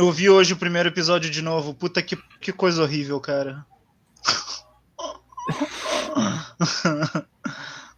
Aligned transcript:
Eu 0.00 0.10
vi 0.10 0.30
hoje 0.30 0.54
o 0.54 0.56
primeiro 0.56 0.88
episódio 0.88 1.28
de 1.30 1.42
novo. 1.42 1.74
Puta 1.74 2.00
que, 2.00 2.16
que 2.40 2.52
coisa 2.52 2.82
horrível, 2.82 3.20
cara. 3.20 3.66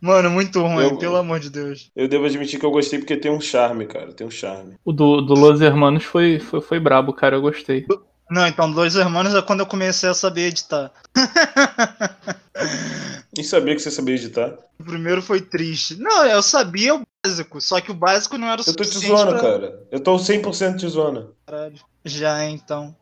Mano, 0.01 0.29
muito 0.31 0.61
ruim, 0.61 0.83
Eu- 0.87 0.99
pelo 0.99 1.15
amor 1.17 1.39
de 1.39 1.49
Deus. 1.49 1.93
Eu 1.95 2.09
devo 2.09 2.27
admitir 2.27 2.59
que 2.59 2.67
eu 2.67 2.73
gostei 2.73 2.99
porque 2.99 3.17
tem 3.17 3.31
um 3.31 3.41
charme, 3.41 3.87
cara. 3.87 4.13
Tem 4.13 4.27
um 4.27 4.31
charme. 4.33 4.75
O 4.85 4.93
do, 4.93 5.21
do 5.21 5.35
Los 5.35 5.61
Hermanos 5.61 6.03
foi, 6.03 6.41
foi, 6.41 6.61
foi 6.61 6.81
brabo, 6.81 7.13
cara. 7.13 7.37
Eu 7.37 7.41
gostei. 7.41 7.87
Não, 8.29 8.49
então, 8.49 8.73
Dois 8.73 8.97
Hermanos 8.97 9.33
é 9.37 9.41
quando 9.41 9.61
eu 9.61 9.67
comecei 9.67 10.09
a 10.09 10.15
saber 10.15 10.49
editar. 10.49 10.91
Nem 13.37 13.45
sabia 13.45 13.75
que 13.75 13.81
você 13.81 13.91
sabia 13.91 14.15
editar. 14.15 14.55
O 14.79 14.85
primeiro 14.85 15.23
foi 15.23 15.41
triste. 15.41 15.97
Não, 15.99 16.25
eu 16.27 16.43
sabia 16.43 16.95
o 16.95 17.03
básico, 17.25 17.61
só 17.61 17.81
que 17.81 17.91
o 17.91 17.95
básico 17.95 18.37
não 18.37 18.49
era 18.49 18.61
o 18.61 18.65
Eu 18.67 18.75
tô 18.77 18.83
te 18.85 18.89
suficiente 18.91 19.17
zoando, 19.17 19.31
pra- 19.33 19.41
cara. 19.41 19.83
Eu 19.91 20.01
tô 20.01 20.17
100% 20.19 20.77
te 20.79 20.89
zoando. 20.89 21.35
Caralho. 21.47 21.77
Já, 22.05 22.45
então. 22.45 22.95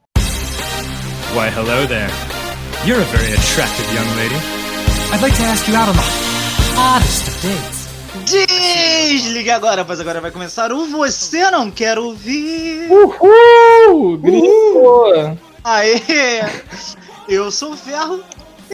Why, 1.34 1.48
hello 1.56 1.86
there. 1.88 2.10
You're 2.86 3.02
a 3.02 3.06
very 3.06 3.32
attractive 3.34 3.86
young 3.94 4.06
lady. 4.16 4.36
I'd 5.12 5.20
like 5.22 5.36
to 5.36 5.42
ask 5.44 5.66
you 5.68 5.74
out 5.76 5.88
on 5.88 5.94
the 5.94 6.80
hottest 6.80 7.28
of 7.28 7.46
dates. 7.46 7.80
Desligue 8.30 9.50
agora, 9.50 9.84
pois 9.84 10.00
agora 10.00 10.20
vai 10.20 10.30
começar 10.30 10.72
o 10.72 10.86
Você 10.86 11.50
Não 11.50 11.70
Quer 11.70 11.98
Ouvir. 11.98 12.88
Uhul! 12.90 14.16
Gritou! 14.18 15.38
Aê! 15.64 16.40
Eu 17.28 17.50
sou 17.50 17.72
o 17.72 17.76
Ferro 17.76 18.22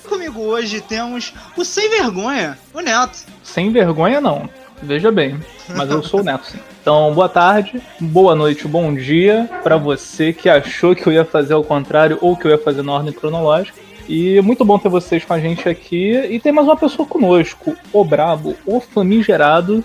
comigo 0.06 0.40
hoje 0.40 0.80
temos 0.80 1.34
o 1.56 1.64
Sem 1.64 1.90
Vergonha, 1.90 2.58
o 2.72 2.80
Neto. 2.80 3.18
Sem 3.42 3.70
vergonha, 3.70 4.20
não. 4.20 4.48
Veja 4.82 5.10
bem. 5.10 5.38
Mas 5.68 5.90
eu 5.90 6.02
sou 6.02 6.20
o 6.20 6.22
Neto, 6.22 6.46
sim. 6.46 6.58
Então, 6.80 7.12
boa 7.14 7.28
tarde, 7.28 7.82
boa 7.98 8.34
noite, 8.34 8.68
bom 8.68 8.94
dia 8.94 9.50
pra 9.62 9.76
você 9.76 10.32
que 10.32 10.48
achou 10.48 10.94
que 10.94 11.06
eu 11.06 11.12
ia 11.12 11.24
fazer 11.24 11.54
ao 11.54 11.64
contrário 11.64 12.18
ou 12.20 12.36
que 12.36 12.46
eu 12.46 12.50
ia 12.50 12.58
fazer 12.58 12.82
na 12.82 12.92
ordem 12.92 13.12
cronológica. 13.12 13.78
E 14.08 14.40
muito 14.40 14.64
bom 14.64 14.78
ter 14.78 14.88
vocês 14.88 15.24
com 15.24 15.32
a 15.32 15.40
gente 15.40 15.68
aqui. 15.68 16.12
E 16.30 16.38
tem 16.38 16.52
mais 16.52 16.68
uma 16.68 16.76
pessoa 16.76 17.08
conosco, 17.08 17.76
o 17.92 18.04
brabo, 18.04 18.54
o 18.64 18.80
famigerado 18.80 19.84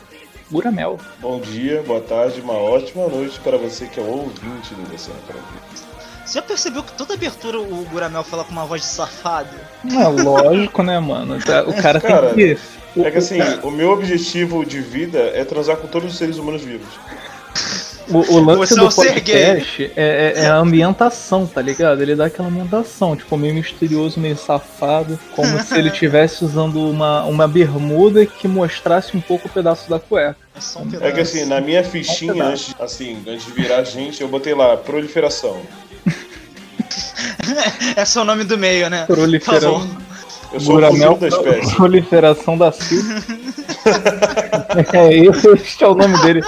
Guramel. 0.52 1.00
Bom 1.20 1.40
dia, 1.40 1.82
boa 1.82 2.02
tarde, 2.02 2.42
uma 2.42 2.54
ótima 2.54 3.08
noite 3.08 3.40
para 3.40 3.58
você 3.58 3.88
que 3.88 4.00
é 4.00 4.04
ouvinte 4.04 4.76
do 4.76 4.84
Você 4.92 5.10
Não. 5.10 5.62
Você 6.26 6.34
já 6.36 6.42
percebeu 6.42 6.84
que 6.84 6.92
toda 6.94 7.14
abertura 7.14 7.60
o 7.60 7.86
Guramel 7.90 8.24
fala 8.24 8.44
com 8.44 8.52
uma 8.52 8.66
voz 8.66 8.82
de 8.82 8.88
safado? 8.88 9.56
É 9.90 10.08
lógico, 10.08 10.84
né, 10.84 11.00
mano? 11.00 11.38
O 11.38 11.42
cara, 11.82 12.00
Cara, 12.02 12.34
tem 12.34 12.56
que. 12.56 13.02
É 13.02 13.10
que 13.10 13.18
assim, 13.18 13.40
o 13.64 13.72
meu 13.72 13.92
objetivo 13.92 14.66
de 14.66 14.82
vida 14.82 15.20
é 15.20 15.46
transar 15.46 15.78
com 15.78 15.88
todos 15.88 16.12
os 16.12 16.18
seres 16.18 16.38
humanos 16.38 16.62
vivos. 16.62 17.00
O, 18.12 18.34
o 18.36 18.44
lance 18.44 18.74
é 18.74 18.76
do 18.76 18.90
podcast 18.94 19.92
é, 19.96 20.34
é- 20.36 20.44
é 20.44 20.48
a 20.48 20.58
ambientação, 20.58 21.46
tá 21.48 21.62
ligado? 21.62 22.02
Ele 22.02 22.16
dá 22.16 22.26
aquela 22.26 22.48
ambientação, 22.50 23.16
tipo, 23.16 23.38
meio 23.38 23.54
misterioso, 23.54 24.20
meio 24.20 24.38
safado, 24.38 25.18
como 25.36 25.60
se 25.64 25.78
ele 25.78 25.90
estivesse 25.94 26.44
usando 26.44 26.90
uma, 26.90 27.24
uma 27.26 27.48
bermuda 27.48 28.26
que 28.26 28.48
mostrasse 28.48 29.16
um 29.16 29.22
pouco 29.22 29.48
o 29.48 29.52
pedaço 29.52 29.90
da 29.90 30.00
cueca. 30.00 30.36
É 30.56 30.60
só 30.62 30.82
É 31.00 31.12
que 31.12 31.22
assim, 31.22 31.46
na 31.46 31.62
minha 31.62 31.84
fichinha, 31.84 32.44
antes, 32.44 32.76
assim, 32.80 33.18
antes 33.28 33.46
de 33.46 33.52
virar 33.54 33.84
gente, 33.84 34.22
eu 34.22 34.28
botei 34.28 34.54
lá, 34.54 34.76
proliferação. 34.78 35.62
É 37.96 38.20
o 38.20 38.24
nome 38.26 38.44
do 38.44 38.58
meio, 38.58 38.90
né? 38.90 39.06
Proliferação. 39.06 39.88
Eu 40.54 40.60
sou 40.60 40.72
o 40.72 40.76
Guramel, 40.76 41.18
fuzil 41.18 41.44
da 41.44 41.50
espécie. 41.52 41.76
proliferação 41.76 42.58
da 42.58 42.72
Silva. 42.74 43.24
é, 44.94 45.18
esse 45.56 45.84
é 45.84 45.88
o 45.88 45.96
nome 45.96 46.18
dele 46.22 46.42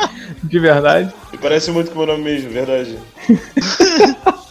de 0.43 0.59
verdade. 0.59 1.13
Parece 1.43 1.71
muito 1.71 1.91
com 1.91 1.95
o 1.95 2.05
meu 2.05 2.15
nome 2.15 2.23
mesmo, 2.23 2.49
verdade. 2.49 2.97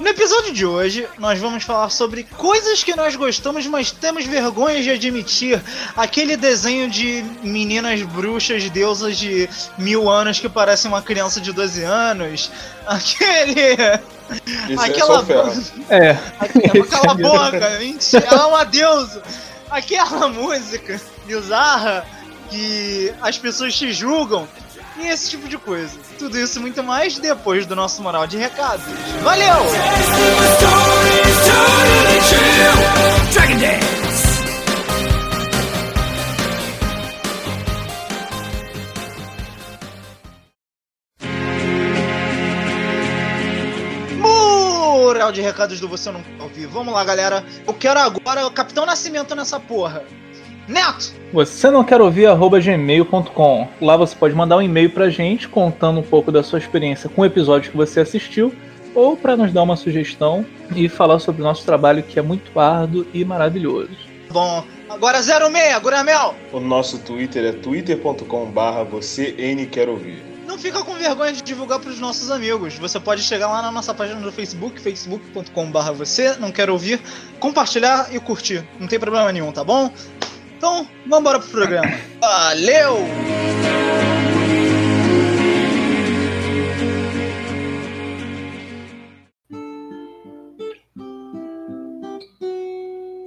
No 0.00 0.08
episódio 0.08 0.54
de 0.54 0.64
hoje, 0.64 1.06
nós 1.18 1.38
vamos 1.38 1.62
falar 1.62 1.90
sobre 1.90 2.24
coisas 2.24 2.82
que 2.82 2.96
nós 2.96 3.14
gostamos, 3.16 3.66
mas 3.66 3.90
temos 3.90 4.24
vergonha 4.24 4.82
de 4.82 4.88
admitir. 4.88 5.62
Aquele 5.94 6.38
desenho 6.38 6.88
de 6.88 7.22
meninas 7.42 8.00
bruxas, 8.04 8.70
deusas 8.70 9.18
de 9.18 9.46
mil 9.76 10.08
anos 10.08 10.40
que 10.40 10.48
parecem 10.48 10.90
uma 10.90 11.02
criança 11.02 11.38
de 11.38 11.52
12 11.52 11.82
anos. 11.82 12.50
Aquele. 12.88 13.74
Isso 14.70 14.82
é 14.82 14.86
Aquela- 14.86 15.22
ferro. 15.22 15.64
É. 15.90 16.16
Aquela, 16.40 16.86
cala 16.88 17.12
a 17.12 17.14
é 17.14 17.22
boca, 17.22 17.78
mentira, 17.78 18.26
ela 18.26 18.42
é 18.42 18.46
uma 18.46 18.64
deusa. 18.64 19.22
Aquela 19.70 20.28
música 20.28 20.98
bizarra 21.26 22.06
que 22.48 23.12
as 23.20 23.36
pessoas 23.36 23.74
te 23.74 23.92
julgam. 23.92 24.48
E 24.98 25.06
esse 25.08 25.28
tipo 25.28 25.46
de 25.46 25.58
coisa. 25.58 25.98
Tudo 26.20 26.38
isso 26.38 26.60
muito 26.60 26.84
mais 26.84 27.18
depois 27.18 27.64
do 27.64 27.74
nosso 27.74 28.02
moral 28.02 28.26
de 28.26 28.36
recados. 28.36 28.84
Valeu! 29.22 29.54
Moral 45.00 45.32
de 45.32 45.40
recados 45.40 45.80
do 45.80 45.88
Você 45.88 46.10
Não 46.10 46.22
Ouvir. 46.38 46.66
Vamos 46.66 46.92
lá, 46.92 47.02
galera. 47.02 47.42
Eu 47.66 47.72
quero 47.72 47.98
agora 47.98 48.46
o 48.46 48.50
Capitão 48.50 48.84
Nascimento 48.84 49.34
nessa 49.34 49.58
porra. 49.58 50.04
Neto! 50.70 51.12
Você 51.32 51.68
não 51.68 51.82
quer 51.82 52.00
ouvir 52.00 52.26
arroba 52.26 52.60
gmail.com. 52.60 53.68
Lá 53.80 53.96
você 53.96 54.14
pode 54.14 54.34
mandar 54.34 54.56
um 54.56 54.62
e-mail 54.62 54.90
pra 54.90 55.10
gente 55.10 55.48
contando 55.48 55.98
um 55.98 56.02
pouco 56.02 56.30
da 56.30 56.44
sua 56.44 56.60
experiência 56.60 57.10
com 57.10 57.22
o 57.22 57.24
episódio 57.24 57.72
que 57.72 57.76
você 57.76 58.00
assistiu 58.00 58.54
ou 58.94 59.16
para 59.16 59.36
nos 59.36 59.52
dar 59.52 59.62
uma 59.62 59.76
sugestão 59.76 60.46
e 60.74 60.88
falar 60.88 61.18
sobre 61.18 61.42
o 61.42 61.44
nosso 61.44 61.64
trabalho 61.64 62.02
que 62.02 62.18
é 62.18 62.22
muito 62.22 62.58
árduo 62.58 63.04
e 63.12 63.24
maravilhoso. 63.24 63.90
Bom, 64.30 64.64
agora 64.88 65.20
06, 65.20 65.78
Guramel! 65.80 66.36
O 66.52 66.60
nosso 66.60 66.98
Twitter 66.98 67.44
é 67.44 67.52
twitter.com 67.52 68.46
barra 68.46 68.84
você 68.84 69.34
N 69.36 69.66
quer 69.66 69.88
ouvir. 69.88 70.22
Não 70.46 70.56
fica 70.56 70.82
com 70.84 70.94
vergonha 70.94 71.32
de 71.32 71.42
divulgar 71.42 71.80
para 71.80 71.90
os 71.90 72.00
nossos 72.00 72.30
amigos. 72.30 72.76
Você 72.78 72.98
pode 72.98 73.22
chegar 73.22 73.48
lá 73.48 73.62
na 73.62 73.72
nossa 73.72 73.94
página 73.94 74.20
do 74.20 74.32
Facebook, 74.32 74.80
facebook.com.br 74.80 75.92
você 75.96 76.36
não 76.36 76.52
quer 76.52 76.70
ouvir, 76.70 77.00
compartilhar 77.38 78.08
e 78.14 78.20
curtir. 78.20 78.64
Não 78.78 78.86
tem 78.86 78.98
problema 78.98 79.32
nenhum, 79.32 79.50
tá 79.52 79.64
bom? 79.64 79.92
Então, 80.60 80.86
vamos 81.06 81.20
embora 81.20 81.40
pro 81.40 81.48
programa. 81.48 81.88
Valeu! 82.20 82.98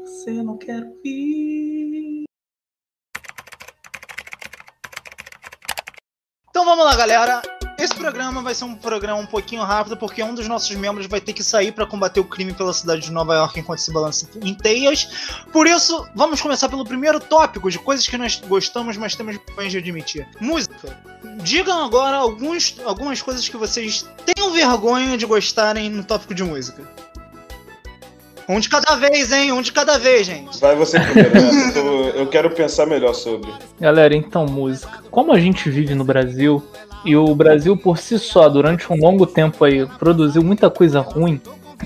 Você 0.03 0.43
não 0.43 0.59
quer 0.59 0.83
ouvir. 0.83 2.25
Então 6.51 6.63
vamos 6.63 6.85
lá, 6.85 6.95
galera. 6.95 7.41
Esse 7.83 7.95
programa 7.95 8.41
vai 8.41 8.55
ser 8.55 8.63
um 8.63 8.75
programa 8.75 9.19
um 9.19 9.25
pouquinho 9.25 9.61
rápido, 9.61 9.97
porque 9.97 10.23
um 10.23 10.33
dos 10.33 10.47
nossos 10.47 10.73
membros 10.73 11.05
vai 11.05 11.19
ter 11.19 11.33
que 11.33 11.43
sair 11.43 11.73
para 11.73 11.85
combater 11.85 12.21
o 12.21 12.23
crime 12.23 12.53
pela 12.53 12.71
cidade 12.71 13.01
de 13.01 13.11
Nova 13.11 13.35
York 13.35 13.59
enquanto 13.59 13.79
se 13.79 13.91
balança 13.91 14.25
em 14.41 14.53
teias. 14.53 15.43
Por 15.51 15.67
isso, 15.67 16.07
vamos 16.15 16.39
começar 16.39 16.69
pelo 16.69 16.85
primeiro 16.85 17.19
tópico 17.19 17.69
de 17.69 17.77
coisas 17.77 18.07
que 18.07 18.17
nós 18.17 18.41
gostamos, 18.47 18.95
mas 18.95 19.15
temos 19.15 19.35
vergonha 19.35 19.69
de 19.69 19.77
admitir. 19.79 20.25
Música. 20.39 20.97
Digam 21.43 21.83
agora 21.83 22.15
alguns, 22.15 22.77
algumas 22.85 23.21
coisas 23.21 23.49
que 23.49 23.57
vocês 23.57 24.05
tenham 24.25 24.53
vergonha 24.53 25.17
de 25.17 25.25
gostarem 25.25 25.89
no 25.89 26.05
tópico 26.05 26.33
de 26.33 26.41
música. 26.41 26.89
Um 28.47 28.59
de 28.59 28.69
cada 28.69 28.95
vez, 28.95 29.31
hein? 29.31 29.51
Um 29.51 29.61
de 29.61 29.71
cada 29.71 29.97
vez, 29.97 30.27
gente. 30.27 30.59
Vai 30.59 30.75
você 30.75 30.99
primeiro, 30.99 31.33
né? 31.33 31.71
Eu, 31.75 32.09
eu 32.21 32.27
quero 32.27 32.49
pensar 32.51 32.85
melhor 32.85 33.13
sobre. 33.13 33.51
Galera, 33.79 34.15
então, 34.15 34.45
música. 34.45 35.03
Como 35.09 35.31
a 35.31 35.39
gente 35.39 35.69
vive 35.69 35.95
no 35.95 36.03
Brasil, 36.03 36.63
e 37.05 37.15
o 37.15 37.33
Brasil 37.35 37.75
por 37.75 37.97
si 37.97 38.17
só, 38.17 38.47
durante 38.47 38.91
um 38.91 38.95
longo 38.95 39.25
tempo 39.25 39.63
aí, 39.65 39.85
produziu 39.85 40.43
muita 40.43 40.69
coisa 40.69 41.01
ruim, 41.01 41.41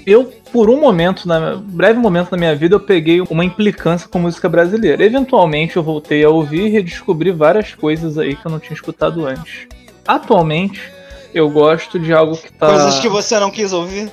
eu, 0.05 0.31
por 0.51 0.69
um 0.69 0.79
momento, 0.79 1.27
na 1.27 1.55
breve 1.55 1.97
momento 1.99 2.31
da 2.31 2.37
minha 2.37 2.55
vida, 2.55 2.75
eu 2.75 2.79
peguei 2.79 3.21
uma 3.21 3.43
implicância 3.43 4.07
com 4.07 4.19
música 4.19 4.47
brasileira. 4.47 5.03
Eventualmente 5.03 5.77
eu 5.77 5.83
voltei 5.83 6.23
a 6.23 6.29
ouvir 6.29 6.67
e 6.67 6.69
redescobri 6.69 7.31
várias 7.31 7.73
coisas 7.73 8.17
aí 8.17 8.35
que 8.35 8.45
eu 8.45 8.51
não 8.51 8.59
tinha 8.59 8.73
escutado 8.73 9.25
antes. 9.25 9.67
Atualmente, 10.07 10.91
eu 11.33 11.49
gosto 11.49 11.99
de 11.99 12.13
algo 12.13 12.37
que 12.37 12.51
tá. 12.51 12.67
Coisas 12.67 12.99
que 12.99 13.09
você 13.09 13.39
não 13.39 13.49
quis 13.49 13.73
ouvir. 13.73 14.11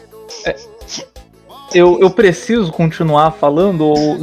Eu, 1.72 1.98
eu 2.00 2.10
preciso 2.10 2.72
continuar 2.72 3.30
falando 3.32 3.86
ou. 3.86 4.18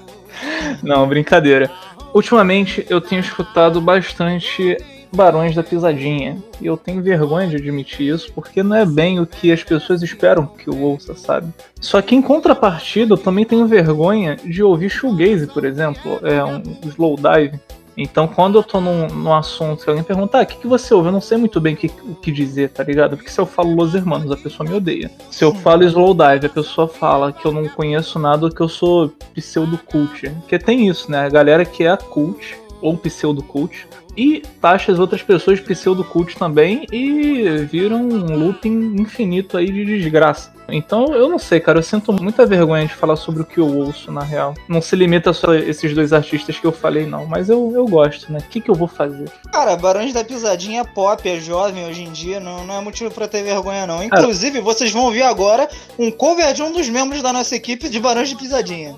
Não, 0.82 1.06
brincadeira. 1.08 1.70
Ultimamente 2.12 2.84
eu 2.88 3.00
tenho 3.00 3.20
escutado 3.20 3.80
bastante 3.80 4.76
Barões 5.12 5.54
da 5.54 5.62
Pisadinha. 5.62 6.38
E 6.60 6.66
eu 6.66 6.76
tenho 6.76 7.02
vergonha 7.02 7.48
de 7.48 7.56
admitir 7.56 8.14
isso, 8.14 8.32
porque 8.32 8.62
não 8.62 8.76
é 8.76 8.86
bem 8.86 9.18
o 9.18 9.26
que 9.26 9.50
as 9.50 9.62
pessoas 9.62 10.02
esperam 10.02 10.46
que 10.46 10.68
eu 10.68 10.80
ouça, 10.80 11.14
sabe? 11.14 11.52
Só 11.80 12.00
que 12.00 12.14
em 12.14 12.22
contrapartida, 12.22 13.14
eu 13.14 13.18
também 13.18 13.44
tenho 13.44 13.66
vergonha 13.66 14.36
de 14.36 14.62
ouvir 14.62 14.88
shoegaze, 14.88 15.46
por 15.48 15.64
exemplo, 15.64 16.20
é 16.22 16.44
um 16.44 16.62
slowdive. 16.84 17.58
Então, 17.96 18.26
quando 18.26 18.58
eu 18.58 18.62
tô 18.62 18.80
num, 18.80 19.08
num 19.08 19.34
assunto, 19.34 19.82
se 19.82 19.88
alguém 19.88 20.04
perguntar, 20.04 20.40
ah, 20.40 20.42
o 20.42 20.46
que, 20.46 20.56
que 20.56 20.66
você 20.66 20.94
ouve? 20.94 21.08
Eu 21.08 21.12
não 21.12 21.20
sei 21.20 21.36
muito 21.36 21.60
bem 21.60 21.74
o 21.74 21.76
que, 21.76 21.86
o 22.04 22.14
que 22.14 22.32
dizer, 22.32 22.70
tá 22.70 22.82
ligado? 22.82 23.16
Porque 23.16 23.30
se 23.30 23.40
eu 23.40 23.46
falo 23.46 23.74
Los 23.74 23.94
Hermanos, 23.94 24.30
a 24.30 24.36
pessoa 24.36 24.68
me 24.68 24.74
odeia. 24.74 25.10
Se 25.30 25.44
eu 25.44 25.54
falo 25.54 25.84
Slowdive, 25.84 26.46
a 26.46 26.50
pessoa 26.50 26.88
fala 26.88 27.32
que 27.32 27.44
eu 27.44 27.52
não 27.52 27.68
conheço 27.68 28.18
nada, 28.18 28.50
que 28.50 28.60
eu 28.60 28.68
sou 28.68 29.12
pseudo-cult. 29.34 30.30
Porque 30.40 30.58
tem 30.58 30.88
isso, 30.88 31.10
né? 31.10 31.26
A 31.26 31.28
galera 31.28 31.64
que 31.64 31.84
é 31.84 31.90
a 31.90 31.96
cult, 31.96 32.56
ou 32.80 32.96
pseudo-cult, 32.96 33.86
e 34.16 34.42
taxa 34.60 34.92
as 34.92 34.98
outras 34.98 35.22
pessoas 35.22 35.60
pseudo-cult 35.60 36.36
também 36.36 36.86
e 36.92 37.64
vira 37.70 37.94
um 37.94 38.36
looping 38.36 38.96
infinito 39.00 39.56
aí 39.56 39.70
de 39.70 39.84
desgraça. 39.84 40.52
Então 40.72 41.14
eu 41.14 41.28
não 41.28 41.38
sei, 41.38 41.60
cara, 41.60 41.78
eu 41.78 41.82
sinto 41.82 42.12
muita 42.12 42.46
vergonha 42.46 42.86
de 42.86 42.94
falar 42.94 43.16
sobre 43.16 43.42
o 43.42 43.44
que 43.44 43.58
eu 43.58 43.66
ouço, 43.66 44.12
na 44.12 44.22
real. 44.22 44.54
Não 44.68 44.80
se 44.80 44.94
limita 44.94 45.32
só 45.32 45.50
a 45.50 45.58
esses 45.58 45.94
dois 45.94 46.12
artistas 46.12 46.58
que 46.58 46.66
eu 46.66 46.72
falei, 46.72 47.06
não, 47.06 47.26
mas 47.26 47.48
eu, 47.48 47.72
eu 47.74 47.86
gosto, 47.86 48.32
né? 48.32 48.38
O 48.38 48.48
que, 48.48 48.60
que 48.60 48.70
eu 48.70 48.74
vou 48.74 48.88
fazer? 48.88 49.30
Cara, 49.52 49.76
Barões 49.76 50.12
da 50.12 50.24
Pisadinha 50.24 50.82
é 50.82 50.84
pop, 50.84 51.28
é 51.28 51.40
jovem 51.40 51.86
hoje 51.86 52.02
em 52.02 52.12
dia, 52.12 52.40
não, 52.40 52.64
não 52.64 52.78
é 52.78 52.80
motivo 52.80 53.10
pra 53.10 53.28
ter 53.28 53.42
vergonha, 53.42 53.86
não. 53.86 54.02
Inclusive, 54.02 54.60
vocês 54.60 54.92
vão 54.92 55.04
ouvir 55.04 55.22
agora 55.22 55.68
um 55.98 56.10
cover 56.10 56.52
de 56.52 56.62
um 56.62 56.72
dos 56.72 56.88
membros 56.88 57.22
da 57.22 57.32
nossa 57.32 57.54
equipe 57.56 57.88
de 57.88 57.98
Barões 57.98 58.28
de 58.28 58.36
Pisadinha. 58.36 58.96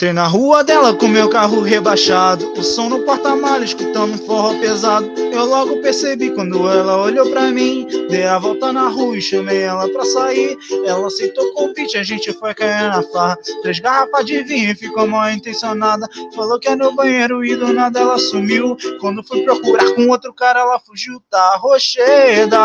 Entrei 0.00 0.14
na 0.14 0.26
rua 0.26 0.64
dela 0.64 0.94
com 0.94 1.06
meu 1.06 1.28
carro 1.28 1.60
rebaixado, 1.60 2.54
o 2.54 2.62
som 2.62 2.88
no 2.88 3.00
porta-malas, 3.00 3.64
escutando 3.64 4.14
um 4.14 4.16
forró 4.16 4.58
pesado. 4.58 5.06
Eu 5.30 5.44
logo 5.44 5.82
percebi 5.82 6.30
quando 6.30 6.66
ela 6.70 7.02
olhou 7.02 7.30
pra 7.30 7.50
mim, 7.50 7.86
dei 8.08 8.24
a 8.24 8.38
volta 8.38 8.72
na 8.72 8.88
rua 8.88 9.18
e 9.18 9.20
chamei 9.20 9.60
ela 9.60 9.86
pra 9.90 10.02
sair. 10.06 10.56
Ela 10.86 11.06
aceitou 11.06 11.44
o 11.44 11.52
convite, 11.52 11.98
a 11.98 12.02
gente 12.02 12.32
foi 12.32 12.54
cair 12.54 12.88
na 12.88 13.02
farra. 13.02 13.36
Três 13.60 13.78
garrafas 13.78 14.24
de 14.24 14.42
vinho, 14.42 14.74
ficou 14.74 15.06
mal 15.06 15.30
intencionada. 15.30 16.08
Falou 16.34 16.58
que 16.58 16.68
é 16.68 16.74
no 16.74 16.92
banheiro 16.92 17.44
e 17.44 17.54
do 17.54 17.70
nada 17.70 18.00
ela 18.00 18.18
sumiu. 18.18 18.78
Quando 19.02 19.22
fui 19.22 19.42
procurar 19.42 19.92
com 19.92 20.08
outro 20.08 20.32
cara, 20.32 20.60
ela 20.60 20.80
fugiu. 20.80 21.20
Tá 21.28 21.58
rocheda, 21.58 22.58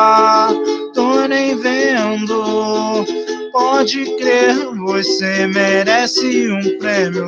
tô 0.93 1.27
nem 1.27 1.53
vendo. 1.57 3.24
Pode 3.57 4.17
crer, 4.17 4.53
você 4.75 5.47
merece 5.47 6.51
um 6.51 6.77
prêmio. 6.77 7.25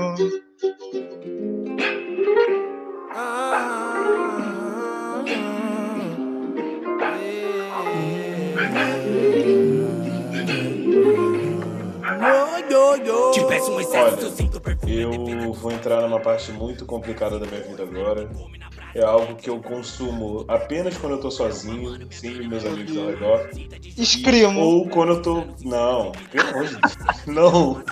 Olha, 13.89 14.27
eu 14.85 15.53
vou 15.53 15.71
entrar 15.71 16.01
numa 16.01 16.19
parte 16.19 16.51
muito 16.51 16.85
complicada 16.85 17.39
da 17.39 17.45
minha 17.45 17.61
vida 17.61 17.83
agora. 17.83 18.29
É 18.95 19.03
algo 19.03 19.35
que 19.35 19.49
eu 19.49 19.59
consumo 19.59 20.45
apenas 20.47 20.97
quando 20.97 21.13
eu 21.13 21.19
tô 21.19 21.29
sozinho, 21.29 22.07
sem 22.11 22.47
meus 22.47 22.65
amigos 22.65 22.97
ao 22.97 23.07
redor. 23.07 23.49
Escrimo. 23.97 24.59
Ou 24.59 24.89
quando 24.89 25.13
eu 25.13 25.21
tô. 25.21 25.43
Não, 25.61 26.11
pelo 26.31 26.49
amor 26.49 26.65
de 26.67 26.75
Deus. 26.75 26.97
Não. 27.27 27.83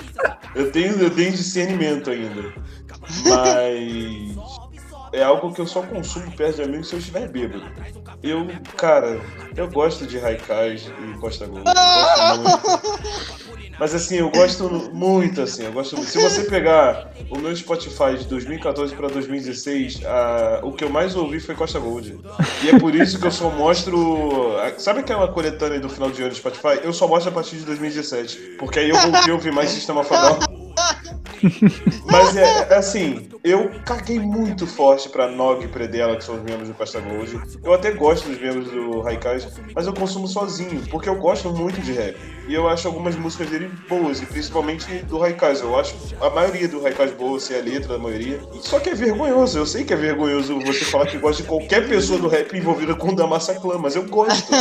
Eu 0.56 0.72
tenho, 0.72 1.00
eu 1.02 1.10
tenho 1.14 1.32
discernimento 1.32 2.10
ainda. 2.10 2.54
Mas. 3.28 4.36
É 5.14 5.24
algo 5.24 5.54
que 5.54 5.62
eu 5.62 5.68
só 5.68 5.82
consumo 5.82 6.30
perto 6.32 6.58
de 6.58 6.64
amigos 6.64 6.90
se 6.90 6.96
eu 6.96 7.00
estiver 7.00 7.30
bêbado. 7.30 7.64
Eu, 8.22 8.48
cara, 8.76 9.22
eu 9.56 9.70
gosto 9.70 10.06
de 10.06 10.18
Raikais 10.18 10.88
e 10.88 11.18
Costa 11.20 11.46
Gold. 11.48 11.64
Eu 11.66 11.74
gosto 11.74 12.42
muito. 12.42 13.35
Mas 13.80 13.94
assim, 13.94 14.18
eu 14.18 14.30
gosto 14.30 14.89
muito, 14.94 15.42
assim, 15.42 15.63
eu 15.66 15.72
gosto 15.72 15.95
muito. 15.98 16.10
Se 16.10 16.18
você 16.18 16.44
pegar 16.44 17.12
o 17.30 17.38
meu 17.38 17.56
Spotify 17.56 18.16
de 18.18 18.25
2014 18.25 18.95
para 18.95 19.07
2016, 19.10 20.01
a, 20.06 20.62
o 20.63 20.72
que 20.72 20.83
eu 20.83 20.89
mais 20.89 21.16
ouvi 21.16 21.39
foi 21.39 21.56
Costa 21.56 21.77
Gold. 21.80 22.18
E 22.63 22.69
é 22.69 22.80
por 22.80 22.95
isso 22.95 23.19
que 23.19 23.27
eu 23.27 23.31
só 23.31 23.50
mostro. 23.50 24.57
a- 24.60 24.80
Sabe 24.80 25.00
aquela 25.01 25.27
coletânea 25.27 25.80
do 25.80 25.89
final 25.89 26.10
de 26.10 26.22
ano 26.22 26.31
do 26.31 26.36
Spotify? 26.38 26.80
Eu 26.83 26.94
só 26.94 27.07
mostro 27.07 27.30
a 27.31 27.33
partir 27.33 27.57
de 27.57 27.66
2017. 27.66 28.56
Porque 28.57 28.80
aí 28.80 28.89
eu 28.89 28.98
voltei 28.98 29.31
a 29.31 29.36
ouvir 29.36 29.51
mais 29.51 29.69
Sistema 29.72 30.04
Fadal. 30.04 30.39
Mas 32.06 32.36
é, 32.36 32.68
é 32.70 32.76
assim, 32.76 33.30
eu 33.44 33.72
caguei 33.86 34.20
muito 34.20 34.66
forte 34.66 35.10
pra 35.10 35.28
Nog 35.28 35.64
e 35.64 35.68
Predella, 35.68 36.16
que 36.16 36.24
são 36.24 36.36
os 36.36 36.44
membros 36.44 36.68
do 36.68 36.74
Costa 36.74 37.00
Gold. 37.00 37.40
Eu 37.64 37.74
até 37.74 37.92
gosto 37.92 38.28
dos 38.28 38.40
membros 38.40 38.70
do 38.70 39.02
Raikais, 39.02 39.48
mas 39.74 39.86
eu 39.86 39.94
consumo 39.94 40.28
sozinho, 40.28 40.82
porque 40.90 41.10
eu 41.10 41.16
gosto 41.16 41.50
muito 41.52 41.82
de 41.82 41.94
rap. 41.94 42.18
E 42.48 42.54
eu 42.54 42.68
acho 42.68 42.88
algumas 42.88 43.16
músicas 43.16 43.50
dele 43.50 43.72
boas, 43.90 44.22
e 44.22 44.26
principalmente 44.26 45.04
do 45.06 45.18
Raikais. 45.18 45.62
Eu 45.62 45.78
acho 45.78 45.96
a 46.22 46.30
maioria 46.30 46.68
do 46.68 46.82
Raikais 46.82 47.12
boa, 47.14 47.40
sei 47.40 47.60
a 47.60 47.64
letra 47.64 47.94
da 47.94 48.00
maioria. 48.00 48.40
Só 48.62 48.80
que 48.80 48.90
é 48.90 48.96
vergonhoso, 48.96 49.58
eu 49.58 49.66
sei 49.66 49.84
que 49.84 49.94
é 49.94 49.98
vergonhoso 49.98 50.60
você 50.60 50.86
falar 50.86 51.08
que 51.08 51.18
gosta 51.18 51.44
de 51.44 51.50
qualquer 51.50 51.88
pessoa 51.88 52.20
do 52.20 52.28
rap 52.28 52.56
envolvida 52.56 52.96
com 52.96 53.10
o 53.10 53.16
Damassa 53.16 53.56
Clã, 53.56 53.78
mas 53.78 53.96
eu 53.96 54.04
gosto. 54.04 54.52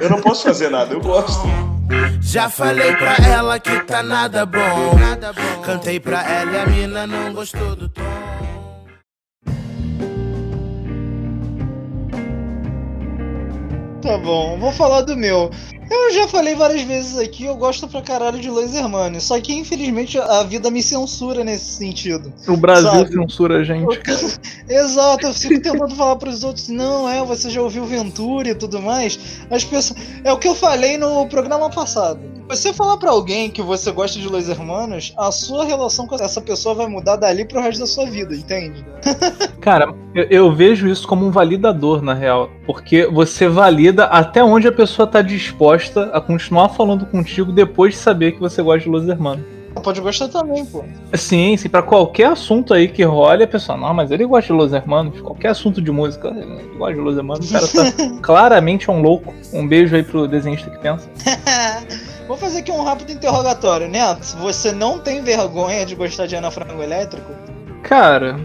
Eu 0.00 0.10
não 0.10 0.20
posso 0.20 0.44
fazer 0.44 0.70
nada, 0.70 0.94
eu 0.94 1.00
gosto. 1.00 1.42
Já 2.20 2.48
falei 2.48 2.94
pra 2.96 3.16
ela 3.26 3.58
que 3.60 3.80
tá 3.80 4.02
nada 4.02 4.46
bom. 4.46 4.60
Cantei 5.64 6.00
pra 6.00 6.22
ela 6.22 6.52
e 6.52 6.60
a 6.60 6.66
mina 6.66 7.06
não 7.06 7.32
gostou 7.32 7.76
do 7.76 7.88
tom. 7.88 8.02
Tá 14.02 14.18
bom, 14.18 14.58
vou 14.58 14.72
falar 14.72 15.02
do 15.02 15.16
meu. 15.16 15.50
Eu 15.90 16.12
já 16.12 16.28
falei 16.28 16.54
várias 16.54 16.82
vezes 16.82 17.18
aqui, 17.18 17.44
eu 17.44 17.54
gosto 17.54 17.88
pra 17.88 18.00
caralho 18.00 18.40
de 18.40 18.48
Los 18.48 18.74
Hermanos. 18.74 19.24
Só 19.24 19.40
que 19.40 19.52
infelizmente 19.52 20.18
a 20.18 20.42
vida 20.42 20.70
me 20.70 20.82
censura 20.82 21.44
nesse 21.44 21.76
sentido. 21.76 22.32
O 22.48 22.56
Brasil 22.56 22.90
Sabe? 22.90 23.12
censura 23.12 23.58
a 23.58 23.64
gente. 23.64 24.00
Exato, 24.68 25.26
eu 25.26 25.34
fico 25.34 25.60
tentando 25.60 25.94
falar 25.94 26.16
pros 26.16 26.44
outros, 26.44 26.68
não, 26.68 27.08
é, 27.08 27.22
você 27.24 27.50
já 27.50 27.60
ouviu 27.60 27.84
Ventura 27.84 28.50
e 28.50 28.54
tudo 28.54 28.80
mais. 28.80 29.18
As 29.50 29.64
pessoas. 29.64 29.98
É 30.24 30.32
o 30.32 30.38
que 30.38 30.48
eu 30.48 30.54
falei 30.54 30.96
no 30.96 31.26
programa 31.26 31.68
passado. 31.68 32.20
Você 32.48 32.72
falar 32.72 32.96
pra 32.98 33.10
alguém 33.10 33.50
que 33.50 33.62
você 33.62 33.90
gosta 33.90 34.18
de 34.18 34.28
Los 34.28 34.48
Hermanos, 34.48 35.14
a 35.16 35.30
sua 35.30 35.64
relação 35.64 36.06
com 36.06 36.16
essa 36.16 36.40
pessoa 36.40 36.74
vai 36.74 36.86
mudar 36.86 37.16
dali 37.16 37.44
pro 37.44 37.60
resto 37.60 37.80
da 37.80 37.86
sua 37.86 38.04
vida, 38.04 38.34
entende? 38.34 38.84
Cara, 39.60 39.94
eu, 40.14 40.24
eu 40.24 40.54
vejo 40.54 40.88
isso 40.88 41.06
como 41.06 41.24
um 41.24 41.30
validador, 41.30 42.02
na 42.02 42.12
real. 42.12 42.50
Porque 42.66 43.06
você 43.06 43.48
valida 43.48 44.04
até 44.04 44.42
onde 44.44 44.68
a 44.68 44.72
pessoa 44.72 45.06
tá 45.06 45.22
disposta 45.22 45.71
a 46.12 46.20
continuar 46.20 46.70
falando 46.70 47.06
contigo 47.06 47.52
depois 47.52 47.94
de 47.94 48.00
saber 48.00 48.32
que 48.32 48.40
você 48.40 48.62
gosta 48.62 48.80
de 48.80 48.88
Los 48.88 49.08
Hermanos. 49.08 49.44
Pode 49.82 50.00
gostar 50.00 50.28
também, 50.28 50.64
pô. 50.66 50.84
Sim, 51.14 51.56
sim, 51.56 51.68
pra 51.68 51.82
qualquer 51.82 52.26
assunto 52.26 52.74
aí 52.74 52.88
que 52.88 53.02
role, 53.02 53.42
a 53.42 53.48
pessoa, 53.48 53.76
não, 53.76 53.92
mas 53.94 54.10
ele 54.10 54.24
gosta 54.26 54.52
de 54.52 54.58
Los 54.58 54.72
Hermanos, 54.72 55.20
qualquer 55.20 55.48
assunto 55.48 55.80
de 55.80 55.90
música, 55.90 56.28
ele 56.28 56.76
gosta 56.76 56.94
de 56.94 57.00
Los 57.00 57.16
Hermanos, 57.16 57.50
o 57.50 57.52
cara 57.52 57.66
tá 57.66 57.92
claramente 58.22 58.90
um 58.90 59.00
louco. 59.00 59.32
Um 59.52 59.66
beijo 59.66 59.96
aí 59.96 60.02
pro 60.02 60.28
desenhista 60.28 60.70
que 60.70 60.78
pensa. 60.78 61.08
Vou 62.28 62.36
fazer 62.36 62.60
aqui 62.60 62.70
um 62.70 62.82
rápido 62.82 63.12
interrogatório, 63.12 63.88
Neto. 63.88 64.36
Você 64.38 64.72
não 64.72 64.98
tem 64.98 65.22
vergonha 65.22 65.84
de 65.84 65.94
gostar 65.94 66.26
de 66.26 66.36
Ana 66.36 66.50
Frango 66.50 66.82
Elétrico? 66.82 67.32
Cara, 67.82 68.38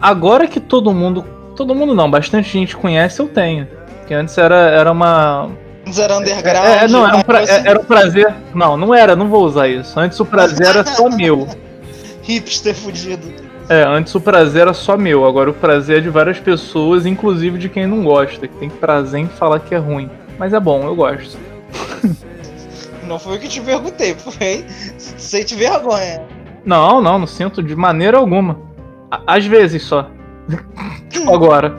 agora 0.00 0.46
que 0.46 0.60
todo 0.60 0.92
mundo. 0.92 1.24
Todo 1.56 1.74
mundo 1.74 1.94
não, 1.94 2.10
bastante 2.10 2.48
gente 2.50 2.76
conhece, 2.76 3.20
eu 3.20 3.28
tenho. 3.28 3.66
Porque 3.98 4.14
antes 4.14 4.36
era, 4.38 4.56
era 4.56 4.92
uma. 4.92 5.50
Antes 5.90 5.98
era 5.98 6.16
underground. 6.18 6.66
É, 6.68 6.84
é, 6.84 6.88
não, 6.88 7.04
era 7.06 7.16
um, 7.16 7.22
pra- 7.22 7.42
é- 7.42 7.62
era 7.66 7.80
um 7.80 7.84
prazer. 7.84 8.32
Não, 8.54 8.76
não 8.76 8.94
era, 8.94 9.16
não 9.16 9.28
vou 9.28 9.44
usar 9.44 9.66
isso. 9.66 9.98
Antes 9.98 10.20
o 10.20 10.24
prazer 10.24 10.68
era 10.68 10.84
só 10.86 11.10
meu. 11.10 11.48
Hipster 12.22 12.74
fudido. 12.76 13.26
É, 13.68 13.82
antes 13.82 14.14
o 14.14 14.20
prazer 14.20 14.62
era 14.62 14.72
só 14.74 14.96
meu, 14.96 15.24
agora 15.26 15.50
o 15.50 15.54
prazer 15.54 15.98
é 15.98 16.00
de 16.00 16.08
várias 16.08 16.38
pessoas, 16.38 17.06
inclusive 17.06 17.58
de 17.58 17.68
quem 17.68 17.86
não 17.86 18.04
gosta, 18.04 18.46
que 18.46 18.54
tem 18.56 18.68
prazer 18.68 19.20
em 19.20 19.26
falar 19.28 19.58
que 19.60 19.74
é 19.74 19.78
ruim. 19.78 20.08
Mas 20.38 20.52
é 20.52 20.60
bom, 20.60 20.82
eu 20.84 20.94
gosto. 20.94 21.36
Não 23.06 23.18
foi 23.18 23.36
o 23.36 23.40
que 23.40 23.48
te 23.48 23.60
perguntei, 23.60 24.14
foi 24.14 24.64
sem 24.96 25.44
te 25.44 25.56
vergonha. 25.56 26.22
Não, 26.64 27.00
não, 27.00 27.18
não 27.18 27.26
sinto 27.26 27.60
de 27.60 27.74
maneira 27.74 28.16
alguma. 28.18 28.56
À- 29.10 29.22
Às 29.36 29.44
vezes 29.46 29.82
só. 29.82 30.08
Agora. 31.32 31.74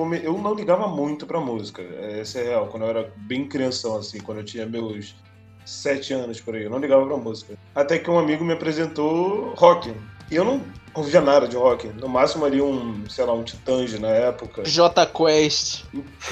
Come... 0.00 0.20
eu 0.24 0.38
não 0.38 0.54
ligava 0.54 0.88
muito 0.88 1.26
pra 1.26 1.40
música, 1.40 1.82
essa 1.82 2.38
é 2.38 2.44
real. 2.44 2.68
Quando 2.68 2.84
eu 2.84 2.88
era 2.88 3.12
bem 3.16 3.46
crianção, 3.46 3.96
assim, 3.96 4.18
quando 4.18 4.38
eu 4.38 4.44
tinha 4.44 4.64
meus 4.64 5.14
sete 5.66 6.14
anos 6.14 6.40
por 6.40 6.54
aí, 6.54 6.64
eu 6.64 6.70
não 6.70 6.78
ligava 6.78 7.04
pra 7.06 7.16
música. 7.18 7.58
Até 7.74 7.98
que 7.98 8.10
um 8.10 8.18
amigo 8.18 8.42
me 8.42 8.54
apresentou 8.54 9.52
rock. 9.56 9.94
E 10.30 10.36
eu 10.36 10.44
não 10.44 10.62
ouvia 10.94 11.20
nada 11.20 11.46
de 11.46 11.56
rock. 11.56 11.88
No 11.88 12.08
máximo 12.08 12.46
ali 12.46 12.62
um, 12.62 13.06
sei 13.08 13.24
lá, 13.26 13.34
um 13.34 13.44
Titãs 13.44 13.98
na 14.00 14.08
época. 14.08 14.62
J 14.64 15.06
Quest. 15.06 15.84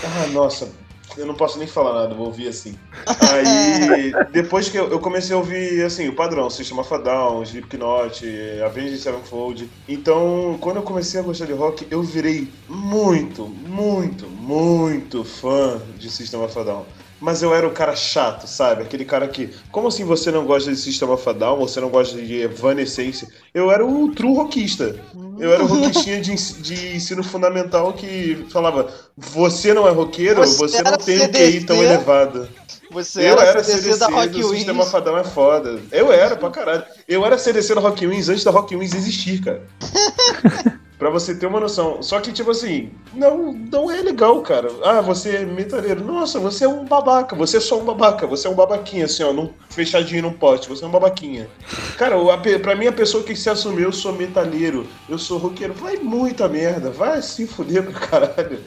Ah, 0.03 0.27
nossa, 0.29 0.73
eu 1.17 1.27
não 1.27 1.35
posso 1.35 1.59
nem 1.59 1.67
falar 1.67 1.95
nada, 1.95 2.15
vou 2.15 2.27
ouvir 2.27 2.49
assim. 2.49 2.75
Aí, 3.33 4.13
depois 4.33 4.69
que 4.69 4.77
eu, 4.77 4.89
eu 4.91 4.99
comecei 4.99 5.35
a 5.35 5.39
ouvir, 5.39 5.85
assim, 5.85 6.09
o 6.09 6.15
padrão, 6.15 6.51
System 6.51 6.79
of 6.79 6.93
a 6.93 6.99
Down, 6.99 7.43
Slipknot, 7.43 8.25
Avenged 8.65 8.99
Sevenfold. 8.99 9.69
Então, 9.89 10.57
quando 10.61 10.77
eu 10.77 10.83
comecei 10.83 11.21
a 11.21 11.23
gostar 11.23 11.47
de 11.47 11.53
rock, 11.53 11.87
eu 11.91 12.03
virei 12.03 12.49
muito, 12.69 13.47
muito, 13.47 14.27
muito 14.27 15.25
fã 15.25 15.81
de 15.97 16.11
System 16.11 16.43
of 16.45 16.59
a 16.59 16.63
Down. 16.63 16.87
Mas 17.21 17.43
eu 17.43 17.55
era 17.55 17.67
o 17.67 17.73
cara 17.73 17.97
chato, 17.97 18.47
sabe? 18.47 18.83
Aquele 18.83 19.05
cara 19.05 19.27
que. 19.27 19.51
Como 19.73 19.89
assim 19.89 20.05
você 20.05 20.31
não 20.31 20.47
gosta 20.47 20.71
de 20.71 20.77
System 20.77 21.09
of 21.09 21.29
a 21.29 21.33
Down? 21.33 21.59
Você 21.59 21.81
não 21.81 21.89
gosta 21.89 22.17
de 22.21 22.43
Evanescence? 22.43 23.27
Eu 23.53 23.71
era 23.71 23.85
o 23.85 24.13
true 24.13 24.35
rockista. 24.35 24.95
Eu 25.39 25.53
era 25.53 25.63
o 25.63 25.67
rockistinha 25.67 26.21
de, 26.21 26.35
de 26.35 26.97
ensino 26.97 27.25
fundamental 27.25 27.93
que 27.93 28.47
falava: 28.51 28.93
Você 29.17 29.75
não 29.75 29.87
é 29.87 29.91
roqueiro, 29.91 30.41
Você 30.41 30.59
você, 30.59 30.83
não 30.83 30.97
tem 30.97 31.17
um 31.17 31.21
CDC? 31.23 31.53
QI 31.53 31.65
tão 31.65 31.83
elevado. 31.83 32.49
Você 32.91 33.21
Eu 33.21 33.39
era 33.39 33.63
CDC 33.63 33.83
CDC 33.83 33.99
da 33.99 34.07
Rock 34.07 34.29
do 34.29 34.49
Sistema 34.49 34.81
Wings. 34.81 34.91
Fadão 34.91 35.19
é 35.19 35.25
foda. 35.25 35.81
Eu 35.93 36.13
era, 36.13 36.37
pra 36.37 36.51
caralho. 36.51 36.85
Eu 37.07 37.25
era 37.25 37.37
CDC 37.37 37.75
da 37.75 37.81
Rock 37.81 38.07
Wings 38.07 38.29
antes 38.29 38.45
da 38.45 38.51
Rock 38.51 38.75
Wings 38.75 38.95
existir, 38.95 39.43
cara. 39.43 39.63
pra 40.99 41.11
você 41.11 41.35
ter 41.35 41.47
uma 41.47 41.61
noção. 41.61 42.03
Só 42.03 42.21
que, 42.21 42.33
tipo 42.33 42.51
assim, 42.51 42.91
não, 43.15 43.53
não 43.53 43.91
é 43.91 44.03
legal, 44.03 44.43
cara. 44.43 44.69
Ah, 44.85 45.01
você 45.01 45.37
é 45.37 45.45
metaleiro. 45.45 46.05
Nossa, 46.05 46.41
você 46.41 46.65
é 46.65 46.69
um 46.69 46.85
babaca. 46.85 47.37
Você 47.37 47.59
é 47.59 47.61
só 47.61 47.79
um 47.79 47.85
babaca. 47.85 48.27
Você 48.27 48.47
é 48.47 48.51
um 48.51 48.55
babaquinha, 48.55 49.05
assim, 49.05 49.23
ó, 49.23 49.33
num, 49.33 49.51
fechadinho 49.71 50.23
num 50.23 50.33
pote. 50.33 50.69
Você 50.69 50.85
é 50.85 50.89
um 50.89 50.91
babaquinha. 50.91 51.49
Cara, 51.97 52.17
a 52.17 52.39
pra 52.59 52.75
mim, 52.75 52.89
a 52.89 52.93
pessoa 52.93 53.23
que 53.23 53.37
se 53.37 53.49
assumiu, 53.49 53.85
eu 53.85 53.93
sou 53.93 54.13
metaleiro, 54.13 54.87
eu 55.09 55.19
sou 55.19 55.39
roqueiro, 55.39 55.73
vai 55.75 55.97
muita 55.97 56.49
merda. 56.49 56.91
Vai 56.91 57.23
se 57.23 57.47
fuder 57.47 57.85
pra 57.85 57.93
caralho. 57.93 58.59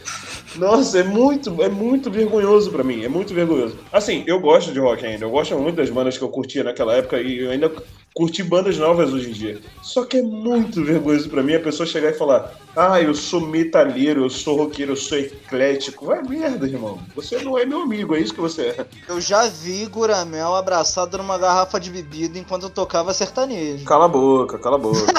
Nossa, 0.55 0.99
é 0.99 1.03
muito, 1.03 1.61
é 1.61 1.69
muito 1.69 2.11
vergonhoso 2.11 2.71
pra 2.71 2.83
mim, 2.83 3.03
é 3.03 3.09
muito 3.09 3.33
vergonhoso. 3.33 3.77
Assim, 3.91 4.23
eu 4.27 4.39
gosto 4.39 4.71
de 4.71 4.79
rock 4.79 5.05
ainda, 5.05 5.25
eu 5.25 5.29
gosto 5.29 5.57
muito 5.57 5.75
das 5.75 5.89
bandas 5.89 6.17
que 6.17 6.23
eu 6.23 6.29
curtia 6.29 6.63
naquela 6.63 6.95
época 6.95 7.21
e 7.21 7.39
eu 7.39 7.51
ainda 7.51 7.71
curti 8.13 8.43
bandas 8.43 8.77
novas 8.77 9.11
hoje 9.13 9.29
em 9.29 9.33
dia. 9.33 9.59
Só 9.81 10.05
que 10.05 10.17
é 10.17 10.21
muito 10.21 10.83
vergonhoso 10.83 11.29
pra 11.29 11.43
mim 11.43 11.55
a 11.55 11.59
pessoa 11.59 11.87
chegar 11.87 12.09
e 12.09 12.13
falar: 12.13 12.51
"Ah, 12.75 13.01
eu 13.01 13.13
sou 13.13 13.41
metalheiro, 13.41 14.23
eu 14.25 14.29
sou 14.29 14.57
roqueiro, 14.57 14.91
eu 14.93 14.95
sou 14.97 15.17
eclético". 15.17 16.05
Vai 16.05 16.21
merda, 16.21 16.67
irmão. 16.67 16.99
Você 17.15 17.39
não 17.39 17.57
é 17.57 17.65
meu 17.65 17.81
amigo, 17.81 18.15
é 18.15 18.19
isso 18.19 18.33
que 18.33 18.41
você 18.41 18.61
é. 18.77 18.85
Eu 19.07 19.19
já 19.21 19.47
vi 19.47 19.85
Guramel 19.85 20.55
abraçado 20.55 21.17
numa 21.17 21.37
garrafa 21.37 21.79
de 21.79 21.89
bebida 21.89 22.37
enquanto 22.37 22.63
eu 22.63 22.69
tocava 22.69 23.13
sertanejo. 23.13 23.85
Cala 23.85 24.05
a 24.05 24.09
boca, 24.09 24.57
cala 24.59 24.75
a 24.75 24.79
boca. 24.79 25.13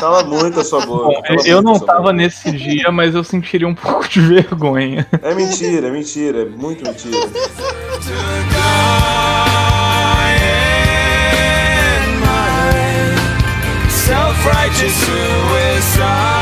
Cala 0.00 0.22
muito 0.24 0.60
a 0.60 0.64
sua 0.64 0.84
boca. 0.84 1.04
Bom, 1.06 1.22
cala 1.22 1.46
eu 1.46 1.62
não 1.62 1.78
tava 1.78 2.00
boca. 2.00 2.12
nesse 2.12 2.50
dia, 2.52 2.90
mas 2.90 3.14
eu 3.14 3.24
sentiria 3.24 3.66
um 3.66 3.74
pouco 3.76 4.08
de 4.08 4.20
vergonha. 4.20 5.06
É 5.22 5.34
mentira, 5.34 5.88
é 5.88 5.90
mentira, 5.90 6.42
é 6.42 6.44
muito 6.44 6.84
mentira. 6.84 7.16
Self-righteous 14.06 14.92
suicide 15.06 16.41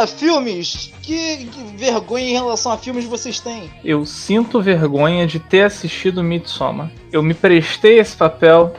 Galera, 0.00 0.06
filmes! 0.06 0.92
Que, 1.02 1.44
que 1.44 1.76
vergonha 1.76 2.30
em 2.30 2.32
relação 2.32 2.72
a 2.72 2.78
filmes 2.78 3.04
vocês 3.04 3.38
têm? 3.38 3.70
Eu 3.84 4.06
sinto 4.06 4.62
vergonha 4.62 5.26
de 5.26 5.38
ter 5.38 5.62
assistido 5.62 6.22
Midsommar. 6.22 6.90
Eu 7.12 7.22
me 7.22 7.34
prestei 7.34 7.98
esse 7.98 8.16
papel, 8.16 8.72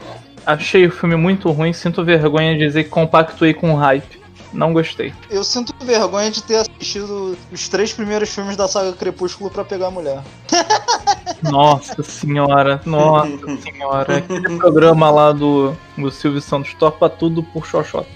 achei 0.44 0.84
o 0.84 0.90
filme 0.90 1.14
muito 1.14 1.48
ruim, 1.52 1.72
sinto 1.72 2.04
vergonha 2.04 2.54
de 2.54 2.66
dizer 2.66 2.84
que 2.84 2.90
compactuei 2.90 3.54
com 3.54 3.72
o 3.72 3.76
hype. 3.76 4.20
Não 4.52 4.72
gostei. 4.72 5.14
Eu 5.30 5.44
sinto 5.44 5.72
vergonha 5.84 6.30
de 6.30 6.42
ter 6.42 6.56
assistido 6.56 7.38
os 7.52 7.68
três 7.68 7.92
primeiros 7.92 8.34
filmes 8.34 8.56
da 8.56 8.66
saga 8.66 8.92
Crepúsculo 8.92 9.48
pra 9.48 9.64
pegar 9.64 9.86
a 9.86 9.90
mulher. 9.90 10.22
Nossa 11.42 12.02
senhora, 12.04 12.80
nossa 12.86 13.56
senhora. 13.60 14.18
Aquele 14.18 14.56
programa 14.56 15.10
lá 15.10 15.32
do, 15.32 15.76
do 15.98 16.08
Silvio 16.08 16.40
Santos 16.40 16.72
topa 16.74 17.10
tudo 17.10 17.42
por 17.42 17.66
xoxota. 17.66 18.06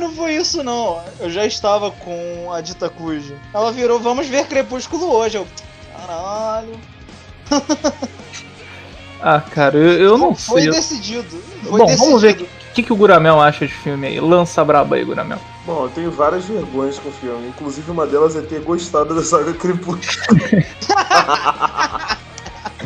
Não, 0.00 0.08
não 0.08 0.16
foi 0.16 0.34
isso 0.34 0.64
não. 0.64 0.98
Eu 1.20 1.30
já 1.30 1.44
estava 1.44 1.90
com 1.90 2.50
a 2.50 2.62
Dita 2.62 2.88
Cujo. 2.88 3.36
Ela 3.52 3.70
virou, 3.70 4.00
vamos 4.00 4.26
ver 4.26 4.46
Crepúsculo 4.46 5.12
hoje. 5.12 5.36
Eu, 5.36 5.46
caralho. 5.94 6.80
Ah, 9.22 9.38
cara, 9.38 9.76
eu, 9.76 9.92
eu 10.00 10.16
não 10.16 10.34
Foi 10.34 10.62
sei. 10.62 10.70
decidido. 10.70 11.42
Foi 11.62 11.78
Bom, 11.78 11.84
decidido. 11.84 12.04
vamos 12.06 12.22
ver 12.22 12.40
o 12.40 12.72
que, 12.72 12.82
que 12.82 12.90
o 12.90 12.96
Guramel 12.96 13.38
acha 13.38 13.66
de 13.66 13.74
filme 13.74 14.06
aí. 14.06 14.18
Lança 14.18 14.64
braba 14.64 14.96
aí, 14.96 15.04
Guramel. 15.04 15.38
Bom, 15.66 15.84
eu 15.84 15.90
tenho 15.90 16.10
várias 16.10 16.46
vergonhas 16.46 16.98
com 16.98 17.10
o 17.10 17.12
filme. 17.12 17.48
Inclusive, 17.48 17.90
uma 17.90 18.06
delas 18.06 18.34
é 18.34 18.40
ter 18.40 18.62
gostado 18.62 19.14
da 19.14 19.22
saga 19.22 19.52
Crepúsculo. 19.52 20.40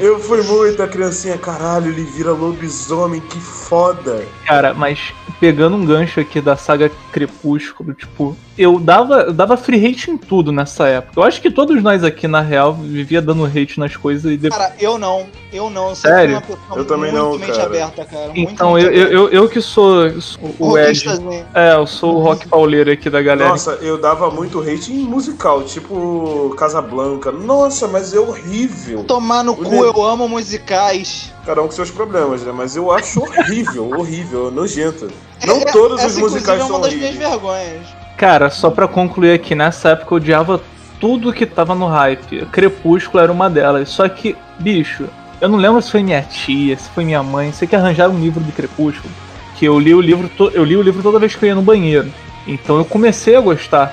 eu 0.00 0.18
fui 0.18 0.42
muita 0.42 0.88
criancinha, 0.88 1.38
caralho, 1.38 1.92
ele 1.92 2.02
vira 2.02 2.33
lobisomem, 2.33 3.21
que 3.21 3.38
foda. 3.38 4.26
Cara, 4.44 4.75
mas 4.75 5.14
pegando 5.44 5.76
um 5.76 5.84
gancho 5.84 6.20
aqui 6.20 6.40
da 6.40 6.56
saga 6.56 6.90
Crepúsculo, 7.12 7.92
tipo, 7.92 8.34
eu 8.56 8.78
dava, 8.78 9.23
eu 9.23 9.32
dava 9.32 9.56
free 9.56 9.84
hate 9.84 10.11
em 10.11 10.16
tudo 10.16 10.52
nessa 10.52 10.87
época. 10.87 11.18
Eu 11.18 11.25
acho 11.25 11.40
que 11.40 11.50
todos 11.50 11.82
nós 11.82 12.04
aqui, 12.04 12.28
na 12.28 12.40
real, 12.40 12.73
vivia 12.75 13.20
dando 13.20 13.44
hate 13.44 13.78
nas 13.78 13.96
coisas 13.96 14.30
e 14.32 14.37
depois. 14.37 14.61
Cara, 14.61 14.75
eu 14.78 14.96
não. 14.99 15.26
Eu 15.52 15.70
não. 15.70 15.90
Eu 15.90 15.94
sempre 15.94 16.16
Sério? 16.18 16.42
Eu 16.75 16.84
também 16.84 17.12
não, 17.12 17.32
mente 17.38 17.52
cara. 17.52 17.64
aberta, 17.64 18.04
cara. 18.04 18.26
muito 18.26 18.38
Então, 18.52 18.78
eu, 18.78 18.90
eu, 18.92 19.08
eu, 19.08 19.28
eu 19.30 19.49
que 19.49 19.61
sou, 19.61 20.20
sou 20.20 20.40
o 20.58 20.78
Ed. 20.78 20.87
Roquistazinho. 21.06 21.46
É, 21.54 21.75
eu 21.75 21.87
sou 21.87 22.16
o 22.16 22.20
rock 22.20 22.49
pauleiro 22.49 22.90
aqui 22.90 23.08
da 23.11 23.23
galera. 23.23 23.50
Nossa, 23.50 23.73
eu 23.80 24.00
dava 24.00 24.30
muito 24.30 24.61
hate 24.61 24.92
em 24.92 24.99
musical, 25.04 25.62
tipo 25.62 26.54
Casablanca. 26.58 27.30
Nossa, 27.32 27.87
mas 27.88 28.12
é 28.14 28.18
horrível. 28.18 29.04
Tomar 29.04 29.42
no 29.44 29.52
O 29.52 29.56
cu, 29.56 29.62
nego- 29.64 29.84
eu 29.84 30.04
amo 30.04 30.28
musicais. 30.28 31.32
Cada 31.44 31.61
um 31.62 31.66
com 31.66 31.73
seus 31.73 31.90
problemas, 31.90 32.42
né? 32.42 32.52
Mas 32.52 32.75
eu 32.76 32.90
acho 32.90 33.20
horrível, 33.20 33.90
horrível, 33.99 34.50
nojento. 34.50 35.08
Não 35.46 35.56
É- 35.56 35.64
todos 35.73 35.99
essa, 36.00 36.08
os 36.08 36.16
musicais 36.18 36.61
é 36.61 36.64
uma 36.64 36.73
são 36.73 36.80
das 36.80 36.94
minhas 36.94 37.14
vergonhas. 37.14 37.87
Cara, 38.16 38.50
só 38.50 38.71
pra 38.71 38.87
concluir 38.87 39.33
aqui, 39.33 39.54
nessa 39.54 39.90
época 39.90 40.14
eu 40.14 40.16
odiava 40.16 40.61
tudo 41.00 41.33
que 41.33 41.47
tava 41.47 41.75
no 41.75 41.87
hype. 41.87 42.47
Crepúsculo 42.47 43.23
era 43.23 43.33
uma 43.33 43.50
delas. 43.50 43.88
Só 43.88 44.09
que, 44.09 44.37
bicho, 44.59 45.09
eu 45.40 45.49
não 45.49 45.59
lembro 45.59 45.83
se 45.83 45.90
foi 45.90 46.02
minha 46.02 46.23
tia, 46.23 46.76
se 46.76 46.88
foi 46.90 47.04
minha 47.04 47.23
mãe, 47.23 47.52
sei 47.52 47.66
que 47.66 47.76
arranjaram 47.76 48.14
um 48.14 48.21
livro 48.21 48.40
do 48.40 48.52
Crepúsculo. 48.52 49.12
Que 49.56 49.66
eu 49.66 49.78
li 49.78 49.94
o 49.94 50.00
livro, 50.00 50.30
eu 50.52 50.64
li 50.64 50.76
o 50.76 50.83
livro 50.83 51.02
toda 51.02 51.18
vez 51.18 51.35
que 51.35 51.44
eu 51.44 51.49
ia 51.49 51.54
no 51.54 51.62
banheiro. 51.62 52.12
Então 52.47 52.76
eu 52.76 52.85
comecei 52.85 53.37
a 53.37 53.40
gostar 53.40 53.92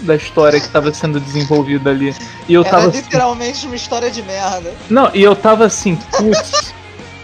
da 0.00 0.16
história 0.16 0.60
que 0.60 0.68
tava 0.68 0.92
sendo 0.92 1.20
desenvolvida 1.20 1.90
ali. 1.90 2.14
E 2.48 2.54
eu 2.54 2.62
Era 2.62 2.70
tava 2.70 2.88
assim, 2.88 2.98
literalmente 2.98 3.66
uma 3.66 3.76
história 3.76 4.10
de 4.10 4.22
merda. 4.22 4.72
Não, 4.88 5.10
e 5.14 5.22
eu 5.22 5.36
tava 5.36 5.64
assim, 5.64 5.96
putz, 5.96 6.74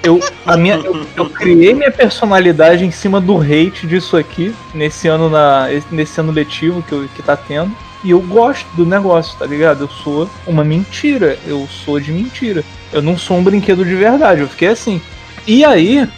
eu, 0.07 0.21
a 0.47 0.57
minha, 0.57 0.77
eu, 0.77 1.07
eu 1.17 1.29
criei 1.29 1.75
minha 1.75 1.91
personalidade 1.91 2.85
em 2.85 2.91
cima 2.91 3.21
do 3.21 3.39
hate 3.39 3.87
disso 3.87 4.17
aqui, 4.17 4.55
nesse 4.73 5.09
ano, 5.09 5.29
na, 5.29 5.67
nesse 5.91 6.21
ano 6.21 6.33
letivo 6.33 6.83
que, 6.83 6.93
eu, 6.93 7.09
que 7.15 7.23
tá 7.23 7.37
tendo. 7.37 7.73
E 8.05 8.11
eu 8.11 8.21
gosto 8.21 8.67
do 8.77 8.87
negócio, 8.87 9.37
tá 9.37 9.45
ligado? 9.45 9.85
Eu 9.85 9.89
sou 9.89 10.31
uma 10.47 10.63
mentira, 10.63 11.39
eu 11.47 11.67
sou 11.85 11.99
de 11.99 12.13
mentira. 12.13 12.63
Eu 12.93 13.03
não 13.03 13.19
sou 13.19 13.37
um 13.37 13.43
brinquedo 13.43 13.85
de 13.85 13.95
verdade, 13.97 14.43
eu 14.43 14.49
fiquei 14.49 14.69
assim. 14.69 15.01
E 15.47 15.65
aí, 15.65 16.09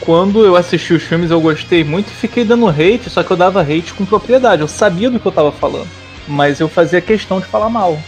quando 0.00 0.44
eu 0.44 0.54
assisti 0.54 0.92
os 0.92 1.02
filmes, 1.02 1.30
eu 1.30 1.40
gostei 1.40 1.82
muito 1.82 2.08
e 2.08 2.14
fiquei 2.14 2.44
dando 2.44 2.68
hate, 2.68 3.08
só 3.08 3.22
que 3.22 3.30
eu 3.30 3.36
dava 3.36 3.62
hate 3.62 3.94
com 3.94 4.04
propriedade. 4.04 4.60
Eu 4.60 4.68
sabia 4.68 5.10
do 5.10 5.18
que 5.18 5.26
eu 5.26 5.32
tava 5.32 5.50
falando, 5.50 5.88
mas 6.28 6.60
eu 6.60 6.68
fazia 6.68 7.00
questão 7.00 7.40
de 7.40 7.46
falar 7.46 7.70
mal. 7.70 7.98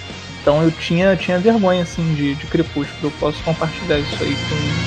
Então 0.42 0.62
eu 0.62 0.70
tinha, 0.70 1.16
tinha 1.16 1.38
vergonha, 1.38 1.82
assim, 1.82 2.14
de, 2.14 2.35
de 2.35 2.46
Crepúsculo. 2.46 3.08
Eu 3.08 3.12
posso 3.18 3.42
compartilhar 3.42 3.99
isso 3.99 4.16
aí 4.20 4.37
com, 4.49 4.86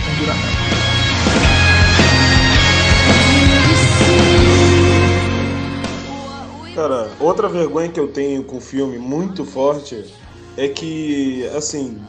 Cara, 6.76 7.12
outra 7.20 7.50
vergonha 7.50 7.90
que 7.90 8.00
eu 8.00 8.08
tenho 8.08 8.44
com 8.44 8.58
o 8.58 8.62
filme 8.62 8.98
muito 8.98 9.44
forte 9.44 10.06
é 10.56 10.68
que, 10.68 11.46
assim, 11.56 12.02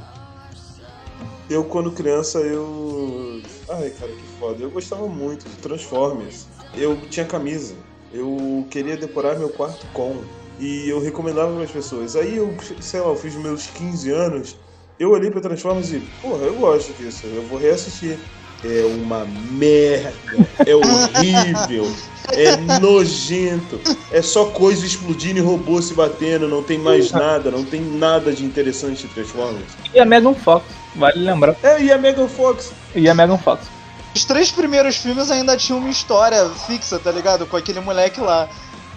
eu 1.50 1.64
quando 1.64 1.90
criança 1.90 2.38
eu. 2.38 3.42
Ai, 3.68 3.90
cara, 3.90 4.12
que 4.12 4.22
foda. 4.38 4.62
Eu 4.62 4.70
gostava 4.70 5.08
muito 5.08 5.48
de 5.48 5.56
Transformers. 5.56 6.46
Eu 6.76 6.96
tinha 7.10 7.26
camisa. 7.26 7.74
Eu 8.12 8.64
queria 8.70 8.96
decorar 8.96 9.36
meu 9.36 9.48
quarto 9.48 9.84
com. 9.92 10.22
E 10.60 10.88
eu 10.88 11.00
recomendava 11.00 11.52
para 11.52 11.64
as 11.64 11.70
pessoas. 11.72 12.14
Aí 12.14 12.36
eu, 12.36 12.54
sei 12.80 13.00
lá, 13.00 13.08
eu 13.08 13.16
fiz 13.16 13.34
meus 13.34 13.66
15 13.66 14.10
anos. 14.12 14.56
Eu 15.00 15.12
olhei 15.12 15.30
pra 15.30 15.40
Transformers 15.40 15.94
e, 15.94 16.00
porra, 16.20 16.44
eu 16.44 16.54
gosto 16.56 16.92
disso. 16.92 17.22
Eu 17.24 17.42
vou 17.44 17.58
reassistir. 17.58 18.18
É 18.62 18.84
uma 18.84 19.24
merda. 19.24 20.12
É 20.66 20.76
horrível. 20.76 21.90
É 22.28 22.54
nojento. 22.78 23.80
É 24.12 24.20
só 24.20 24.50
coisa 24.50 24.84
explodindo 24.84 25.38
e 25.38 25.42
robô 25.42 25.80
se 25.80 25.94
batendo. 25.94 26.46
Não 26.46 26.62
tem 26.62 26.76
mais 26.78 27.10
nada. 27.12 27.50
Não 27.50 27.64
tem 27.64 27.80
nada 27.80 28.30
de 28.30 28.44
interessante 28.44 29.06
em 29.06 29.08
Transformers. 29.08 29.64
E 29.94 29.98
a 29.98 30.04
Megan 30.04 30.34
Fox, 30.34 30.66
vale 30.94 31.18
lembrar. 31.18 31.56
É, 31.62 31.80
e 31.82 31.90
a 31.90 31.96
Megan 31.96 32.28
Fox? 32.28 32.70
E 32.94 33.08
a 33.08 33.14
Megan 33.14 33.38
Fox. 33.38 33.68
os 34.14 34.26
três 34.26 34.52
primeiros 34.52 34.96
filmes 34.96 35.30
ainda 35.30 35.56
tinham 35.56 35.78
uma 35.78 35.88
história 35.88 36.46
fixa, 36.66 36.98
tá 36.98 37.10
ligado? 37.10 37.46
Com 37.46 37.56
aquele 37.56 37.80
moleque 37.80 38.20
lá. 38.20 38.50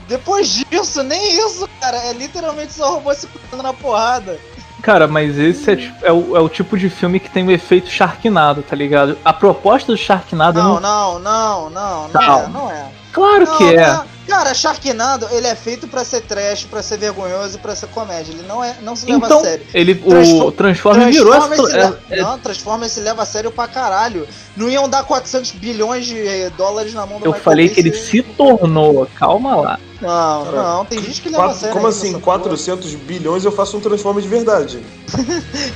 Depois 0.09 0.49
disso, 0.49 1.01
nem 1.01 1.37
isso, 1.37 1.65
cara. 1.79 1.95
É 1.95 2.11
literalmente 2.11 2.73
só 2.73 2.95
robô 2.95 3.13
se 3.13 3.25
pegando 3.25 3.63
na 3.63 3.71
porrada. 3.71 4.37
Cara, 4.83 5.07
mas 5.07 5.37
esse 5.39 5.71
é, 5.71 5.75
tipo- 5.77 6.05
é 6.05 6.11
o, 6.11 6.35
é 6.37 6.39
o 6.41 6.49
tipo 6.49 6.77
de 6.77 6.89
filme 6.89 7.17
que 7.19 7.29
tem 7.29 7.47
o 7.47 7.49
efeito 7.49 7.89
Sharknado, 7.89 8.61
tá 8.61 8.75
ligado? 8.75 9.17
A 9.23 9.31
proposta 9.31 9.91
do 9.93 9.97
Sharknado 9.97 10.61
Não, 10.61 10.79
não. 10.79 11.19
não, 11.19 11.19
não, 11.19 11.69
não, 11.69 12.07
não 12.09 12.21
Não. 12.21 12.39
é, 12.43 12.47
não 12.49 12.71
é. 12.71 12.85
Claro 13.13 13.45
Não, 13.45 13.57
que 13.57 13.63
é. 13.75 13.87
não. 13.87 14.05
Cara, 14.33 14.51
Sharknado, 14.55 15.27
ele 15.31 15.45
é 15.45 15.53
feito 15.53 15.87
pra 15.87 16.03
ser 16.03 16.21
trash, 16.21 16.63
pra 16.65 16.81
ser 16.81 16.97
vergonhoso 16.97 17.57
e 17.57 17.59
pra 17.59 17.75
ser 17.75 17.85
comédia. 17.89 18.31
Ele 18.31 18.41
não, 18.47 18.63
é, 18.63 18.75
não 18.81 18.95
se 18.95 19.05
leva 19.05 19.25
Então, 19.27 19.39
a 19.39 19.43
sério. 19.43 19.65
ele, 19.71 19.93
Transfo- 19.93 20.45
o 20.47 20.51
Transformers 20.51 21.15
virou 21.15 21.33
essa. 21.35 21.47
Transformers 21.49 21.73
é- 21.75 21.77
leva- 21.77 21.99
Não, 22.31 22.39
Transformers 22.39 22.91
se 22.93 22.99
leva 22.99 23.21
a 23.21 23.25
sério 23.27 23.51
pra 23.51 23.67
caralho. 23.67 24.27
Não 24.57 24.67
iam 24.69 24.89
dar 24.89 25.03
400 25.03 25.51
bilhões 25.51 26.07
de 26.07 26.17
eh, 26.27 26.51
dólares 26.57 26.95
na 26.95 27.05
mão 27.05 27.19
do 27.19 27.25
eu 27.25 27.31
Michael 27.31 27.43
falei 27.43 27.67
Bay 27.67 27.75
que 27.75 27.81
ele 27.81 27.93
se- 27.93 28.23
tornou. 28.23 29.07
Calma 29.15 29.55
lá. 29.55 29.79
Não, 30.01 30.45
Cara, 30.45 30.63
não, 30.63 30.85
tem 30.85 30.99
gente 30.99 31.21
que 31.21 31.29
leva 31.29 31.43
a 31.43 31.45
Quatro- 31.49 31.59
sério. 31.59 31.75
como 31.75 31.87
assim? 31.87 32.09
essa 32.09 32.19
400 32.19 32.95
bilhões 32.95 33.45
eu 33.45 33.51
faço 33.51 33.77
um 33.77 33.79
Transformer 33.79 34.23
de 34.23 34.27
verdade. 34.29 34.79
porra. 35.11 35.23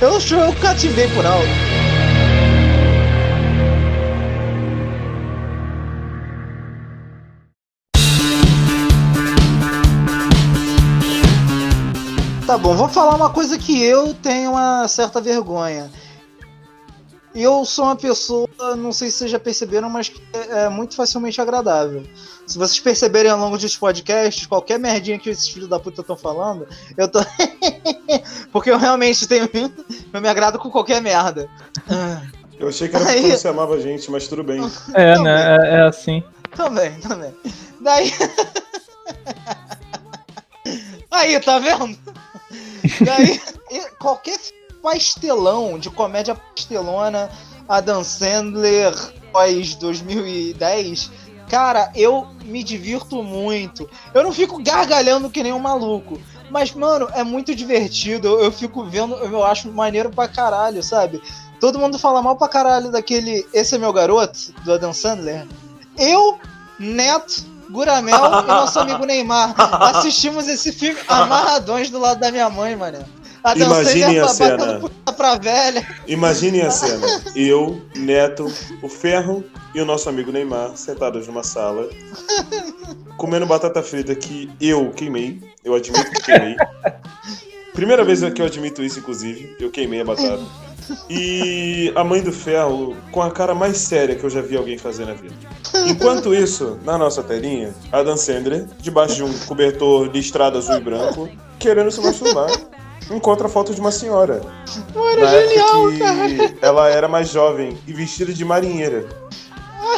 Eu, 0.00 0.18
eu 0.46 0.52
cativei 0.60 1.06
por 1.08 1.24
alto. 1.24 1.46
Tá 12.48 12.56
bom, 12.56 12.74
vou 12.74 12.88
falar 12.88 13.14
uma 13.14 13.28
coisa 13.28 13.58
que 13.58 13.84
eu 13.84 14.14
tenho 14.14 14.52
uma 14.52 14.88
certa 14.88 15.20
vergonha. 15.20 15.90
Eu 17.34 17.62
sou 17.66 17.84
uma 17.84 17.94
pessoa, 17.94 18.48
não 18.74 18.90
sei 18.90 19.10
se 19.10 19.18
vocês 19.18 19.30
já 19.30 19.38
perceberam, 19.38 19.90
mas 19.90 20.08
que 20.08 20.18
é, 20.32 20.64
é 20.64 20.68
muito 20.70 20.96
facilmente 20.96 21.38
agradável. 21.42 22.04
Se 22.46 22.56
vocês 22.56 22.80
perceberem 22.80 23.30
ao 23.30 23.38
longo 23.38 23.58
dos 23.58 23.76
podcasts, 23.76 24.46
qualquer 24.46 24.78
merdinha 24.78 25.18
que 25.18 25.28
esses 25.28 25.46
filhos 25.46 25.68
da 25.68 25.78
puta 25.78 26.00
estão 26.00 26.16
falando, 26.16 26.66
eu 26.96 27.06
tô. 27.06 27.18
Porque 28.50 28.70
eu 28.70 28.78
realmente 28.78 29.28
tenho. 29.28 29.46
Eu 30.10 30.20
me 30.22 30.28
agrado 30.30 30.58
com 30.58 30.70
qualquer 30.70 31.02
merda. 31.02 31.50
Eu 32.58 32.68
achei 32.68 32.88
que 32.88 32.96
era 32.96 33.10
Aí- 33.10 33.20
porque 33.20 33.36
você 33.36 33.48
amava 33.48 33.74
a 33.74 33.78
gente, 33.78 34.10
mas 34.10 34.26
tudo 34.26 34.42
bem. 34.42 34.58
É, 34.94 35.12
Também. 35.16 35.22
né? 35.24 35.56
É, 35.66 35.74
é 35.74 35.82
assim. 35.82 36.22
Também, 36.56 36.98
também. 37.00 37.34
Daí. 37.78 38.10
Aí, 41.10 41.40
tá 41.40 41.58
vendo? 41.58 41.98
E- 43.70 43.90
qualquer 43.98 44.38
pastelão 44.82 45.78
de 45.78 45.90
comédia 45.90 46.34
pastelona, 46.34 47.30
Adam 47.68 48.02
Sandler 48.02 48.94
pós 49.32 49.74
2010, 49.74 51.10
cara, 51.50 51.90
eu 51.94 52.26
me 52.44 52.62
divirto 52.62 53.22
muito. 53.22 53.88
Eu 54.14 54.22
não 54.22 54.32
fico 54.32 54.62
gargalhando 54.62 55.28
que 55.30 55.42
nem 55.42 55.52
um 55.52 55.58
maluco. 55.58 56.18
Mas, 56.50 56.72
mano, 56.72 57.08
é 57.12 57.22
muito 57.22 57.54
divertido. 57.54 58.28
Eu, 58.28 58.44
eu 58.44 58.52
fico 58.52 58.84
vendo, 58.84 59.14
eu 59.16 59.44
acho 59.44 59.70
maneiro 59.70 60.10
pra 60.10 60.28
caralho, 60.28 60.82
sabe? 60.82 61.20
Todo 61.60 61.78
mundo 61.78 61.98
fala 61.98 62.22
mal 62.22 62.36
pra 62.36 62.48
caralho 62.48 62.90
daquele 62.90 63.46
Esse 63.52 63.74
é 63.74 63.78
meu 63.78 63.92
garoto, 63.92 64.52
do 64.64 64.72
Adam 64.72 64.92
Sandler. 64.92 65.46
Eu, 65.98 66.38
Neto, 66.78 67.44
Guramel 67.70 68.16
e 68.16 68.46
nosso 68.46 68.78
amigo 68.78 69.04
Neymar 69.04 69.54
assistimos 69.58 70.48
esse 70.48 70.72
filme 70.72 70.98
amarradões 71.06 71.90
do 71.90 71.98
lado 71.98 72.20
da 72.20 72.30
minha 72.30 72.48
mãe, 72.50 72.76
mano. 72.76 73.04
Adam 73.42 73.66
Imaginem 73.66 74.18
a 74.18 74.26
tá 74.26 74.28
cena. 74.28 74.56
batendo 74.56 74.80
punheta 74.80 75.12
pra 75.12 75.34
velha. 75.36 75.86
Imaginem 76.06 76.62
a 76.62 76.70
cena. 76.70 77.06
Eu, 77.36 77.80
Neto, 77.96 78.52
o 78.82 78.88
Ferro 78.88 79.44
e 79.74 79.80
o 79.80 79.84
nosso 79.84 80.08
amigo 80.08 80.32
Neymar 80.32 80.76
sentados 80.76 81.26
numa 81.26 81.42
sala, 81.42 81.88
comendo 83.16 83.46
batata 83.46 83.82
frita 83.82 84.14
que 84.14 84.50
eu 84.60 84.90
queimei. 84.90 85.40
Eu 85.64 85.74
admito 85.74 86.10
que 86.10 86.22
queimei. 86.22 86.56
Primeira 87.72 88.04
vez 88.04 88.20
que 88.32 88.42
eu 88.42 88.46
admito 88.46 88.82
isso, 88.82 88.98
inclusive. 88.98 89.56
Eu 89.60 89.70
queimei 89.70 90.00
a 90.00 90.04
batata. 90.04 90.67
E 91.08 91.92
a 91.94 92.02
mãe 92.04 92.22
do 92.22 92.32
Ferro 92.32 92.96
com 93.10 93.22
a 93.22 93.30
cara 93.30 93.54
mais 93.54 93.78
séria 93.78 94.14
que 94.14 94.24
eu 94.24 94.30
já 94.30 94.40
vi 94.40 94.56
alguém 94.56 94.78
fazer 94.78 95.06
na 95.06 95.14
vida. 95.14 95.34
Enquanto 95.86 96.34
isso, 96.34 96.78
na 96.84 96.96
nossa 96.98 97.22
telinha, 97.22 97.74
Adam 97.92 98.16
Sandler, 98.16 98.66
debaixo 98.80 99.16
de 99.16 99.22
um 99.24 99.38
cobertor 99.46 100.10
listrado 100.12 100.58
azul 100.58 100.76
e 100.76 100.80
branco, 100.80 101.28
querendo 101.58 101.90
se 101.90 102.00
masturbar, 102.00 102.50
encontra 103.10 103.46
a 103.46 103.50
foto 103.50 103.74
de 103.74 103.80
uma 103.80 103.90
senhora. 103.90 104.40
Mano, 104.94 105.20
Na 105.20 105.26
genial, 105.26 105.90
época 105.90 106.54
que 106.58 106.64
ela 106.64 106.88
era 106.88 107.08
mais 107.08 107.28
jovem 107.30 107.76
e 107.86 107.92
vestida 107.92 108.32
de 108.32 108.44
marinheira. 108.44 109.06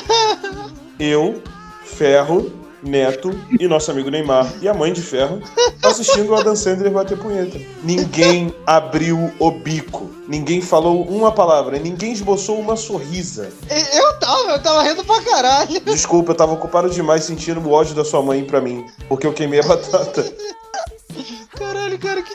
Eu, 0.99 1.43
Ferro, 1.85 2.53
Neto 2.83 3.31
e 3.59 3.67
nosso 3.69 3.91
amigo 3.91 4.11
Neymar 4.11 4.51
e 4.61 4.69
a 4.69 4.75
mãe 4.75 4.93
de 4.93 5.03
Ferro 5.03 5.43
assistindo 5.83 6.31
o 6.31 6.35
Adam 6.35 6.57
Sandler 6.57 6.91
bater 6.91 7.19
punheta. 7.19 7.59
Ninguém 7.83 8.55
abriu 8.67 9.33
o 9.39 9.51
bico. 9.51 10.11
Ninguém 10.29 10.61
falou 10.61 11.03
uma 11.05 11.33
palavra. 11.33 11.79
Ninguém 11.79 12.13
esboçou 12.13 12.59
uma 12.59 12.77
sorrisa. 12.77 13.51
Eu 13.69 14.19
tava, 14.19 14.51
eu 14.53 14.63
tava 14.63 14.83
rindo 14.83 15.05
pra 15.05 15.21
caralho. 15.23 15.81
Desculpa, 15.81 16.33
eu 16.33 16.37
tava 16.37 16.53
ocupado 16.53 16.91
demais 16.91 17.25
sentindo 17.25 17.61
o 17.61 17.73
ódio 17.73 17.95
da 17.95 18.05
sua 18.05 18.23
mãe 18.23 18.45
pra 18.45 18.61
mim. 18.61 18.87
Porque 19.09 19.27
eu 19.27 19.33
queimei 19.33 19.61
a 19.61 19.65
batata. 19.65 20.25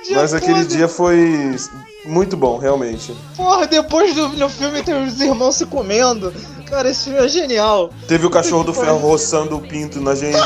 Que 0.05 0.09
dia 0.09 0.21
Mas 0.21 0.33
aquele 0.35 0.63
dia 0.65 0.87
foi 0.87 1.55
muito 2.05 2.37
bom, 2.37 2.59
realmente. 2.59 3.15
Porra, 3.35 3.65
depois 3.65 4.13
do 4.13 4.29
no 4.29 4.47
filme 4.47 4.83
tem 4.83 5.03
os 5.03 5.19
irmãos 5.19 5.55
se 5.55 5.65
comendo. 5.65 6.31
Cara, 6.67 6.89
esse 6.89 7.05
filme 7.05 7.19
é 7.19 7.27
genial. 7.27 7.89
Teve 8.07 8.27
o 8.27 8.29
cachorro 8.29 8.63
do 8.63 8.73
ferro 8.73 8.99
roçando 8.99 9.57
o 9.57 9.61
pinto 9.61 9.99
na 9.99 10.13
gente. 10.15 10.37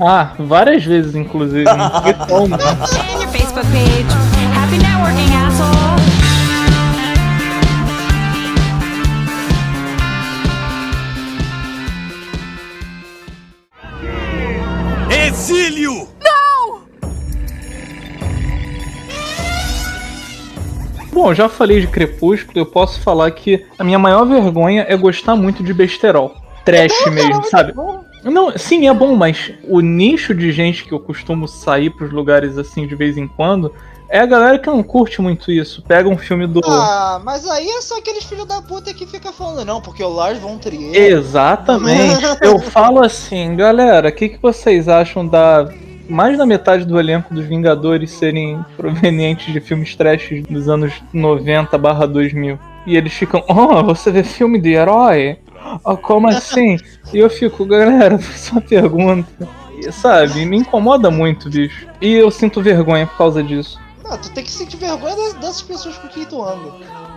Ah, 0.00 0.32
várias 0.40 0.84
vezes, 0.84 1.14
inclusive. 1.14 1.66
Facebook 3.30 3.64
page. 3.70 4.04
Happy 4.52 4.78
networking, 4.78 5.32
asshole. 5.36 5.94
Exílio! 15.28 16.03
Bom, 21.24 21.32
já 21.32 21.48
falei 21.48 21.80
de 21.80 21.86
Crepúsculo, 21.86 22.58
eu 22.58 22.66
posso 22.66 23.00
falar 23.00 23.30
que 23.30 23.64
a 23.78 23.82
minha 23.82 23.98
maior 23.98 24.26
vergonha 24.26 24.84
é 24.86 24.94
gostar 24.94 25.34
muito 25.34 25.62
de 25.62 25.72
besterol. 25.72 26.34
Trash 26.66 27.06
mesmo, 27.10 27.42
sabe? 27.44 27.72
Não, 28.22 28.52
sim, 28.58 28.86
é 28.86 28.92
bom, 28.92 29.16
mas 29.16 29.50
o 29.66 29.80
nicho 29.80 30.34
de 30.34 30.52
gente 30.52 30.84
que 30.84 30.92
eu 30.92 31.00
costumo 31.00 31.48
sair 31.48 31.88
pros 31.88 32.12
lugares 32.12 32.58
assim 32.58 32.86
de 32.86 32.94
vez 32.94 33.16
em 33.16 33.26
quando 33.26 33.72
é 34.06 34.18
a 34.18 34.26
galera 34.26 34.58
que 34.58 34.66
não 34.66 34.82
curte 34.82 35.22
muito 35.22 35.50
isso. 35.50 35.82
Pega 35.82 36.06
um 36.10 36.18
filme 36.18 36.46
do. 36.46 36.60
Ah, 36.62 37.22
mas 37.24 37.48
aí 37.48 37.70
é 37.70 37.80
só 37.80 37.96
aqueles 37.96 38.24
filhos 38.24 38.44
da 38.44 38.60
puta 38.60 38.92
que 38.92 39.06
fica 39.06 39.32
falando, 39.32 39.64
não, 39.64 39.80
porque 39.80 40.04
o 40.04 40.10
Lars 40.10 40.38
von 40.38 40.58
Trier. 40.58 40.94
Exatamente. 40.94 42.22
Eu 42.42 42.58
falo 42.58 43.02
assim, 43.02 43.56
galera, 43.56 44.10
o 44.10 44.12
que, 44.12 44.28
que 44.28 44.42
vocês 44.42 44.88
acham 44.88 45.26
da. 45.26 45.72
Mais 46.08 46.36
da 46.36 46.44
metade 46.44 46.84
do 46.84 46.98
elenco 46.98 47.32
dos 47.34 47.44
Vingadores 47.46 48.10
serem 48.10 48.64
provenientes 48.76 49.52
de 49.52 49.60
filmes 49.60 49.94
trash 49.96 50.42
dos 50.48 50.68
anos 50.68 50.92
90 51.12 51.76
barra 51.78 52.06
2000. 52.06 52.58
E 52.86 52.96
eles 52.96 53.12
ficam, 53.14 53.42
oh, 53.48 53.82
você 53.82 54.10
vê 54.10 54.22
filme 54.22 54.60
de 54.60 54.72
herói? 54.74 55.38
Oh, 55.82 55.96
como 55.96 56.28
assim? 56.28 56.76
E 57.12 57.18
eu 57.18 57.30
fico, 57.30 57.64
galera, 57.64 58.18
só 58.36 58.52
uma 58.52 58.60
pergunta. 58.60 59.48
E, 59.78 59.90
sabe, 59.90 60.44
me 60.44 60.58
incomoda 60.58 61.10
muito, 61.10 61.48
bicho. 61.48 61.86
E 62.00 62.12
eu 62.12 62.30
sinto 62.30 62.60
vergonha 62.62 63.06
por 63.06 63.16
causa 63.16 63.42
disso. 63.42 63.80
Ah, 64.06 64.18
tu 64.18 64.30
tem 64.32 64.44
que 64.44 64.52
sentir 64.52 64.76
vergonha 64.76 65.16
das- 65.16 65.32
dessas 65.34 65.62
pessoas 65.62 65.96
com 65.96 66.08
quem 66.08 66.26
tu 66.26 66.42
anda. 66.44 66.70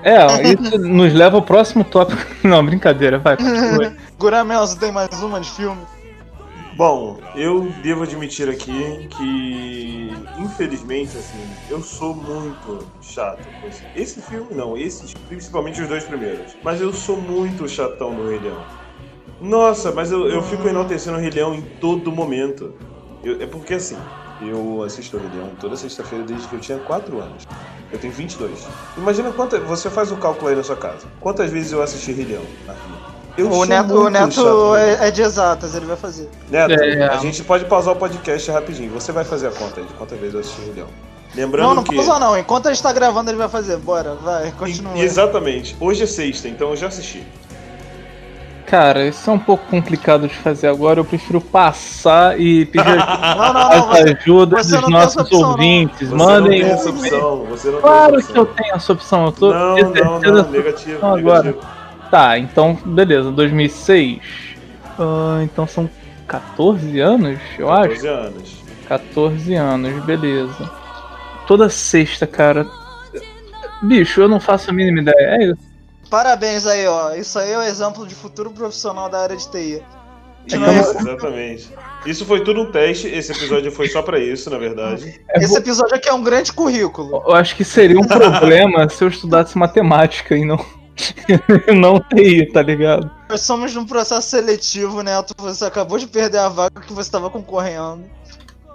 É, 0.03 0.25
isso 0.53 0.77
nos 0.77 1.13
leva 1.13 1.35
ao 1.35 1.41
próximo 1.41 1.83
tópico. 1.83 2.21
Não, 2.47 2.65
brincadeira, 2.65 3.19
vai, 3.19 3.35
continua. 3.35 3.93
Guramel, 4.17 4.61
você 4.65 4.79
tem 4.79 4.91
mais 4.91 5.09
uma 5.21 5.41
de 5.41 5.49
filme? 5.49 5.81
Bom, 6.77 7.31
eu 7.33 7.71
devo 7.73 8.03
admitir 8.03 8.47
aqui 8.49 9.07
que, 9.09 10.29
infelizmente, 10.35 11.17
assim, 11.17 11.59
eu 11.67 11.81
sou 11.81 12.13
muito 12.15 12.93
chato. 13.01 13.51
com 13.59 13.67
esse- 13.67 13.89
Esse 13.95 14.21
filme 14.21 14.53
não, 14.53 14.77
esses, 14.77 15.11
principalmente 15.27 15.81
os 15.81 15.87
dois 15.87 16.03
primeiros. 16.05 16.55
Mas 16.61 16.79
eu 16.79 16.93
sou 16.93 17.19
muito 17.19 17.67
chatão 17.67 18.15
do 18.15 18.27
Rei 18.27 18.37
Leão. 18.39 18.67
Nossa, 19.39 19.91
mas 19.91 20.11
eu, 20.11 20.27
eu 20.29 20.43
fico 20.43 20.67
enaltecendo 20.67 21.17
o 21.17 21.21
Rei 21.21 21.31
Leão 21.31 21.55
em 21.55 21.63
todo 21.79 22.11
momento. 22.11 22.73
Eu- 23.23 23.41
é 23.41 23.47
porque 23.47 23.75
assim, 23.75 24.11
eu 24.39 24.83
assisto 24.83 25.17
o 25.17 25.19
Rei 25.21 25.29
Leão 25.31 25.55
toda 25.57 25.77
sexta-feira 25.77 26.25
desde 26.25 26.47
que 26.49 26.55
eu 26.55 26.61
tinha 26.61 26.79
4 26.79 27.19
anos. 27.21 27.43
Eu 27.91 27.99
tenho 27.99 28.13
22. 28.13 28.71
Imagina 28.97 29.33
quanta. 29.33 29.59
Você 29.61 29.89
faz 29.91 30.11
o 30.11 30.17
cálculo 30.19 30.49
aí 30.49 30.55
na 30.55 30.63
sua 30.63 30.77
casa. 30.77 31.09
Quantas 31.19 31.51
vezes 31.51 31.71
eu 31.71 31.81
assisti 31.81 32.11
Rei 32.13 32.25
Leão 32.25 32.55
na 32.65 32.73
vida? 32.75 32.96
Eu 33.37 33.51
o 33.51 33.65
Neto, 33.65 33.93
o 33.93 34.09
Neto 34.09 34.75
é, 34.75 35.07
é 35.07 35.11
de 35.11 35.21
exatas, 35.21 35.75
ele 35.75 35.85
vai 35.85 35.95
fazer. 35.95 36.27
Neto, 36.49 36.71
É. 36.73 37.07
a 37.07 37.17
gente 37.17 37.43
pode 37.43 37.65
pausar 37.65 37.93
o 37.93 37.97
podcast 37.97 38.49
rapidinho. 38.51 38.91
Você 38.91 39.11
vai 39.11 39.23
fazer 39.23 39.47
a 39.47 39.51
conta 39.51 39.79
aí 39.79 39.85
de 39.85 39.93
quantas 39.93 40.17
vezes 40.19 40.33
eu 40.33 40.39
assisti 40.39 40.61
Leão. 40.75 40.87
Lembrando 41.35 41.67
não, 41.67 41.75
não 41.75 41.83
que. 41.83 41.95
pausa 41.95 42.17
não. 42.19 42.37
Enquanto 42.37 42.67
a 42.67 42.73
gente 42.73 42.81
tá 42.81 42.91
gravando, 42.91 43.29
ele 43.29 43.37
vai 43.37 43.49
fazer. 43.49 43.77
Bora, 43.77 44.15
vai, 44.15 44.51
continua. 44.57 44.97
Exatamente. 44.97 45.75
Hoje 45.79 46.03
é 46.03 46.07
sexta, 46.07 46.47
então 46.47 46.69
eu 46.71 46.75
já 46.75 46.87
assisti. 46.87 47.23
Cara, 48.65 49.05
isso 49.05 49.29
é 49.29 49.33
um 49.33 49.39
pouco 49.39 49.65
complicado 49.67 50.27
de 50.27 50.35
fazer 50.35 50.67
agora. 50.67 50.99
Eu 50.99 51.05
prefiro 51.05 51.39
passar 51.39 52.37
e 52.37 52.65
pedir 52.65 52.83
Não, 52.97 53.53
não, 53.53 53.69
não. 53.69 53.87
Você, 53.87 54.15
você 54.49 54.75
não 54.75 54.81
dos 54.81 54.89
nossos 54.89 55.15
opção, 55.21 55.39
não. 55.41 55.49
ouvintes. 55.51 56.09
Você 56.09 56.15
Mandem. 56.15 56.59
não 56.59 56.67
tem 56.67 56.73
essa 56.75 56.89
opção. 56.89 57.45
Você 57.49 57.69
não 57.69 57.79
Claro 57.81 58.09
tem 58.11 58.19
essa 58.19 58.33
que 58.33 58.37
eu 58.37 58.43
opção. 58.43 58.55
tenho 58.63 58.75
essa 58.75 58.93
opção. 58.93 59.25
Eu 59.25 59.31
tô 59.31 59.53
Não, 59.53 59.75
não, 59.77 60.19
não. 60.19 60.49
Negativo, 60.51 60.99
Não, 61.01 61.15
agora. 61.15 61.55
Tá, 62.09 62.37
então, 62.39 62.75
beleza. 62.85 63.31
2006. 63.31 64.19
Ah, 64.99 65.41
então 65.43 65.67
são 65.67 65.89
14 66.27 66.99
anos, 66.99 67.39
eu 67.57 67.71
acho. 67.71 67.89
14 68.01 68.07
anos. 68.07 68.57
14 68.87 69.53
anos, 69.55 70.05
beleza. 70.05 70.71
Toda 71.47 71.69
sexta, 71.69 72.25
cara. 72.25 72.65
Bicho, 73.81 74.21
eu 74.21 74.27
não 74.27 74.39
faço 74.39 74.69
a 74.69 74.73
mínima 74.73 75.01
ideia. 75.01 75.15
É 75.35 75.43
isso. 75.45 75.67
Parabéns 76.09 76.65
aí, 76.65 76.87
ó. 76.87 77.13
Isso 77.13 77.37
aí 77.37 77.51
é 77.51 77.57
o 77.57 77.61
exemplo 77.61 78.07
de 78.07 78.15
futuro 78.15 78.49
profissional 78.51 79.09
da 79.09 79.19
área 79.19 79.35
de 79.35 79.49
TI. 79.49 79.83
Então- 80.47 80.73
Isso, 80.81 80.97
exatamente. 80.97 81.69
Isso 82.05 82.25
foi 82.25 82.41
tudo 82.41 82.61
um 82.61 82.71
teste. 82.71 83.07
Esse 83.07 83.33
episódio 83.33 83.69
foi 83.71 83.89
só 83.89 84.01
pra 84.01 84.17
isso, 84.17 84.49
na 84.49 84.57
verdade. 84.57 85.19
É 85.29 85.43
Esse 85.43 85.57
episódio 85.57 85.93
aqui 85.95 86.07
é 86.07 86.13
um 86.13 86.23
grande 86.23 86.53
currículo. 86.53 87.21
Eu 87.27 87.35
acho 87.35 87.53
que 87.55 87.65
seria 87.65 87.99
um 87.99 88.03
problema 88.07 88.87
se 88.87 89.03
eu 89.03 89.09
estudasse 89.09 89.57
matemática 89.57 90.35
e 90.37 90.45
não. 90.45 90.65
não 91.75 91.99
TI, 91.99 92.45
tá 92.51 92.61
ligado? 92.61 93.09
Nós 93.29 93.41
somos 93.41 93.73
num 93.73 93.85
processo 93.85 94.29
seletivo, 94.29 95.01
Neto. 95.01 95.33
Você 95.37 95.65
acabou 95.65 95.97
de 95.97 96.07
perder 96.07 96.39
a 96.39 96.49
vaga 96.49 96.81
que 96.81 96.93
você 96.93 97.07
estava 97.07 97.29
concorrendo. 97.29 98.03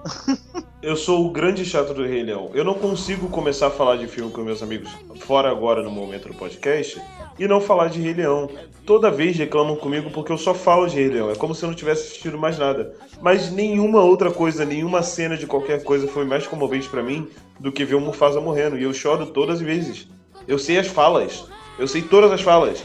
Eu 0.83 0.97
sou 0.97 1.25
o 1.25 1.31
grande 1.31 1.65
chato 1.65 1.95
do 1.95 2.05
Rei 2.05 2.25
Leão. 2.25 2.51
Eu 2.55 2.65
não 2.65 2.75
consigo 2.75 3.29
começar 3.29 3.69
a 3.69 3.71
falar 3.71 3.97
de 3.97 4.09
filme 4.09 4.33
com 4.33 4.41
meus 4.41 4.61
amigos 4.61 4.91
fora 5.21 5.49
agora 5.49 5.81
no 5.81 5.91
momento 5.93 6.27
do 6.27 6.35
podcast 6.35 7.01
e 7.39 7.47
não 7.47 7.61
falar 7.61 7.89
de 7.89 8.01
Rei 8.01 8.13
Leão. 8.13 8.51
Toda 8.85 9.09
vez 9.09 9.37
reclamam 9.37 9.77
comigo 9.77 10.11
porque 10.11 10.33
eu 10.33 10.39
só 10.39 10.53
falo 10.53 10.89
de 10.89 10.97
Rei 10.97 11.09
Leão. 11.09 11.31
É 11.31 11.37
como 11.37 11.55
se 11.55 11.63
eu 11.63 11.69
não 11.69 11.77
tivesse 11.77 12.09
assistido 12.09 12.37
mais 12.37 12.59
nada. 12.59 12.97
Mas 13.21 13.53
nenhuma 13.53 14.01
outra 14.01 14.33
coisa, 14.33 14.65
nenhuma 14.65 15.05
cena 15.05 15.37
de 15.37 15.47
qualquer 15.47 15.85
coisa 15.85 16.09
foi 16.09 16.25
mais 16.25 16.49
comovente 16.49 16.89
pra 16.89 17.03
mim 17.03 17.29
do 17.61 17.71
que 17.71 17.85
ver 17.85 17.95
o 17.95 18.01
Mufasa 18.01 18.41
morrendo. 18.41 18.77
E 18.77 18.83
eu 18.83 18.93
choro 18.93 19.27
todas 19.27 19.61
as 19.61 19.63
vezes. 19.63 20.09
Eu 20.49 20.59
sei 20.59 20.79
as 20.79 20.89
falas. 20.89 21.45
Eu 21.83 21.89
sei 21.89 22.01
todas 22.01 22.31
as 22.31 22.41
falas. 22.41 22.81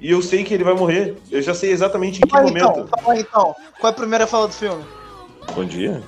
E 0.00 0.10
eu 0.10 0.20
sei 0.20 0.42
que 0.42 0.52
ele 0.52 0.64
vai 0.64 0.74
morrer. 0.74 1.16
Eu 1.30 1.40
já 1.40 1.54
sei 1.54 1.70
exatamente 1.70 2.18
em 2.18 2.26
que 2.26 2.34
momento. 2.34 2.80
então, 2.80 2.88
fala 3.00 3.20
então. 3.20 3.54
Qual 3.78 3.92
é 3.92 3.94
a 3.94 3.96
primeira 3.96 4.26
fala 4.26 4.48
do 4.48 4.54
filme? 4.54 4.84
Bom 5.54 5.64
dia. 5.64 6.02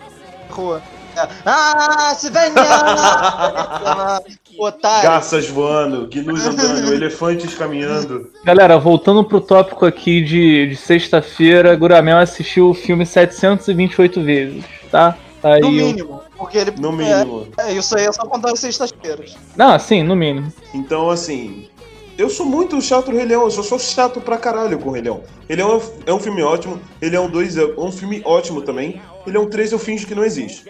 Rua. 0.50 0.82
É, 1.16 1.28
Ah, 1.44 2.12
se 2.16 2.28
venha! 2.28 2.52
Otário. 4.58 5.08
Garças 5.08 5.48
voando, 5.48 6.08
gnus 6.08 6.44
andando, 6.44 6.92
elefantes 6.92 7.54
caminhando. 7.54 8.28
Galera, 8.42 8.76
voltando 8.76 9.22
pro 9.22 9.40
tópico 9.40 9.86
aqui 9.86 10.20
de, 10.20 10.66
de 10.66 10.76
sexta-feira, 10.76 11.76
Guramel 11.76 12.18
assistiu 12.18 12.70
o 12.70 12.74
filme 12.74 13.06
728 13.06 14.20
vezes, 14.20 14.64
tá? 14.90 15.16
Tá 15.40 15.54
aí 15.54 15.60
No 15.60 15.70
mínimo. 15.70 16.20
Porque 16.36 16.58
ele. 16.58 16.72
No 16.72 16.90
mínimo. 16.90 17.46
É, 17.58 17.70
é, 17.70 17.74
isso 17.74 17.96
aí 17.96 18.04
é 18.04 18.12
só 18.12 18.26
contar 18.26 18.50
as 18.50 18.58
sextas-feiras. 18.58 19.36
Não, 19.56 19.78
sim, 19.78 20.02
no 20.02 20.16
mínimo. 20.16 20.52
Então, 20.74 21.08
assim, 21.08 21.68
eu 22.18 22.28
sou 22.30 22.46
muito 22.46 22.80
chato 22.80 23.06
do 23.10 23.16
Rei 23.16 23.24
Leão, 23.26 23.42
eu 23.44 23.50
só 23.50 23.62
sou 23.62 23.78
chato 23.78 24.20
pra 24.20 24.36
caralho 24.38 24.78
com 24.78 24.88
o 24.88 24.92
Rei 24.92 25.02
Leão. 25.02 25.22
Leão 25.48 25.70
é 25.72 25.76
um- 25.76 25.82
é 26.06 26.12
um 26.14 26.20
filme 26.20 26.42
ótimo, 26.42 26.80
Rei 27.00 27.10
Leão 27.10 27.28
2 27.28 27.56
é 27.56 27.64
um 27.78 27.92
filme 27.92 28.22
ótimo 28.24 28.62
também, 28.62 29.00
Rei 29.24 29.32
Leão 29.32 29.46
3 29.48 29.72
eu 29.72 29.78
finjo 29.78 30.06
que 30.06 30.14
não 30.14 30.24
existe. 30.24 30.64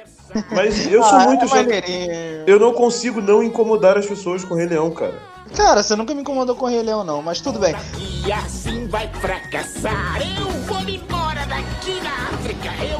Mas 0.50 0.86
eu 0.90 1.02
sou 1.02 1.14
Ah, 1.18 1.24
muito 1.26 1.44
é 1.44 1.48
chato. 1.48 1.68
Eu 2.46 2.58
não 2.60 2.72
consigo 2.72 3.20
não 3.20 3.42
incomodar 3.42 3.96
as 3.96 4.06
pessoas 4.06 4.44
com 4.44 4.54
o 4.54 4.56
Rei 4.56 4.66
Leão, 4.66 4.90
cara. 4.90 5.14
Cara, 5.54 5.82
você 5.82 5.94
nunca 5.94 6.12
me 6.12 6.20
incomodou 6.22 6.56
com 6.56 6.66
o 6.66 6.68
Rei 6.68 6.82
Leão, 6.82 7.04
não, 7.04 7.22
mas 7.22 7.40
tudo 7.40 7.58
bem. 7.60 7.74
E 8.26 8.32
assim 8.32 8.86
vai 8.88 9.08
fracassar. 9.20 10.18
Eu 10.38 10.48
vou 10.66 10.80
me 10.82 10.96
embora 10.96 11.46
daqui 11.46 12.00
na 12.02 12.10
África. 12.36 12.68
Eu 12.84 12.98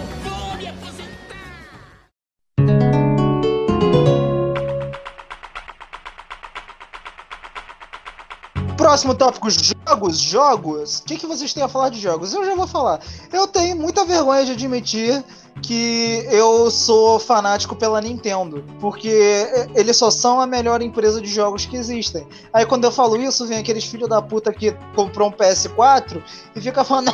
Próximo 8.97 9.15
tópico: 9.15 9.49
jogos. 9.51 10.19
Jogos. 10.19 10.99
O 11.01 11.03
que, 11.05 11.19
que 11.19 11.27
vocês 11.27 11.53
têm 11.53 11.63
a 11.63 11.69
falar 11.69 11.91
de 11.91 12.01
jogos? 12.01 12.33
Eu 12.33 12.47
já 12.47 12.55
vou 12.55 12.67
falar. 12.67 12.99
Eu 13.31 13.47
tenho 13.47 13.77
muita 13.77 14.07
vergonha 14.07 14.43
de 14.47 14.53
admitir 14.53 15.23
que 15.61 16.27
eu 16.31 16.71
sou 16.71 17.19
fanático 17.19 17.77
pela 17.77 18.01
Nintendo, 18.01 18.65
porque 18.81 19.47
eles 19.75 19.99
só 19.99 20.11
são 20.11 20.41
a 20.41 20.47
melhor 20.47 20.81
empresa 20.81 21.21
de 21.21 21.29
jogos 21.29 21.67
que 21.67 21.77
existem. 21.77 22.27
Aí 22.55 22.65
quando 22.65 22.85
eu 22.85 22.91
falo 22.93 23.21
isso, 23.21 23.47
vem 23.47 23.59
aqueles 23.59 23.85
filhos 23.85 24.09
da 24.09 24.23
puta 24.23 24.51
que 24.51 24.75
comprou 24.95 25.29
um 25.29 25.33
PS4 25.33 26.23
e 26.55 26.61
fica 26.61 26.83
falando, 26.83 27.13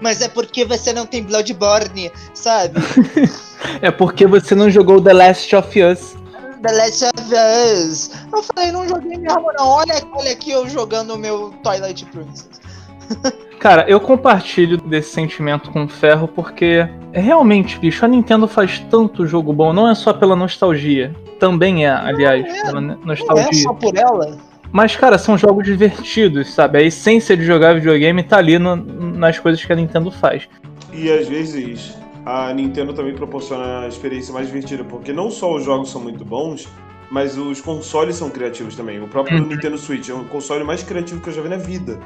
mas 0.00 0.22
é 0.22 0.28
porque 0.28 0.64
você 0.64 0.90
não 0.92 1.04
tem 1.04 1.22
Bloodborne, 1.22 2.10
sabe? 2.32 2.80
É 3.80 3.90
porque 3.90 4.26
você 4.26 4.54
não 4.54 4.70
jogou 4.70 5.00
The 5.00 5.12
Last 5.14 5.56
of 5.56 5.82
Us. 5.82 6.23
The 6.64 6.72
Last 6.72 7.04
of 7.04 7.34
Us. 7.34 8.10
Eu 8.32 8.42
falei, 8.42 8.72
não 8.72 8.88
joguei 8.88 9.18
mesmo 9.18 9.52
não. 9.58 9.68
Olha, 9.68 9.94
olha 10.12 10.32
aqui 10.32 10.50
eu 10.50 10.68
jogando 10.68 11.14
o 11.14 11.18
meu 11.18 11.52
Twilight 11.62 12.04
Princess. 12.06 12.48
Cara, 13.60 13.84
eu 13.88 13.98
compartilho 14.00 14.76
desse 14.78 15.10
sentimento 15.12 15.70
com 15.70 15.84
o 15.84 15.88
Ferro 15.88 16.26
porque 16.28 16.86
é 17.12 17.20
realmente, 17.20 17.78
bicho, 17.78 18.04
a 18.04 18.08
Nintendo 18.08 18.46
faz 18.48 18.78
tanto 18.90 19.26
jogo 19.26 19.52
bom, 19.52 19.72
não 19.72 19.88
é 19.88 19.94
só 19.94 20.12
pela 20.12 20.34
nostalgia. 20.36 21.14
Também 21.38 21.86
é, 21.86 21.90
aliás, 21.90 22.44
pela 22.62 22.80
no- 22.80 22.88
Não 22.88 22.94
é 22.94 23.06
nostalgia. 23.06 23.62
só 23.62 23.72
por 23.74 23.96
ela. 23.96 24.36
Mas, 24.72 24.96
cara, 24.96 25.18
são 25.18 25.38
jogos 25.38 25.64
divertidos, 25.64 26.52
sabe? 26.52 26.78
A 26.78 26.82
essência 26.82 27.36
de 27.36 27.44
jogar 27.44 27.74
videogame 27.74 28.22
tá 28.22 28.38
ali 28.38 28.58
no- 28.58 28.76
nas 28.76 29.38
coisas 29.38 29.64
que 29.64 29.72
a 29.72 29.76
Nintendo 29.76 30.10
faz. 30.10 30.48
E 30.92 31.10
às 31.10 31.28
vezes 31.28 31.96
a 32.24 32.52
Nintendo 32.52 32.92
também 32.92 33.14
proporciona 33.14 33.80
a 33.80 33.88
experiência 33.88 34.32
mais 34.32 34.46
divertida, 34.46 34.84
porque 34.84 35.12
não 35.12 35.30
só 35.30 35.54
os 35.54 35.64
jogos 35.64 35.90
são 35.90 36.00
muito 36.00 36.24
bons, 36.24 36.68
mas 37.10 37.36
os 37.36 37.60
consoles 37.60 38.16
são 38.16 38.30
criativos 38.30 38.74
também. 38.74 39.00
O 39.02 39.08
próprio 39.08 39.38
Uhum. 39.40 39.48
Nintendo 39.48 39.76
Switch 39.78 40.08
é 40.08 40.14
o 40.14 40.24
console 40.24 40.64
mais 40.64 40.82
criativo 40.82 41.20
que 41.20 41.28
eu 41.28 41.32
já 41.34 41.42
vi 41.42 41.48
na 41.48 41.56
vida. 41.56 42.00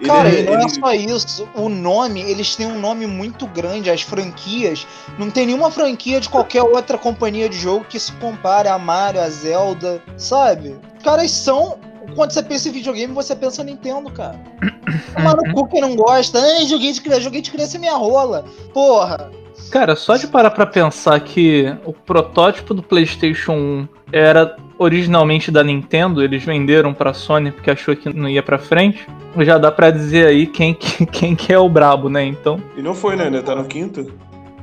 Ele 0.00 0.08
Cara, 0.08 0.28
é- 0.28 0.40
e 0.40 0.44
não 0.44 0.54
é 0.60 0.68
só 0.68 0.92
isso. 0.92 1.48
O 1.56 1.68
nome, 1.68 2.20
eles 2.22 2.54
têm 2.54 2.66
um 2.66 2.78
nome 2.78 3.04
muito 3.06 3.48
grande. 3.48 3.90
As 3.90 4.00
franquias. 4.02 4.86
Não 5.18 5.28
tem 5.28 5.46
nenhuma 5.46 5.72
franquia 5.72 6.20
de 6.20 6.28
qualquer 6.28 6.62
outra 6.62 6.96
companhia 6.96 7.48
de 7.48 7.58
jogo 7.58 7.84
que 7.84 7.98
se 7.98 8.12
compare 8.12 8.68
a 8.68 8.78
Mario, 8.78 9.20
a 9.20 9.28
Zelda, 9.28 10.00
sabe? 10.16 10.76
Os 10.96 11.02
caras 11.02 11.30
são. 11.32 11.78
Quando 12.14 12.30
você 12.32 12.42
pensa 12.42 12.68
em 12.68 12.72
videogame, 12.72 13.12
você 13.12 13.34
pensa 13.34 13.62
Nintendo, 13.64 14.08
cara. 14.12 14.40
Mano, 15.22 15.42
cu 15.52 15.66
quem 15.66 15.80
não 15.80 15.96
gosta. 15.96 16.38
Ai, 16.40 16.66
joguei 16.66 16.92
de 16.92 17.00
criança, 17.00 17.20
joguei 17.22 17.40
de 17.40 17.50
criança 17.50 17.76
e 17.76 17.80
minha 17.80 17.96
rola. 17.96 18.44
Porra. 18.72 19.30
Cara, 19.70 19.94
só 19.96 20.16
de 20.16 20.26
parar 20.26 20.50
pra 20.50 20.64
pensar 20.66 21.18
que 21.20 21.74
o 21.84 21.92
protótipo 21.92 22.72
do 22.72 22.82
PlayStation 22.82 23.52
1 23.52 23.88
era 24.12 24.56
originalmente 24.78 25.50
da 25.50 25.62
Nintendo, 25.62 26.22
eles 26.22 26.42
venderam 26.44 26.94
pra 26.94 27.12
Sony 27.12 27.50
porque 27.52 27.70
achou 27.70 27.94
que 27.94 28.14
não 28.16 28.28
ia 28.28 28.42
pra 28.42 28.58
frente, 28.58 29.06
já 29.38 29.58
dá 29.58 29.70
pra 29.70 29.90
dizer 29.90 30.26
aí 30.28 30.46
quem, 30.46 30.72
que- 30.72 31.04
quem 31.06 31.36
que 31.36 31.52
é 31.52 31.58
o 31.58 31.68
brabo, 31.68 32.08
né? 32.08 32.24
Então. 32.24 32.58
E 32.76 32.82
não 32.82 32.94
foi, 32.94 33.16
né? 33.16 33.24
Ainda 33.24 33.42
tá 33.42 33.54
no 33.54 33.64
quinto. 33.64 34.10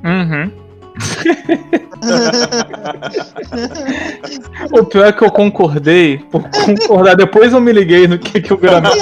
Uhum. 0.03 0.51
O 4.71 4.83
pior 4.85 5.07
é 5.07 5.11
que 5.11 5.23
eu 5.23 5.31
concordei, 5.31 6.17
por 6.31 6.43
concordar, 6.49 7.15
depois 7.15 7.53
eu 7.53 7.61
me 7.61 7.71
liguei 7.71 8.07
no 8.07 8.17
que, 8.17 8.41
que 8.41 8.53
o 8.53 8.57
Granal. 8.57 8.93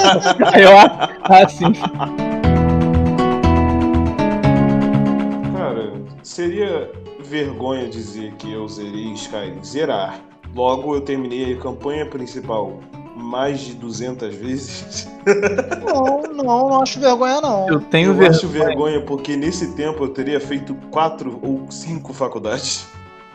Aí 0.52 0.62
eu, 0.62 0.78
ah, 0.78 1.08
ah, 1.22 1.48
sim. 1.48 1.72
Seria 6.34 6.90
vergonha 7.20 7.88
dizer 7.88 8.32
que 8.34 8.52
eu 8.52 8.68
zerei 8.68 9.12
Skyrim. 9.12 9.62
Zerar. 9.64 10.20
Logo, 10.54 10.94
eu 10.94 11.00
terminei 11.00 11.54
a 11.54 11.58
campanha 11.58 12.04
principal 12.06 12.80
mais 13.16 13.60
de 13.60 13.74
200 13.74 14.34
vezes. 14.34 15.08
Não, 15.86 16.22
não, 16.22 16.68
não 16.68 16.82
acho 16.82 17.00
vergonha, 17.00 17.40
não. 17.40 17.66
Eu 17.68 17.80
tenho 17.80 18.10
eu 18.10 18.14
vergonha. 18.14 18.30
acho 18.30 18.46
vergonha 18.48 19.00
porque 19.00 19.36
nesse 19.36 19.72
tempo 19.74 20.04
eu 20.04 20.08
teria 20.08 20.38
feito 20.38 20.74
quatro 20.90 21.38
ou 21.42 21.70
cinco 21.70 22.12
faculdades. 22.12 22.86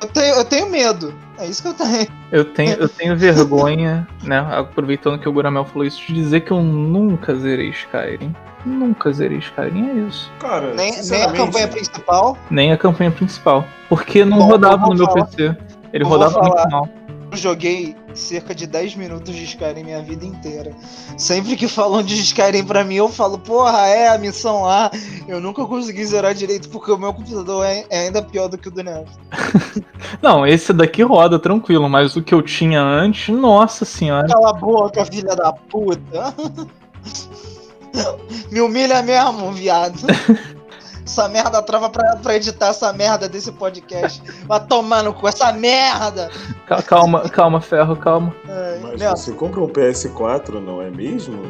Eu 0.02 0.08
tenho, 0.08 0.36
eu 0.36 0.46
tenho 0.46 0.70
medo. 0.70 1.14
É 1.38 1.46
isso 1.46 1.62
que 1.62 1.68
eu 1.70 1.74
tenho. 1.74 2.08
Eu 2.32 2.46
tenho, 2.46 2.74
eu 2.74 2.90
tenho 2.90 3.18
vergonha, 3.18 4.08
né? 4.24 4.40
Aproveitando 4.52 5.20
que 5.20 5.28
o 5.28 5.32
Guramel 5.32 5.66
falou 5.66 5.86
isso, 5.86 6.02
de 6.06 6.14
dizer 6.14 6.42
que 6.42 6.52
eu 6.52 6.62
nunca 6.62 7.36
zerei 7.36 7.70
Skyrim. 7.70 8.36
Nunca 8.66 9.12
zerei 9.12 9.40
Skyrim, 9.40 9.90
é 9.90 10.08
isso. 10.08 10.32
Cara, 10.40 10.74
Nem, 10.74 10.94
nem 11.04 11.24
a 11.24 11.32
campanha 11.32 11.68
principal. 11.68 12.38
Nem 12.50 12.72
a 12.72 12.78
campanha 12.78 13.12
principal. 13.12 13.66
Porque 13.88 14.24
não 14.24 14.38
Bom, 14.38 14.48
rodava 14.48 14.86
no 14.88 14.96
meu 14.96 15.06
falar. 15.06 15.26
PC. 15.26 15.58
Ele 15.92 16.04
Eu 16.04 16.08
rodava 16.08 16.42
muito 16.42 16.56
falar. 16.56 16.90
Joguei 17.38 17.96
cerca 18.14 18.54
de 18.54 18.66
10 18.66 18.96
minutos 18.96 19.36
de 19.36 19.44
Skyrim 19.44 19.84
minha 19.84 20.02
vida 20.02 20.26
inteira. 20.26 20.72
Sempre 21.18 21.56
que 21.56 21.68
falam 21.68 22.02
de 22.02 22.16
Skyrim 22.16 22.64
pra 22.64 22.84
mim, 22.84 22.96
eu 22.96 23.10
falo, 23.10 23.38
porra, 23.38 23.88
é 23.88 24.10
a 24.10 24.18
missão 24.18 24.64
lá. 24.64 24.92
Eu 25.28 25.40
nunca 25.40 25.66
consegui 25.66 26.06
zerar 26.06 26.34
direito 26.34 26.70
porque 26.70 26.92
o 26.92 26.98
meu 26.98 27.14
computador 27.14 27.66
é, 27.66 27.86
é 27.90 28.00
ainda 28.08 28.22
pior 28.22 28.48
do 28.48 28.58
que 28.58 28.68
o 28.68 28.72
do 28.72 28.84
Neto. 28.84 29.12
Não, 30.22 30.46
esse 30.46 30.74
daqui 30.74 31.04
roda 31.04 31.38
tranquilo, 31.40 31.90
mas 31.90 32.16
o 32.16 32.22
que 32.22 32.34
eu 32.34 32.42
tinha 32.42 32.82
antes, 32.82 33.34
nossa 33.34 33.86
senhora. 33.86 34.28
Cala 34.28 34.50
a 34.50 34.54
boca, 34.54 35.06
filha 35.06 35.36
da 35.36 35.54
puta. 35.54 36.34
Me 38.52 38.62
humilha 38.62 39.02
mesmo, 39.02 39.52
viado. 39.52 40.00
Essa 41.10 41.28
merda 41.28 41.60
trava 41.64 41.90
pra, 41.90 42.18
pra 42.18 42.36
editar 42.36 42.68
essa 42.68 42.94
merda 42.94 43.28
desse 43.28 43.52
podcast. 43.52 44.22
Vai 44.46 44.64
tomando 44.64 45.12
com 45.12 45.28
essa 45.28 45.52
merda. 45.52 46.30
Cal- 46.68 46.84
Calma, 46.84 47.22
calma, 47.30 47.60
ferro, 47.60 47.96
calma. 47.96 48.32
Ai, 48.48 48.80
Mas 49.00 49.02
você 49.20 49.32
compra 49.32 49.60
um 49.60 49.68
PS4, 49.68 50.62
não 50.64 50.80
é 50.80 50.92
mesmo? 50.92 51.42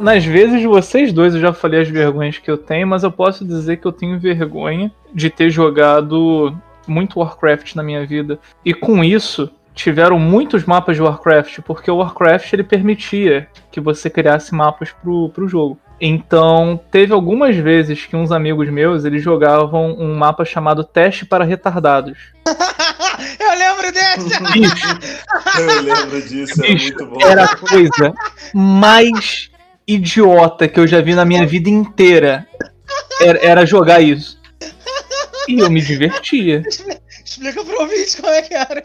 Nas 0.00 0.24
vezes 0.24 0.60
de 0.60 0.66
vocês 0.66 1.12
dois, 1.12 1.32
eu 1.34 1.40
já 1.40 1.52
falei 1.52 1.80
as 1.80 1.88
vergonhas 1.88 2.36
que 2.36 2.50
eu 2.50 2.58
tenho, 2.58 2.86
mas 2.88 3.04
eu 3.04 3.12
posso 3.12 3.44
dizer 3.44 3.76
que 3.76 3.86
eu 3.86 3.92
tenho 3.92 4.18
vergonha 4.18 4.90
de 5.14 5.30
ter 5.30 5.50
jogado 5.50 6.56
muito 6.86 7.20
Warcraft 7.20 7.74
na 7.74 7.82
minha 7.82 8.06
vida. 8.06 8.38
E 8.64 8.74
com 8.74 9.02
isso, 9.04 9.50
tiveram 9.74 10.18
muitos 10.18 10.64
mapas 10.64 10.96
de 10.96 11.02
Warcraft, 11.02 11.60
porque 11.60 11.90
o 11.90 11.96
Warcraft 11.96 12.52
ele 12.52 12.64
permitia 12.64 13.48
que 13.70 13.80
você 13.80 14.10
criasse 14.10 14.54
mapas 14.54 14.90
pro, 14.92 15.28
pro 15.30 15.48
jogo. 15.48 15.78
Então, 16.00 16.80
teve 16.90 17.12
algumas 17.12 17.54
vezes 17.56 18.04
que 18.04 18.16
uns 18.16 18.32
amigos 18.32 18.68
meus, 18.68 19.04
eles 19.04 19.22
jogavam 19.22 19.92
um 19.92 20.16
mapa 20.16 20.44
chamado 20.44 20.82
Teste 20.82 21.24
para 21.24 21.44
Retardados. 21.44 22.18
Eu 23.38 23.56
lembro 23.56 23.92
desse! 23.92 24.42
Bicho, 24.52 24.98
Eu 25.60 25.82
lembro 25.82 26.22
disso, 26.22 26.64
é 26.64 26.66
Bicho, 26.66 26.84
muito 26.86 27.06
bom. 27.06 27.18
era 27.24 27.44
a 27.44 27.56
coisa 27.56 28.12
mais 28.52 29.48
idiota 29.86 30.66
que 30.66 30.80
eu 30.80 30.86
já 30.86 31.00
vi 31.00 31.14
na 31.14 31.24
minha 31.24 31.46
vida 31.46 31.70
inteira. 31.70 32.46
Era, 33.20 33.38
era 33.44 33.66
jogar 33.66 34.00
isso. 34.00 34.41
E 35.48 35.58
eu 35.58 35.70
me 35.70 35.80
divertia. 35.80 36.62
Explica 37.24 37.64
pro 37.64 37.80
ouvinte 37.80 38.16
como 38.20 38.32
é 38.32 38.42
que 38.42 38.54
era. 38.54 38.82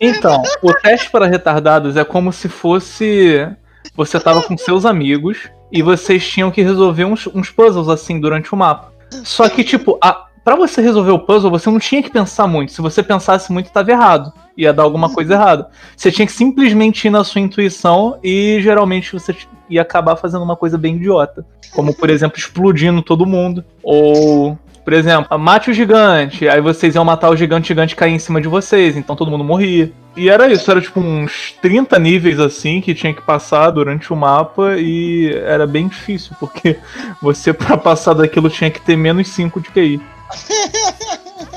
Então, 0.00 0.42
o 0.62 0.72
teste 0.74 1.10
para 1.10 1.26
retardados 1.26 1.96
é 1.96 2.04
como 2.04 2.32
se 2.32 2.48
fosse. 2.48 3.48
Você 3.94 4.18
tava 4.18 4.42
com 4.42 4.56
seus 4.56 4.86
amigos 4.86 5.50
e 5.70 5.82
vocês 5.82 6.26
tinham 6.26 6.50
que 6.50 6.62
resolver 6.62 7.04
uns, 7.04 7.26
uns 7.26 7.50
puzzles 7.50 7.88
assim 7.88 8.20
durante 8.20 8.52
o 8.52 8.56
mapa. 8.56 8.92
Só 9.24 9.48
que, 9.48 9.62
tipo, 9.62 9.98
a, 10.02 10.26
pra 10.44 10.56
você 10.56 10.80
resolver 10.80 11.10
o 11.10 11.18
puzzle, 11.18 11.50
você 11.50 11.70
não 11.70 11.78
tinha 11.78 12.02
que 12.02 12.10
pensar 12.10 12.46
muito. 12.46 12.72
Se 12.72 12.80
você 12.80 13.02
pensasse 13.02 13.52
muito, 13.52 13.70
tava 13.70 13.90
errado. 13.90 14.32
Ia 14.56 14.72
dar 14.72 14.82
alguma 14.82 15.10
coisa 15.12 15.34
errada. 15.34 15.68
Você 15.96 16.10
tinha 16.10 16.26
que 16.26 16.32
simplesmente 16.32 17.06
ir 17.06 17.10
na 17.10 17.24
sua 17.24 17.40
intuição 17.40 18.18
e 18.22 18.58
geralmente 18.60 19.12
você 19.12 19.34
ia 19.68 19.82
acabar 19.82 20.16
fazendo 20.16 20.42
uma 20.42 20.56
coisa 20.56 20.76
bem 20.76 20.96
idiota. 20.96 21.44
Como, 21.72 21.94
por 21.94 22.10
exemplo, 22.10 22.38
explodindo 22.38 23.02
todo 23.02 23.26
mundo. 23.26 23.64
Ou, 23.82 24.58
por 24.84 24.92
exemplo, 24.92 25.38
mate 25.38 25.70
o 25.70 25.74
gigante. 25.74 26.48
Aí 26.48 26.60
vocês 26.60 26.94
iam 26.94 27.04
matar 27.04 27.30
o 27.30 27.36
gigante, 27.36 27.66
o 27.66 27.68
gigante 27.68 27.96
cair 27.96 28.12
em 28.12 28.18
cima 28.18 28.40
de 28.40 28.48
vocês. 28.48 28.96
Então 28.96 29.14
todo 29.14 29.30
mundo 29.30 29.44
morria. 29.44 29.92
E 30.16 30.28
era 30.28 30.52
isso, 30.52 30.70
era 30.70 30.80
tipo 30.80 31.00
uns 31.00 31.54
30 31.62 31.98
níveis 31.98 32.38
assim 32.38 32.80
que 32.80 32.94
tinha 32.94 33.14
que 33.14 33.22
passar 33.22 33.70
durante 33.70 34.12
o 34.12 34.16
mapa. 34.16 34.76
E 34.76 35.32
era 35.44 35.66
bem 35.66 35.88
difícil, 35.88 36.34
porque 36.38 36.78
você, 37.22 37.52
pra 37.52 37.76
passar 37.76 38.14
daquilo, 38.14 38.50
tinha 38.50 38.70
que 38.70 38.80
ter 38.80 38.96
menos 38.96 39.28
5 39.28 39.60
de 39.60 39.70
QI. 39.70 40.00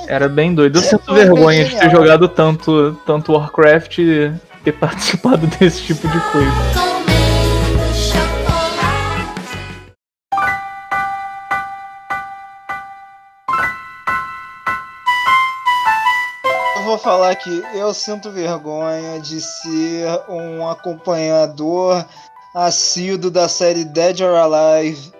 Era 0.07 0.29
bem 0.29 0.53
doido. 0.53 0.77
Eu 0.77 0.83
sinto 0.83 1.05
Foi 1.05 1.15
vergonha 1.15 1.65
de 1.65 1.75
ter 1.75 1.89
jogado 1.89 2.27
tanto, 2.27 2.95
tanto 3.05 3.33
Warcraft 3.33 3.97
e 3.99 4.31
ter 4.63 4.73
participado 4.77 5.47
desse 5.47 5.81
tipo 5.81 6.07
de 6.07 6.19
coisa. 6.31 6.94
Vou 16.95 16.99
falar 17.03 17.35
que 17.35 17.61
eu 17.73 17.93
sinto 17.93 18.31
vergonha 18.31 19.19
de 19.19 19.41
ser 19.41 20.07
um 20.29 20.65
acompanhador 20.67 22.05
assíduo 22.53 23.29
da 23.29 23.49
série 23.49 23.83
Dead 23.83 24.21
or 24.21 24.37
Alive. 24.37 25.11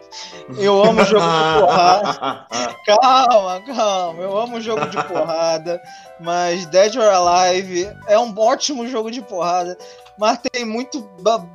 Eu 0.58 0.82
amo 0.82 1.04
jogo 1.04 1.26
de 1.26 1.60
porrada. 1.60 2.48
Calma, 2.86 3.62
calma. 3.62 4.24
Eu 4.24 4.38
amo 4.38 4.62
jogo 4.62 4.88
de 4.88 5.04
porrada. 5.04 5.82
Mas 6.18 6.66
Dead 6.68 6.96
or 6.96 7.10
Alive 7.10 7.92
é 8.08 8.18
um 8.18 8.34
ótimo 8.38 8.88
jogo 8.88 9.12
de 9.12 9.22
porrada. 9.22 9.78
Mas 10.18 10.40
tem 10.52 10.64
muito 10.64 11.02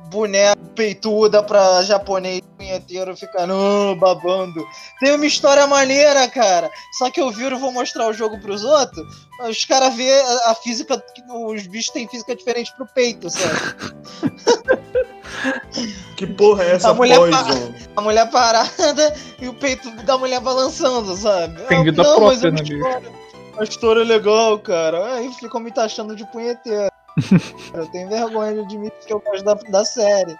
boneco 0.09 0.61
peituda 0.75 1.41
pra 1.41 1.83
japonês 1.83 2.41
punheteiro 2.57 3.15
ficando 3.17 3.53
"Ah", 3.53 3.95
babando. 3.95 4.65
Tem 4.99 5.15
uma 5.15 5.25
história 5.25 5.65
maneira, 5.65 6.27
cara. 6.27 6.69
Só 6.97 7.09
que 7.09 7.19
eu 7.19 7.31
viro 7.31 7.55
e 7.55 7.59
vou 7.59 7.71
mostrar 7.71 8.07
o 8.07 8.13
jogo 8.13 8.39
pros 8.39 8.63
outros. 8.63 9.27
Os 9.49 9.65
caras 9.65 9.95
vê 9.95 10.11
a, 10.11 10.51
a 10.51 10.55
física. 10.55 10.97
que 11.13 11.21
Os 11.31 11.65
bichos 11.67 11.91
têm 11.91 12.07
física 12.07 12.35
diferente 12.35 12.71
pro 12.75 12.85
peito, 12.85 13.29
sabe? 13.29 13.55
Que 16.15 16.27
porra 16.27 16.63
é 16.63 16.71
essa 16.75 16.89
A 16.89 16.93
mulher 16.93 17.17
Poison? 17.17 17.73
A 17.95 18.01
mulher 18.01 18.29
parada 18.29 19.15
e 19.41 19.47
o 19.47 19.53
peito 19.55 19.89
da 20.03 20.17
mulher 20.17 20.39
balançando, 20.39 21.15
sabe? 21.15 21.59
Tem 21.63 21.79
Ah, 21.79 21.83
vida 21.83 22.03
não, 22.03 22.19
mas 22.21 22.39
própria, 22.41 22.47
é 22.47 22.51
uma 22.51 22.61
né, 22.61 22.63
história, 22.63 23.11
uma 23.53 23.63
história 23.63 24.03
legal, 24.03 24.59
cara. 24.59 25.15
Aí 25.15 25.33
ficam 25.33 25.59
me 25.59 25.71
taxando 25.71 26.15
de 26.15 26.25
punheteiro. 26.31 26.91
Eu 27.73 27.85
tenho 27.87 28.09
vergonha 28.09 28.53
de 28.53 28.59
admitir 28.61 29.05
que 29.05 29.13
eu 29.13 29.19
gosto 29.19 29.43
da, 29.43 29.53
da 29.53 29.85
série. 29.85 30.35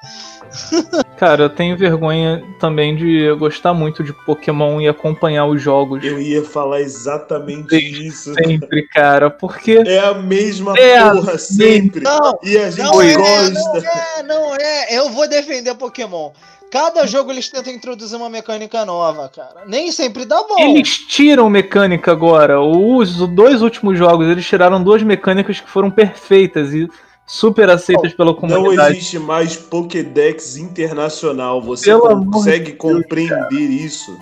Cara, 1.18 1.44
eu 1.44 1.50
tenho 1.50 1.78
vergonha 1.78 2.44
também 2.60 2.96
de 2.96 3.34
gostar 3.36 3.74
muito 3.74 4.04
de 4.04 4.14
Pokémon 4.26 4.82
e 4.82 4.88
acompanhar 4.88 5.46
os 5.46 5.62
jogos 5.62 6.04
Eu 6.04 6.20
ia 6.20 6.44
falar 6.44 6.82
exatamente 6.82 7.76
isso. 7.76 8.34
sempre, 8.34 8.88
cara, 8.88 9.30
porque 9.30 9.84
É 9.86 10.00
a 10.00 10.14
mesma 10.16 10.74
É 10.78 10.98
a 10.98 11.12
porra 11.12 11.38
sempre. 11.38 12.02
Não, 12.04 12.40
E 12.44 12.58
a 12.58 12.70
gente 12.72 12.84
não 12.84 13.02
é, 13.02 13.16
gosta. 13.16 13.54
não 13.54 13.78
é, 13.78 14.24
não 14.24 14.56
é. 14.56 14.98
Eu 14.98 15.10
vou 15.10 15.28
defender 15.28 15.76
Pokémon. 15.76 16.32
Cada 16.72 17.06
jogo 17.06 17.32
eles 17.32 17.50
tentam 17.50 17.74
introduzir 17.74 18.18
uma 18.18 18.30
mecânica 18.30 18.86
nova, 18.86 19.28
cara. 19.30 19.64
Nem 19.68 19.92
sempre 19.92 20.24
dá 20.26 20.42
bom. 20.42 20.56
eles 20.58 20.98
tiram 21.00 21.50
mecânica 21.50 22.12
agora. 22.12 22.62
Os 22.62 23.18
dois 23.36 23.62
últimos 23.62 23.98
jogos, 23.98 24.28
eles 24.28 24.46
tiraram 24.46 24.82
duas 24.82 25.04
mecânicas 25.04 25.60
que 25.60 25.70
foram 25.70 25.92
perfeitas 25.92 26.74
e 26.74 26.88
super 27.28 27.70
aceitas 27.70 28.14
pela 28.14 28.32
Não 28.32 28.40
comunidade. 28.40 28.98
existe 28.98 29.20
mais 29.20 29.56
Pokédex 29.58 30.56
internacional. 30.58 31.62
Você 31.62 31.86
Pelo 31.86 32.26
consegue 32.32 32.74
compreender 32.74 33.70
isso? 33.70 34.18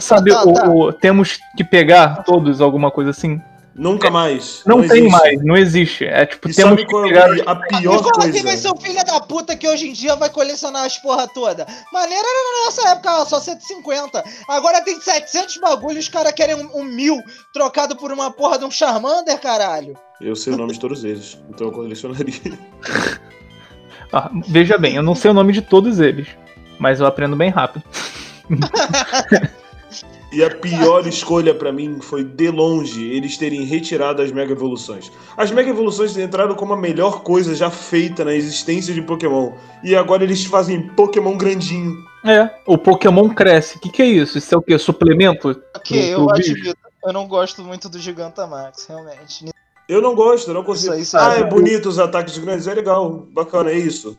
Sabe, 0.00 0.30
Tá, 0.32 0.42
o, 0.44 0.52
tá. 0.52 0.68
o- 0.70 0.92
temos 0.92 1.38
que 1.56 1.62
pegar 1.62 2.24
todos, 2.24 2.60
alguma 2.60 2.90
coisa 2.90 3.10
assim? 3.10 3.40
Nunca 3.74 4.08
mais. 4.10 4.62
Não, 4.64 4.76
tem 4.86 4.98
existe. 4.98 5.10
mais, 5.10 5.44
não 5.44 5.56
existe. 5.56 6.04
É 6.04 6.26
tipo, 6.26 6.48
E 6.48 6.54
temos 6.54 6.70
sabe 6.70 6.84
que 6.84 6.90
qual 6.90 7.04
é 7.06 7.18
a 7.18 7.52
E 7.52 7.78
pior 7.80 8.02
quem 8.02 8.12
vai 8.20 8.30
coisa? 8.32 8.56
ser 8.56 8.68
o 8.70 8.76
filho 8.76 9.04
da 9.04 9.20
puta 9.20 9.56
que 9.56 9.66
hoje 9.68 9.88
em 9.88 9.92
dia 9.92 10.14
vai 10.14 10.30
colecionar 10.30 10.84
as 10.84 10.96
porra 10.98 11.26
toda. 11.26 11.66
Maneira 11.92 12.22
era 12.24 12.60
na 12.60 12.64
nossa 12.66 12.88
época, 12.90 13.20
ó, 13.20 13.24
só 13.24 13.40
150. 13.40 14.22
Agora 14.48 14.80
tem 14.82 15.00
700 15.00 15.58
bagulho, 15.58 15.98
os 15.98 16.08
caras 16.08 16.32
querem 16.32 16.54
um, 16.54 16.70
um 16.80 16.84
mil 16.84 17.20
trocado 17.52 17.96
por 17.96 18.12
uma 18.12 18.30
porra 18.30 18.58
de 18.58 18.64
um 18.64 18.70
Charmander, 18.70 19.40
caralho. 19.40 19.94
Eu 20.20 20.36
sei 20.36 20.52
o 20.52 20.56
nome 20.56 20.72
de 20.74 20.78
todos 20.80 21.02
eles, 21.02 21.36
então 21.50 21.66
eu 21.66 21.72
colecionaria. 21.72 22.34
Ah, 24.12 24.30
veja 24.46 24.78
bem, 24.78 24.94
eu 24.94 25.02
não 25.02 25.16
sei 25.16 25.32
o 25.32 25.34
nome 25.34 25.52
de 25.52 25.60
todos 25.60 25.98
eles, 25.98 26.28
mas 26.78 27.00
eu 27.00 27.06
aprendo 27.06 27.34
bem 27.34 27.50
rápido. 27.50 27.82
E 30.34 30.42
a 30.42 30.50
pior 30.50 31.06
escolha 31.06 31.54
pra 31.54 31.72
mim 31.72 32.00
foi, 32.00 32.24
de 32.24 32.50
longe, 32.50 33.08
eles 33.08 33.36
terem 33.36 33.62
retirado 33.64 34.20
as 34.20 34.32
Mega 34.32 34.50
Evoluções. 34.52 35.12
As 35.36 35.52
Mega 35.52 35.70
Evoluções 35.70 36.16
entraram 36.16 36.56
como 36.56 36.72
a 36.72 36.76
melhor 36.76 37.22
coisa 37.22 37.54
já 37.54 37.70
feita 37.70 38.24
na 38.24 38.34
existência 38.34 38.92
de 38.92 39.00
Pokémon. 39.00 39.52
E 39.84 39.94
agora 39.94 40.24
eles 40.24 40.44
fazem 40.44 40.88
Pokémon 40.88 41.36
grandinho. 41.36 41.94
É, 42.24 42.50
o 42.66 42.76
Pokémon 42.76 43.28
cresce. 43.28 43.76
O 43.76 43.80
que, 43.80 43.90
que 43.90 44.02
é 44.02 44.06
isso? 44.06 44.36
Isso 44.38 44.52
é 44.52 44.58
o 44.58 44.62
quê? 44.62 44.76
Suplemento? 44.76 45.50
Ok, 45.76 46.00
Do- 46.00 46.04
eu 46.08 46.26
do 46.26 46.32
bicho? 46.32 46.50
admito. 46.50 46.78
Eu 47.04 47.12
não 47.12 47.28
gosto 47.28 47.62
muito 47.62 47.88
do 47.88 47.98
Gigantamax, 48.00 48.86
realmente. 48.88 49.50
Eu 49.88 50.00
não 50.02 50.14
gosto, 50.16 50.48
eu 50.48 50.54
não 50.54 50.64
consigo. 50.64 50.94
Isso 50.94 50.94
aí, 50.94 51.02
isso 51.02 51.16
ah, 51.16 51.32
aí. 51.34 51.42
é 51.42 51.44
bonito 51.44 51.88
os 51.88 51.98
ataques 52.00 52.36
grandes, 52.38 52.66
é 52.66 52.74
legal, 52.74 53.28
bacana, 53.30 53.70
é 53.70 53.78
isso. 53.78 54.18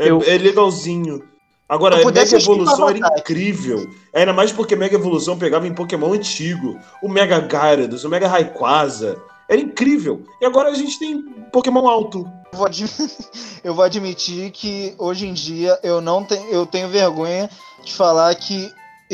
É, 0.00 0.10
Eu- 0.10 0.22
é 0.26 0.36
legalzinho. 0.38 1.22
Agora, 1.68 1.96
a 1.96 2.04
Mega 2.12 2.36
Evolução 2.36 2.88
era 2.88 2.98
incrível. 3.18 3.86
Ainda 4.14 4.32
mais 4.32 4.52
porque 4.52 4.76
Mega 4.76 4.94
Evolução 4.94 5.36
pegava 5.36 5.66
em 5.66 5.74
Pokémon 5.74 6.12
antigo. 6.12 6.78
O 7.02 7.08
Mega 7.08 7.40
Gyarados, 7.40 8.04
o 8.04 8.08
Mega 8.08 8.28
Rayquaza. 8.28 9.16
Era 9.48 9.60
incrível. 9.60 10.22
E 10.40 10.46
agora 10.46 10.70
a 10.70 10.74
gente 10.74 10.98
tem 10.98 11.22
Pokémon 11.52 11.88
alto. 11.88 12.28
Eu 12.52 12.58
vou, 12.58 12.66
admi- 12.66 12.88
eu 13.64 13.74
vou 13.74 13.84
admitir 13.84 14.50
que 14.52 14.94
hoje 14.98 15.26
em 15.26 15.32
dia 15.32 15.78
eu 15.82 16.00
não 16.00 16.24
tenho, 16.24 16.48
eu 16.50 16.66
tenho 16.66 16.88
vergonha 16.88 17.50
de 17.84 17.92
falar 17.92 18.34
que 18.36 18.70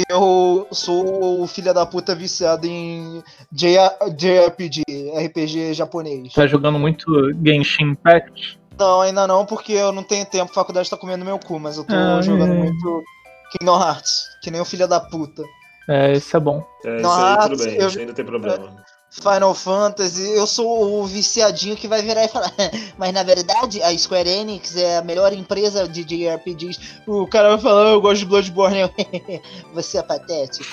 eu 0.09 0.67
sou 0.73 1.43
o 1.43 1.47
filho 1.47 1.73
da 1.75 1.85
puta 1.85 2.15
viciado 2.15 2.67
em 2.67 3.23
JRPG, 3.53 4.83
RPG 5.27 5.75
japonês. 5.75 6.33
Tá 6.33 6.47
jogando 6.47 6.79
muito 6.79 7.05
Genshin 7.45 7.91
Impact? 7.93 8.59
Não, 8.79 9.01
ainda 9.01 9.27
não, 9.27 9.45
porque 9.47 9.73
eu 9.73 9.93
não 9.93 10.03
tenho 10.03 10.25
tempo, 10.27 10.51
a 10.51 10.55
faculdade 10.55 10.91
tá 10.91 10.97
comendo 10.97 11.25
meu 11.25 11.39
cu, 11.39 11.59
mas 11.59 11.77
eu 11.77 11.85
tô 11.85 11.95
Ah, 11.95 12.23
jogando 12.23 12.53
é. 12.53 12.57
muito 12.57 13.05
Kingdom 13.53 13.81
Hearts, 13.81 14.29
que 14.43 14.51
nem 14.51 14.61
o 14.61 14.65
filho 14.65 14.89
da 14.89 14.99
puta. 15.01 15.43
É, 15.89 16.13
isso 16.13 16.37
é 16.37 16.41
bom. 16.41 16.65
É, 16.85 16.97
isso 17.03 17.11
aí 17.11 17.39
tudo 17.39 17.57
bem, 17.57 17.77
eu- 17.77 17.89
isso 17.89 17.99
ainda 17.99 18.15
tem 18.15 18.25
problema. 18.25 18.83
Final 19.11 19.55
Fantasy, 19.55 20.23
eu 20.37 20.47
sou 20.47 21.01
o 21.03 21.05
viciadinho 21.07 21.77
que 21.77 21.87
vai 21.87 22.01
virar 22.01 22.25
e 22.25 22.29
falar, 22.29 22.51
mas 22.97 23.13
na 23.13 23.23
verdade 23.23 23.83
a 23.83 23.97
Square 23.97 24.27
Enix 24.29 24.75
é 24.75 24.97
a 24.97 25.03
melhor 25.03 25.35
empresa 25.35 25.87
de 25.87 26.03
JRPGs. 26.03 26.79
O 27.07 27.27
cara 27.27 27.51
vai 27.51 27.59
falar, 27.59 27.89
"Ah, 27.89 27.93
eu 27.93 28.01
gosto 28.01 28.21
de 28.21 28.25
Bloodborne, 28.27 28.81
eu, 28.81 28.89
você 29.75 29.99
é 29.99 30.03
patético. 30.03 30.65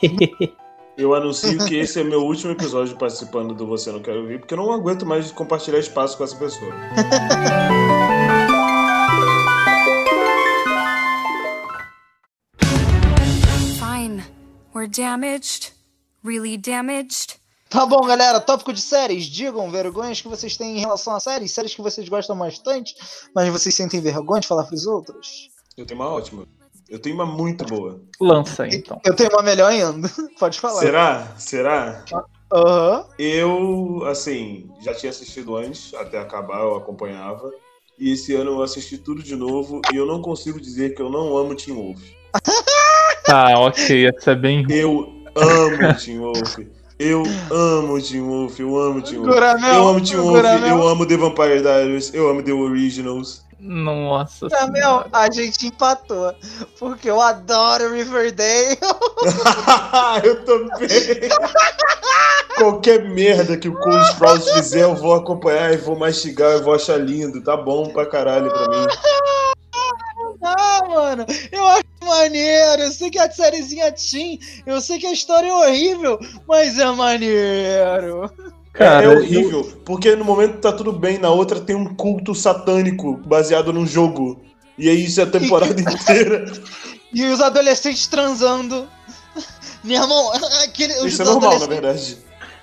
Eu 1.00 1.14
anuncio 1.14 1.56
que 1.66 1.76
esse 1.76 1.98
é 1.98 2.04
meu 2.04 2.20
último 2.26 2.52
episódio 2.52 2.94
participando 2.94 3.54
do 3.54 3.66
Você 3.66 3.90
Não 3.90 4.02
Quero 4.02 4.20
Ouvir, 4.20 4.38
porque 4.38 4.52
eu 4.52 4.58
não 4.58 4.70
aguento 4.70 5.06
mais 5.06 5.32
compartilhar 5.32 5.78
espaço 5.78 6.14
com 6.14 6.24
essa 6.24 6.36
pessoa. 6.36 6.70
Fine. 13.78 14.22
We're 14.74 14.90
damaged. 14.90 15.72
Really 16.22 16.58
damaged. 16.58 17.40
Tá 17.70 17.86
bom, 17.86 18.06
galera, 18.06 18.38
tópico 18.38 18.70
de 18.70 18.82
séries. 18.82 19.24
Digam 19.24 19.70
vergonhas 19.70 20.20
que 20.20 20.28
vocês 20.28 20.54
têm 20.58 20.76
em 20.76 20.80
relação 20.80 21.14
a 21.14 21.20
séries, 21.20 21.52
séries 21.52 21.74
que 21.74 21.80
vocês 21.80 22.06
gostam 22.10 22.36
bastante, 22.36 22.94
mas 23.34 23.48
vocês 23.48 23.74
sentem 23.74 24.02
vergonha 24.02 24.42
de 24.42 24.46
falar 24.46 24.64
pros 24.64 24.84
outros. 24.84 25.48
Eu 25.78 25.86
tenho 25.86 25.98
uma 25.98 26.10
ótima. 26.10 26.46
Eu 26.90 26.98
tenho 26.98 27.14
uma 27.14 27.24
muito 27.24 27.64
boa. 27.64 28.00
Lança 28.20 28.64
aí, 28.64 28.70
então. 28.74 29.00
Eu 29.04 29.14
tenho 29.14 29.30
uma 29.30 29.42
melhor 29.42 29.70
ainda. 29.70 30.10
Pode 30.40 30.58
falar. 30.58 30.80
Será? 30.80 31.34
Será? 31.38 32.04
Aham. 32.52 33.04
Eu, 33.16 34.02
assim, 34.06 34.68
já 34.82 34.92
tinha 34.92 35.10
assistido 35.10 35.56
antes, 35.56 35.94
até 35.94 36.18
acabar 36.18 36.58
eu 36.62 36.76
acompanhava. 36.76 37.48
E 37.96 38.12
esse 38.12 38.34
ano 38.34 38.52
eu 38.52 38.62
assisti 38.62 38.98
tudo 38.98 39.22
de 39.22 39.36
novo 39.36 39.80
e 39.92 39.96
eu 39.96 40.04
não 40.04 40.20
consigo 40.20 40.60
dizer 40.60 40.94
que 40.96 41.02
eu 41.02 41.08
não 41.08 41.36
amo 41.36 41.54
Teen 41.54 41.76
Wolf. 41.76 42.00
Tá, 43.22 43.60
ok, 43.60 44.08
essa 44.08 44.32
é 44.32 44.34
bem 44.34 44.64
ruim. 44.64 44.74
Eu 44.74 45.12
amo 45.36 45.94
Teen 45.94 46.18
Wolf. 46.18 46.58
Eu 46.98 47.22
amo 47.50 48.02
Teen 48.02 48.22
Wolf, 48.22 48.58
eu 48.58 48.76
amo 48.76 49.02
Teen 49.02 49.18
Wolf. 49.18 49.32
Guramel, 49.32 49.74
Eu 49.74 49.88
amo 49.88 50.00
Teen 50.00 50.16
Wolf, 50.16 50.44
eu 50.44 50.88
amo 50.88 51.06
The 51.06 51.16
Vampire 51.16 51.62
Diaries, 51.62 52.12
eu 52.12 52.28
amo 52.28 52.42
The 52.42 52.52
Originals. 52.52 53.44
Nossa 53.60 54.48
Meu, 54.70 55.04
a 55.12 55.30
gente 55.30 55.66
empatou. 55.66 56.34
Porque 56.78 57.10
eu 57.10 57.20
adoro 57.20 57.92
Riverdale. 57.92 58.78
eu 60.24 60.44
também. 60.44 61.28
Qualquer 62.56 63.08
merda 63.10 63.56
que 63.56 63.68
o 63.68 63.78
Cole 63.78 64.02
Sprouse 64.10 64.52
fizer, 64.54 64.82
eu 64.82 64.94
vou 64.94 65.14
acompanhar 65.14 65.72
e 65.72 65.76
vou 65.76 65.98
mastigar, 65.98 66.52
eu 66.52 66.62
vou 66.62 66.74
achar 66.74 66.98
lindo. 66.98 67.42
Tá 67.42 67.56
bom 67.56 67.90
pra 67.90 68.06
caralho 68.06 68.50
pra 68.50 68.68
mim. 68.68 68.86
Ah, 70.42 70.80
mano, 70.88 71.26
eu 71.52 71.66
acho 71.68 71.84
maneiro. 72.02 72.82
Eu 72.82 72.90
sei 72.90 73.10
que 73.10 73.18
a 73.18 73.30
sériezinha 73.30 73.92
Teen, 73.92 74.38
eu 74.64 74.80
sei 74.80 74.98
que 74.98 75.06
a 75.06 75.12
história 75.12 75.48
é 75.48 75.52
horrível, 75.52 76.18
mas 76.48 76.78
é 76.78 76.90
maneiro. 76.90 78.30
Cara, 78.80 79.04
é 79.04 79.08
horrível, 79.18 79.72
porque 79.84 80.16
no 80.16 80.24
momento 80.24 80.58
tá 80.58 80.72
tudo 80.72 80.90
bem, 80.92 81.18
na 81.18 81.28
outra 81.30 81.60
tem 81.60 81.76
um 81.76 81.94
culto 81.94 82.34
satânico 82.34 83.20
baseado 83.26 83.72
num 83.72 83.86
jogo. 83.86 84.40
E 84.78 84.88
aí 84.88 85.04
isso 85.04 85.20
é 85.20 85.24
a 85.24 85.26
temporada 85.26 85.74
inteira. 85.80 86.50
E 87.12 87.24
os 87.26 87.40
adolescentes 87.40 88.06
transando. 88.06 88.86
Meu 89.84 90.00
irmão, 90.02 90.32
aquele, 90.64 90.94
os 91.00 91.12
Isso 91.12 91.20
é 91.22 91.24
normal, 91.26 91.58
na 91.58 91.66
verdade. 91.66 92.16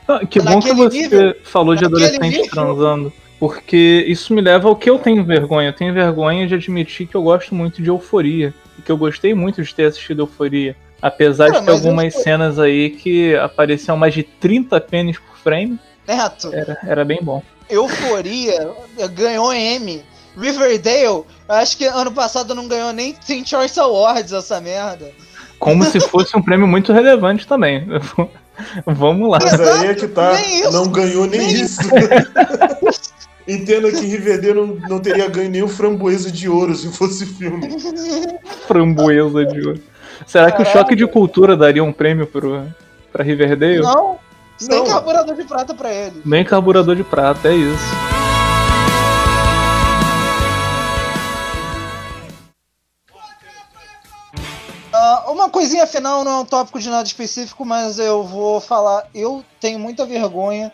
Ah, 0.07 0.25
que 0.25 0.39
bom 0.39 0.59
que 0.59 0.73
você 0.73 1.01
nível- 1.03 1.35
falou 1.43 1.75
de 1.75 1.85
adolescente 1.85 2.21
nível- 2.37 2.49
transando. 2.49 3.13
Porque 3.39 4.03
isso 4.07 4.33
me 4.33 4.41
leva 4.41 4.67
ao 4.67 4.75
que 4.75 4.89
eu 4.89 4.97
tenho 4.97 5.23
vergonha. 5.23 5.69
Eu 5.69 5.73
tenho 5.73 5.93
vergonha 5.93 6.47
de 6.47 6.55
admitir 6.55 7.05
que 7.05 7.13
eu 7.13 7.21
gosto 7.21 7.53
muito 7.53 7.83
de 7.83 7.89
euforia. 7.89 8.51
E 8.79 8.81
que 8.81 8.91
eu 8.91 8.97
gostei 8.97 9.35
muito 9.35 9.61
de 9.61 9.75
ter 9.75 9.85
assistido 9.85 10.23
euforia. 10.23 10.75
Apesar 10.99 11.49
Cara, 11.49 11.59
de 11.59 11.65
ter 11.67 11.71
mas 11.71 11.85
algumas 11.85 12.13
cenas 12.15 12.57
aí 12.57 12.89
que 12.89 13.35
apareciam 13.35 13.95
mais 13.95 14.15
de 14.15 14.23
30 14.23 14.81
pênis 14.81 15.19
por 15.19 15.37
frame, 15.37 15.77
Neto, 16.07 16.53
era, 16.53 16.77
era 16.85 17.05
bem 17.05 17.19
bom. 17.21 17.43
Euforia 17.69 18.71
ganhou 19.13 19.53
M. 19.53 20.03
Riverdale, 20.37 21.23
acho 21.49 21.77
que 21.77 21.85
ano 21.85 22.11
passado 22.11 22.53
não 22.53 22.67
ganhou 22.67 22.93
nem 22.93 23.13
Teen 23.13 23.45
Choice 23.45 23.79
Awards 23.79 24.31
essa 24.31 24.61
merda. 24.61 25.11
Como 25.59 25.83
se 25.83 25.99
fosse 25.99 26.37
um 26.37 26.41
prêmio 26.41 26.67
muito 26.67 26.93
relevante 26.93 27.47
também. 27.47 27.87
Vamos 28.85 29.29
lá. 29.29 29.39
Mas 29.41 29.59
aí 29.59 29.87
é 29.87 29.95
que 29.95 30.07
tá, 30.07 30.39
isso, 30.41 30.71
não 30.71 30.87
ganhou 30.87 31.27
nem, 31.27 31.39
nem 31.39 31.51
isso. 31.51 31.81
Entenda 33.47 33.89
que 33.91 34.05
Riverdale 34.05 34.53
não, 34.53 34.67
não 34.89 34.99
teria 34.99 35.29
ganho 35.29 35.49
nem 35.49 35.63
o 35.63 35.67
framboesa 35.67 36.29
de 36.29 36.49
ouro 36.49 36.75
se 36.75 36.91
fosse 36.91 37.25
filme. 37.25 37.69
Framboesa 38.67 39.45
de 39.45 39.67
ouro. 39.67 39.81
Será 40.25 40.51
que 40.51 40.61
o 40.61 40.65
choque 40.65 40.95
de 40.95 41.07
cultura 41.07 41.55
daria 41.55 41.83
um 41.83 41.93
prêmio 41.93 42.27
pro, 42.27 42.65
pra 43.11 43.23
Riverdale? 43.23 43.79
Não, 43.79 44.19
sem 44.57 44.75
Não. 44.75 44.85
carburador 44.85 45.35
de 45.35 45.43
prata 45.43 45.73
pra 45.73 45.93
ele. 45.93 46.21
Bem 46.25 46.43
carburador 46.43 46.95
de 46.95 47.03
prata, 47.03 47.49
é 47.49 47.55
isso. 47.55 48.07
Ah, 54.91 55.25
uma 55.27 55.49
coisinha 55.49 55.85
final, 55.85 56.23
não 56.23 56.31
é 56.31 56.39
um 56.39 56.45
tópico 56.45 56.79
de 56.79 56.89
nada 56.89 57.05
específico, 57.07 57.63
mas 57.63 57.99
eu 57.99 58.23
vou 58.23 58.59
falar. 58.59 59.07
Eu 59.13 59.43
tenho 59.59 59.77
muita 59.79 60.05
vergonha 60.05 60.71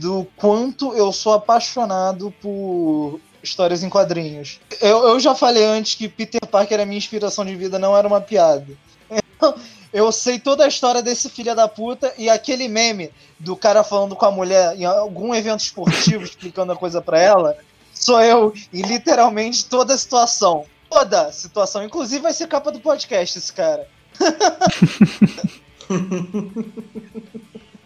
do 0.00 0.26
quanto 0.36 0.92
eu 0.94 1.12
sou 1.12 1.34
apaixonado 1.34 2.32
por 2.40 3.20
histórias 3.42 3.82
em 3.82 3.88
quadrinhos. 3.88 4.60
Eu, 4.80 5.08
eu 5.08 5.20
já 5.20 5.34
falei 5.34 5.64
antes 5.64 5.94
que 5.94 6.08
Peter 6.08 6.44
Parker 6.46 6.74
era 6.74 6.86
minha 6.86 6.98
inspiração 6.98 7.44
de 7.44 7.54
vida, 7.54 7.78
não 7.78 7.96
era 7.96 8.06
uma 8.06 8.20
piada. 8.20 8.66
Eu, 9.42 9.54
eu 9.92 10.10
sei 10.10 10.38
toda 10.38 10.64
a 10.64 10.68
história 10.68 11.02
desse 11.02 11.28
filho 11.28 11.54
da 11.54 11.68
puta 11.68 12.14
e 12.16 12.30
aquele 12.30 12.66
meme 12.68 13.10
do 13.38 13.54
cara 13.54 13.84
falando 13.84 14.16
com 14.16 14.24
a 14.24 14.30
mulher 14.30 14.74
em 14.76 14.84
algum 14.84 15.34
evento 15.34 15.60
esportivo 15.60 16.24
explicando 16.24 16.72
a 16.72 16.76
coisa 16.76 17.02
pra 17.02 17.20
ela, 17.20 17.56
sou 17.92 18.20
eu 18.20 18.54
em 18.72 18.82
literalmente 18.82 19.66
toda 19.66 19.94
a 19.94 19.98
situação. 19.98 20.64
Toda 20.88 21.26
a 21.26 21.32
situação. 21.32 21.84
Inclusive 21.84 22.22
vai 22.22 22.32
ser 22.32 22.48
capa 22.48 22.70
do 22.70 22.80
podcast 22.80 23.38
esse 23.38 23.52
cara. 23.52 23.88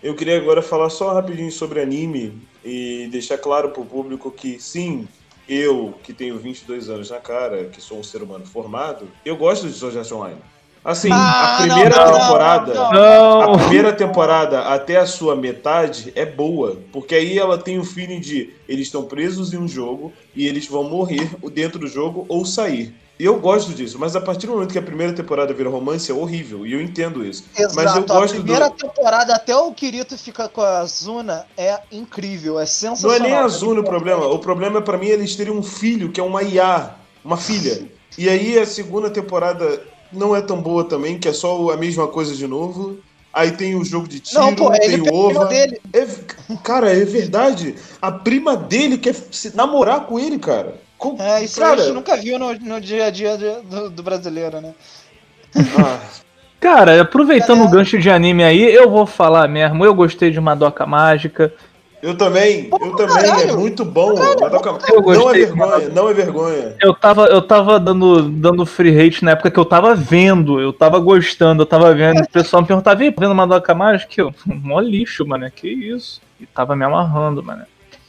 Eu 0.02 0.14
queria 0.14 0.36
agora 0.36 0.62
falar 0.62 0.88
só 0.88 1.12
rapidinho 1.12 1.50
sobre 1.50 1.80
anime 1.80 2.40
e 2.64 3.08
deixar 3.10 3.38
claro 3.38 3.70
pro 3.70 3.84
público 3.84 4.30
que 4.30 4.60
sim, 4.60 5.08
eu, 5.48 5.98
que 6.04 6.12
tenho 6.12 6.38
22 6.38 6.88
anos 6.88 7.10
na 7.10 7.18
cara, 7.18 7.64
que 7.64 7.80
sou 7.80 7.98
um 7.98 8.04
ser 8.04 8.22
humano 8.22 8.46
formado, 8.46 9.08
eu 9.24 9.36
gosto 9.36 9.66
de 9.66 9.72
Sword 9.72 10.14
Online. 10.14 10.40
Assim, 10.86 11.08
Ah, 11.10 11.56
a 11.56 11.62
primeira 11.62 11.96
não, 11.96 12.12
não, 12.12 12.20
temporada, 12.20 12.74
não, 12.74 13.42
a 13.54 13.58
primeira 13.58 13.92
temporada 13.92 14.60
até 14.68 14.96
a 14.98 15.04
sua 15.04 15.34
metade 15.34 16.12
é 16.14 16.24
boa, 16.24 16.78
porque 16.92 17.16
aí 17.16 17.36
ela 17.36 17.58
tem 17.58 17.76
o 17.76 17.84
feeling 17.84 18.20
de 18.20 18.54
eles 18.68 18.86
estão 18.86 19.02
presos 19.02 19.52
em 19.52 19.56
um 19.56 19.66
jogo 19.66 20.12
e 20.32 20.46
eles 20.46 20.68
vão 20.68 20.84
morrer 20.84 21.28
dentro 21.52 21.80
do 21.80 21.88
jogo 21.88 22.24
ou 22.28 22.44
sair. 22.46 22.94
Eu 23.18 23.40
gosto 23.40 23.72
disso, 23.72 23.98
mas 23.98 24.14
a 24.14 24.20
partir 24.20 24.46
do 24.46 24.52
momento 24.52 24.70
que 24.70 24.78
a 24.78 24.82
primeira 24.82 25.12
temporada 25.12 25.52
vira 25.52 25.68
romance 25.68 26.08
é 26.08 26.14
horrível, 26.14 26.64
e 26.64 26.74
eu 26.74 26.80
entendo 26.80 27.24
isso. 27.26 27.44
Exato. 27.58 27.74
mas 27.74 27.96
eu 27.96 28.02
a 28.02 28.06
gosto 28.20 28.34
primeira 28.34 28.68
do. 28.68 28.76
temporada, 28.76 29.34
até 29.34 29.56
o 29.56 29.72
Kirito 29.72 30.16
fica 30.16 30.48
com 30.48 30.60
a 30.60 30.84
Zuna, 30.84 31.46
é 31.56 31.80
incrível, 31.90 32.52
é 32.52 32.56
Não 32.56 32.62
é 32.62 32.66
sensacional. 32.66 33.20
nem 33.20 33.32
a 33.34 33.48
Zuna 33.48 33.80
o 33.80 33.84
problema. 33.84 34.26
O 34.26 34.38
problema 34.38 34.78
é 34.78 34.82
pra 34.82 34.96
mim 34.98 35.06
eles 35.08 35.34
terem 35.34 35.52
um 35.52 35.62
filho, 35.64 36.12
que 36.12 36.20
é 36.20 36.22
uma 36.22 36.44
IA, 36.44 36.90
uma 37.24 37.36
filha. 37.36 37.88
E 38.16 38.28
aí 38.28 38.56
a 38.58 38.64
segunda 38.66 39.10
temporada 39.10 39.82
não 40.12 40.34
é 40.34 40.40
tão 40.40 40.60
boa 40.60 40.84
também, 40.84 41.18
que 41.18 41.28
é 41.28 41.32
só 41.32 41.70
a 41.70 41.76
mesma 41.76 42.06
coisa 42.08 42.34
de 42.34 42.46
novo. 42.46 42.98
Aí 43.32 43.50
tem 43.50 43.74
o 43.74 43.84
jogo 43.84 44.08
de 44.08 44.18
tiro, 44.20 44.40
Não, 44.40 44.54
pô, 44.54 44.70
tem 44.70 44.92
ele 44.92 45.10
o 45.10 45.14
OVA. 45.14 45.44
dele. 45.46 45.78
É- 45.92 46.06
cara, 46.64 46.90
é 46.90 47.04
verdade. 47.04 47.74
A 48.00 48.10
prima 48.10 48.56
dele 48.56 48.96
quer 48.96 49.14
se 49.14 49.54
namorar 49.54 50.06
com 50.06 50.18
ele, 50.18 50.38
cara. 50.38 50.74
Com- 50.96 51.16
É, 51.20 51.44
isso 51.44 51.60
cara, 51.60 51.74
a 51.74 51.84
gente 51.84 51.92
nunca 51.94 52.16
viu 52.16 52.38
no, 52.38 52.54
no 52.54 52.80
dia 52.80 53.04
a 53.06 53.10
dia 53.10 53.36
do, 53.36 53.90
do 53.90 54.02
brasileiro, 54.02 54.60
né? 54.62 54.74
ah, 55.78 55.98
Cara, 56.58 57.02
aproveitando 57.02 57.58
Galera. 57.58 57.68
o 57.68 57.78
gancho 57.78 57.98
de 57.98 58.08
anime 58.10 58.42
aí, 58.42 58.62
eu 58.74 58.88
vou 58.90 59.04
falar 59.06 59.46
mesmo. 59.46 59.84
Eu 59.84 59.94
gostei 59.94 60.30
de 60.30 60.40
Madoka 60.40 60.86
Mágica. 60.86 61.52
Eu 62.02 62.16
também, 62.16 62.68
eu 62.80 62.96
também. 62.96 63.16
É 63.16 63.28
caralho. 63.28 63.58
muito 63.58 63.84
bom. 63.84 64.10
Eu 64.12 65.00
Não 65.00 65.00
é 65.00 65.02
gostei. 65.02 65.46
vergonha, 65.46 65.88
não 65.88 66.08
é 66.08 66.14
vergonha. 66.14 66.76
Eu 66.80 66.94
tava, 66.94 67.26
eu 67.26 67.42
tava 67.42 67.80
dando, 67.80 68.22
dando 68.28 68.66
free 68.66 68.98
hate 69.00 69.24
na 69.24 69.32
época 69.32 69.50
que 69.50 69.58
eu 69.58 69.64
tava 69.64 69.94
vendo, 69.94 70.60
eu 70.60 70.72
tava 70.72 70.98
gostando, 70.98 71.62
eu 71.62 71.66
tava 71.66 71.94
vendo. 71.94 72.20
O 72.22 72.28
pessoal 72.30 72.62
me 72.62 72.68
perguntava, 72.68 73.04
"Ih, 73.04 73.14
vendo 73.18 73.34
Madoka 73.34 73.74
Mágica? 73.74 74.12
Eu, 74.20 74.34
mó 74.46 74.78
lixo, 74.80 75.26
mano. 75.26 75.50
Que 75.50 75.68
isso? 75.68 76.20
E 76.40 76.46
tava 76.46 76.76
me 76.76 76.84
amarrando, 76.84 77.42
mano. 77.42 77.62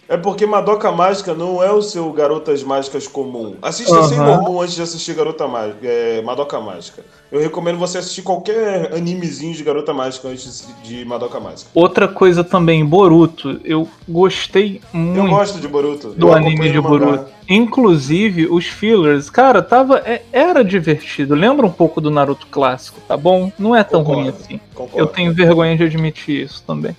É 0.10 0.16
porque 0.16 0.46
Madoka 0.46 0.90
Mágica 0.90 1.34
não 1.34 1.62
é 1.62 1.70
o 1.70 1.82
seu 1.82 2.10
Garotas 2.14 2.64
Mágicas 2.64 3.08
comum. 3.08 3.56
Assista 3.62 3.94
Aham. 3.94 4.08
Sailor 4.08 4.42
Moon 4.42 4.62
antes 4.62 4.76
de 4.76 4.82
assistir 4.82 5.14
Garota 5.14 5.46
Mágica, 5.50 5.80
é, 5.86 6.22
Madoka 6.22 6.58
Mágica. 6.62 7.04
Eu 7.32 7.42
recomendo 7.42 7.78
você 7.78 7.98
assistir 7.98 8.22
qualquer 8.22 8.94
animezinho 8.94 9.54
de 9.54 9.62
Garota 9.64 9.94
Mágica 9.94 10.30
antes 10.30 10.66
de 10.84 11.04
Madoka 11.04 11.40
Mágica. 11.40 11.70
Outra 11.74 12.08
coisa 12.08 12.44
também, 12.44 12.86
Boruto. 12.86 13.60
Eu 13.66 13.88
gostei 14.08 14.82
Eu 14.94 15.00
muito. 15.00 15.30
gosto 15.30 15.60
de 15.60 15.68
Boruto. 15.68 16.10
Do 16.12 16.28
eu 16.30 16.34
anime 16.34 16.72
de 16.72 16.80
mangá. 16.80 17.06
Boruto. 17.06 17.38
Inclusive, 17.50 18.48
os 18.48 18.66
fillers, 18.66 19.30
cara, 19.30 19.62
tava. 19.62 20.00
é- 20.06 20.22
era 20.34 20.64
divertido. 20.64 21.34
Lembra 21.34 21.66
um 21.66 21.72
pouco 21.72 22.02
do 22.02 22.10
Naruto 22.12 22.48
clássico, 22.48 23.00
tá 23.08 23.16
bom? 23.16 23.52
Não 23.58 23.76
é 23.76 23.84
tão 23.84 24.02
ruim 24.04 24.26
Concordo, 24.26 24.44
assim. 24.44 24.60
Concordo. 24.76 25.00
Eu 25.00 25.08
tenho 25.08 25.34
vergonha 25.34 25.76
de 25.78 25.84
admitir 25.84 26.44
isso 26.46 26.62
também. 26.68 26.96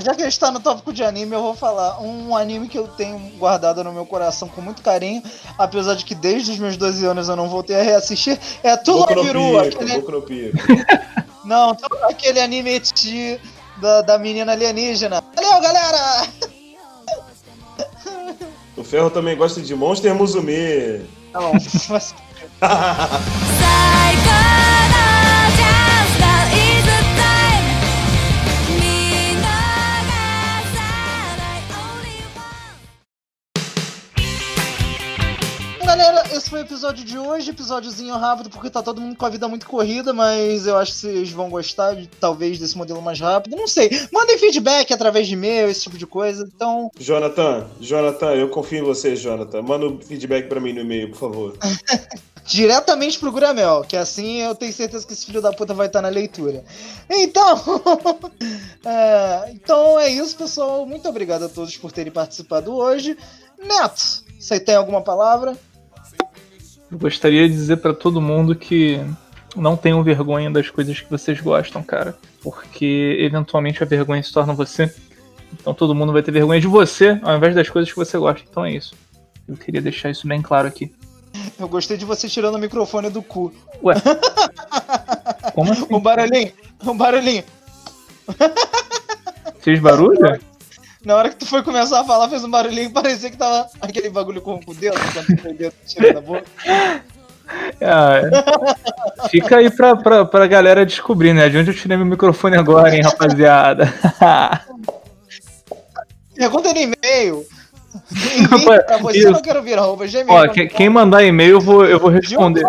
Já 0.00 0.14
que 0.14 0.22
a 0.22 0.24
gente 0.24 0.40
tá 0.40 0.50
no 0.50 0.60
tópico 0.60 0.92
de 0.92 1.04
anime, 1.04 1.34
eu 1.34 1.42
vou 1.42 1.54
falar 1.54 2.00
um 2.00 2.34
anime 2.34 2.68
que 2.68 2.78
eu 2.78 2.88
tenho 2.88 3.18
guardado 3.38 3.84
no 3.84 3.92
meu 3.92 4.06
coração 4.06 4.48
com 4.48 4.60
muito 4.62 4.80
carinho, 4.82 5.22
apesar 5.58 5.94
de 5.94 6.04
que 6.06 6.14
desde 6.14 6.52
os 6.52 6.58
meus 6.58 6.76
12 6.78 7.04
anos 7.04 7.28
eu 7.28 7.36
não 7.36 7.48
voltei 7.48 7.78
a 7.78 7.82
reassistir, 7.82 8.38
é 8.62 8.76
Tulobiru, 8.76 9.40
Pico, 9.40 9.61
aquele... 9.68 9.94
Boku 9.94 10.12
no 10.12 10.22
Pico. 10.22 10.58
Não, 11.44 11.76
aquele 12.04 12.40
anime 12.40 12.74
eti 12.74 13.40
da, 13.78 14.02
da 14.02 14.18
menina 14.18 14.52
alienígena. 14.52 15.22
Valeu, 15.34 15.60
galera! 15.60 16.28
O 18.76 18.82
Ferro 18.82 19.10
também 19.10 19.36
gosta 19.36 19.60
de 19.60 19.74
Monster 19.74 20.14
Musume. 20.14 21.02
Não, 21.32 21.52
mas... 21.88 22.14
foi 36.52 36.60
o 36.60 36.64
episódio 36.64 37.02
de 37.02 37.18
hoje, 37.18 37.48
episódiozinho 37.48 38.14
rápido, 38.14 38.50
porque 38.50 38.68
tá 38.68 38.82
todo 38.82 39.00
mundo 39.00 39.16
com 39.16 39.24
a 39.24 39.30
vida 39.30 39.48
muito 39.48 39.66
corrida, 39.66 40.12
mas 40.12 40.66
eu 40.66 40.76
acho 40.76 40.92
que 40.92 40.98
vocês 40.98 41.30
vão 41.30 41.48
gostar, 41.48 41.96
talvez, 42.20 42.58
desse 42.58 42.76
modelo 42.76 43.00
mais 43.00 43.18
rápido. 43.18 43.56
Não 43.56 43.66
sei, 43.66 43.88
mandem 44.12 44.36
feedback 44.36 44.92
através 44.92 45.26
de 45.26 45.32
e-mail, 45.32 45.70
esse 45.70 45.84
tipo 45.84 45.96
de 45.96 46.06
coisa. 46.06 46.46
Então, 46.54 46.90
Jonathan, 46.98 47.66
Jonathan, 47.80 48.34
eu 48.34 48.50
confio 48.50 48.80
em 48.80 48.82
você, 48.82 49.16
Jonathan. 49.16 49.62
Manda 49.62 49.86
um 49.86 49.98
feedback 49.98 50.46
pra 50.46 50.60
mim 50.60 50.74
no 50.74 50.82
e-mail, 50.82 51.08
por 51.08 51.16
favor. 51.16 51.56
diretamente 52.44 53.18
pro 53.18 53.32
Gramel, 53.32 53.82
que 53.88 53.96
assim 53.96 54.42
eu 54.42 54.54
tenho 54.54 54.74
certeza 54.74 55.06
que 55.06 55.14
esse 55.14 55.24
filho 55.24 55.40
da 55.40 55.54
puta 55.54 55.72
vai 55.72 55.86
estar 55.86 56.02
na 56.02 56.10
leitura. 56.10 56.62
Então, 57.08 57.62
é, 58.84 59.52
então 59.54 59.98
é 59.98 60.10
isso, 60.10 60.36
pessoal. 60.36 60.84
Muito 60.84 61.08
obrigado 61.08 61.46
a 61.46 61.48
todos 61.48 61.74
por 61.78 61.90
terem 61.90 62.12
participado 62.12 62.74
hoje. 62.74 63.16
Neto, 63.58 64.22
você 64.38 64.60
tem 64.60 64.74
alguma 64.74 65.00
palavra? 65.00 65.56
Eu 66.92 66.98
gostaria 66.98 67.48
de 67.48 67.54
dizer 67.54 67.78
pra 67.78 67.94
todo 67.94 68.20
mundo 68.20 68.54
que 68.54 69.00
não 69.56 69.78
tenham 69.78 70.02
vergonha 70.02 70.50
das 70.50 70.68
coisas 70.68 71.00
que 71.00 71.10
vocês 71.10 71.40
gostam, 71.40 71.82
cara. 71.82 72.14
Porque 72.42 73.16
eventualmente 73.18 73.82
a 73.82 73.86
vergonha 73.86 74.22
se 74.22 74.30
torna 74.30 74.52
você. 74.52 74.94
Então 75.54 75.72
todo 75.72 75.94
mundo 75.94 76.12
vai 76.12 76.22
ter 76.22 76.30
vergonha 76.30 76.60
de 76.60 76.66
você 76.66 77.18
ao 77.22 77.34
invés 77.34 77.54
das 77.54 77.70
coisas 77.70 77.90
que 77.90 77.96
você 77.96 78.18
gosta. 78.18 78.46
Então 78.48 78.66
é 78.66 78.72
isso. 78.72 78.94
Eu 79.48 79.56
queria 79.56 79.80
deixar 79.80 80.10
isso 80.10 80.28
bem 80.28 80.42
claro 80.42 80.68
aqui. 80.68 80.92
Eu 81.58 81.66
gostei 81.66 81.96
de 81.96 82.04
você 82.04 82.28
tirando 82.28 82.56
o 82.56 82.58
microfone 82.58 83.08
do 83.08 83.22
cu. 83.22 83.54
Ué. 83.82 83.94
Como 85.54 85.72
assim? 85.72 85.86
Um 85.90 85.98
barulhinho, 85.98 86.52
um 86.84 86.96
barulhinho. 86.96 87.44
Fez 89.60 89.80
barulho? 89.80 90.38
Na 91.04 91.16
hora 91.16 91.30
que 91.30 91.36
tu 91.36 91.46
foi 91.46 91.62
começar 91.62 92.00
a 92.00 92.04
falar, 92.04 92.28
fez 92.28 92.44
um 92.44 92.50
barulhinho 92.50 92.88
e 92.88 92.92
parecia 92.92 93.30
que 93.30 93.36
tava 93.36 93.68
aquele 93.80 94.08
bagulho 94.08 94.40
com 94.40 94.60
o 94.66 94.74
dedo, 94.74 94.96
quando 95.12 95.26
tu 95.26 95.42
foi 95.42 95.50
o 95.50 95.54
dedo 95.56 95.74
tirando 95.86 96.18
a 96.18 96.20
boca. 96.20 96.44
Ah. 97.82 98.20
Fica 99.28 99.56
aí 99.58 99.68
pra, 99.70 99.96
pra, 99.96 100.24
pra 100.24 100.46
galera 100.46 100.86
descobrir, 100.86 101.34
né? 101.34 101.48
De 101.48 101.58
onde 101.58 101.70
eu 101.70 101.74
tirei 101.74 101.96
meu 101.96 102.06
microfone 102.06 102.56
agora, 102.56 102.94
hein, 102.94 103.02
rapaziada? 103.02 103.92
Pergunta 106.34 106.72
no 106.72 106.78
e-mail. 106.78 107.44
Pra 108.86 108.98
você, 108.98 109.18
Isso. 109.18 109.30
não 109.30 109.42
quero 109.42 109.62
vir, 109.62 109.78
arroba 109.78 110.06
gmail. 110.06 110.26
Ó, 110.28 110.48
que- 110.48 110.66
quem 110.66 110.88
mandar 110.88 111.22
e-mail, 111.24 111.52
eu 111.56 111.60
vou, 111.60 111.84
eu 111.84 111.98
vou 111.98 112.10
responder. 112.10 112.64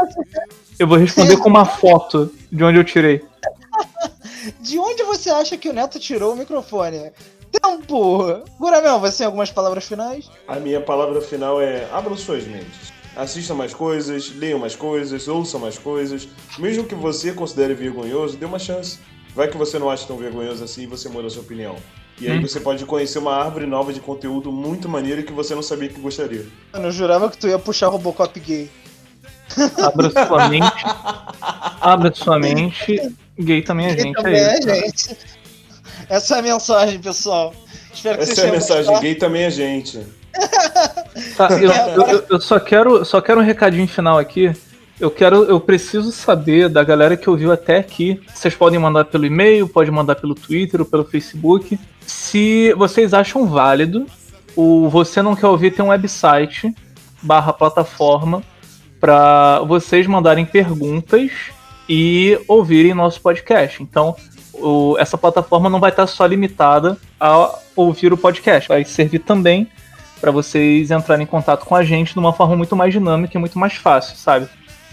Eu 0.77 0.87
vou 0.87 0.97
responder 0.97 1.37
com 1.37 1.47
uma 1.49 1.65
foto 1.65 2.33
de 2.51 2.63
onde 2.63 2.77
eu 2.77 2.83
tirei. 2.83 3.21
De 4.59 4.77
onde 4.77 5.03
você 5.03 5.29
acha 5.29 5.57
que 5.57 5.69
o 5.69 5.73
Neto 5.73 5.97
tirou 5.99 6.33
o 6.33 6.35
microfone? 6.35 7.11
Tempo! 7.61 8.43
Guramel, 8.59 8.99
você 8.99 9.17
tem 9.19 9.25
algumas 9.27 9.51
palavras 9.51 9.85
finais? 9.85 10.29
A 10.47 10.55
minha 10.55 10.81
palavra 10.81 11.21
final 11.21 11.61
é: 11.61 11.87
abram 11.91 12.17
suas 12.17 12.43
mentes. 12.45 12.91
Assistam 13.15 13.53
mais 13.53 13.73
coisas, 13.73 14.33
leiam 14.35 14.57
mais 14.57 14.75
coisas, 14.75 15.27
ouçam 15.27 15.59
mais 15.59 15.77
coisas. 15.77 16.27
Mesmo 16.57 16.83
que 16.83 16.95
você 16.95 17.31
considere 17.31 17.75
vergonhoso, 17.75 18.35
dê 18.37 18.45
uma 18.45 18.57
chance. 18.57 18.97
Vai 19.35 19.47
que 19.47 19.57
você 19.57 19.77
não 19.77 19.89
acha 19.89 20.05
tão 20.07 20.17
vergonhoso 20.17 20.63
assim 20.63 20.83
e 20.83 20.87
você 20.87 21.07
muda 21.09 21.27
a 21.27 21.29
sua 21.29 21.41
opinião. 21.43 21.75
E 22.19 22.27
aí 22.27 22.37
Hum. 22.37 22.41
você 22.41 22.59
pode 22.59 22.85
conhecer 22.85 23.19
uma 23.19 23.35
árvore 23.35 23.65
nova 23.67 23.91
de 23.93 23.99
conteúdo 23.99 24.51
muito 24.51 24.87
maneiro 24.89 25.23
que 25.23 25.31
você 25.33 25.53
não 25.55 25.61
sabia 25.63 25.89
que 25.89 25.99
gostaria. 25.99 26.45
Mano, 26.71 26.87
eu 26.87 26.91
jurava 26.91 27.29
que 27.29 27.37
tu 27.37 27.47
ia 27.47 27.57
puxar 27.59 27.87
Robocop 27.87 28.39
gay. 28.39 28.69
Abra 29.83 30.09
sua 30.27 30.47
mente. 30.49 30.71
Abra 31.81 32.13
sua 32.13 32.39
mente. 32.39 33.13
Gay 33.39 33.61
também 33.63 33.87
é 33.87 33.93
Gay 33.95 34.03
gente, 34.05 34.15
também 34.15 34.35
é 34.35 34.53
é 34.53 34.57
isso. 34.59 35.09
gente. 35.09 35.17
Essa 36.09 36.35
é 36.35 36.39
a 36.39 36.41
mensagem, 36.41 36.99
pessoal. 36.99 37.53
Espero 37.93 38.17
que 38.17 38.23
Essa 38.23 38.33
vocês 38.35 38.45
é 38.47 38.49
a 38.49 38.53
mensagem: 38.53 38.83
gostado. 38.85 39.01
gay 39.01 39.15
também 39.15 39.43
é 39.43 39.49
gente. 39.51 39.99
Tá, 41.37 41.49
eu, 41.51 41.71
eu- 41.71 42.07
eu- 42.07 42.25
eu 42.31 42.41
só 42.41 42.59
quero, 42.59 43.05
só 43.05 43.21
quero 43.21 43.39
um 43.39 43.43
recadinho 43.43 43.87
final 43.87 44.17
aqui. 44.17 44.51
Eu 44.99 45.09
quero, 45.11 45.43
eu 45.45 45.59
preciso 45.59 46.11
saber 46.11 46.69
da 46.69 46.83
galera 46.83 47.17
que 47.17 47.29
ouviu 47.29 47.51
até 47.51 47.77
aqui. 47.77 48.21
Vocês 48.33 48.55
podem 48.55 48.79
mandar 48.79 49.05
pelo 49.05 49.25
e-mail, 49.25 49.67
pode 49.67 49.89
mandar 49.91 50.15
pelo 50.15 50.33
Twitter 50.35 50.79
ou 50.81 50.85
pelo 50.85 51.03
Facebook. 51.03 51.79
Se 52.05 52.73
vocês 52.77 53.13
acham 53.13 53.45
válido, 53.47 54.05
o 54.55 54.87
Você 54.89 55.21
Não 55.21 55.35
Quer 55.35 55.47
Ouvir 55.47 55.71
tem 55.71 55.83
um 55.83 55.89
website 55.89 56.73
barra 57.21 57.51
plataforma 57.53 58.43
para 58.99 59.59
vocês 59.61 60.05
mandarem 60.07 60.45
perguntas 60.45 61.31
e 61.89 62.39
ouvirem 62.47 62.93
nosso 62.93 63.19
podcast. 63.19 63.81
Então, 63.83 64.15
o- 64.53 64.95
essa 64.99 65.17
plataforma 65.17 65.69
não 65.69 65.79
vai 65.79 65.89
estar 65.89 66.07
só 66.07 66.25
limitada 66.25 66.97
a 67.19 67.55
ouvir 67.75 68.13
o 68.13 68.17
podcast, 68.17 68.69
vai 68.69 68.83
servir 68.85 69.19
também 69.19 69.67
para 70.21 70.31
vocês 70.31 70.89
entrarem 70.91 71.23
em 71.23 71.27
contato 71.27 71.65
com 71.65 71.75
a 71.75 71.83
gente 71.83 72.13
de 72.13 72.19
uma 72.19 72.31
forma 72.31 72.55
muito 72.55 72.75
mais 72.75 72.93
dinâmica 72.93 73.37
e 73.37 73.39
muito 73.39 73.59
mais 73.59 73.73
fácil, 73.73 74.15
sabe? 74.15 74.47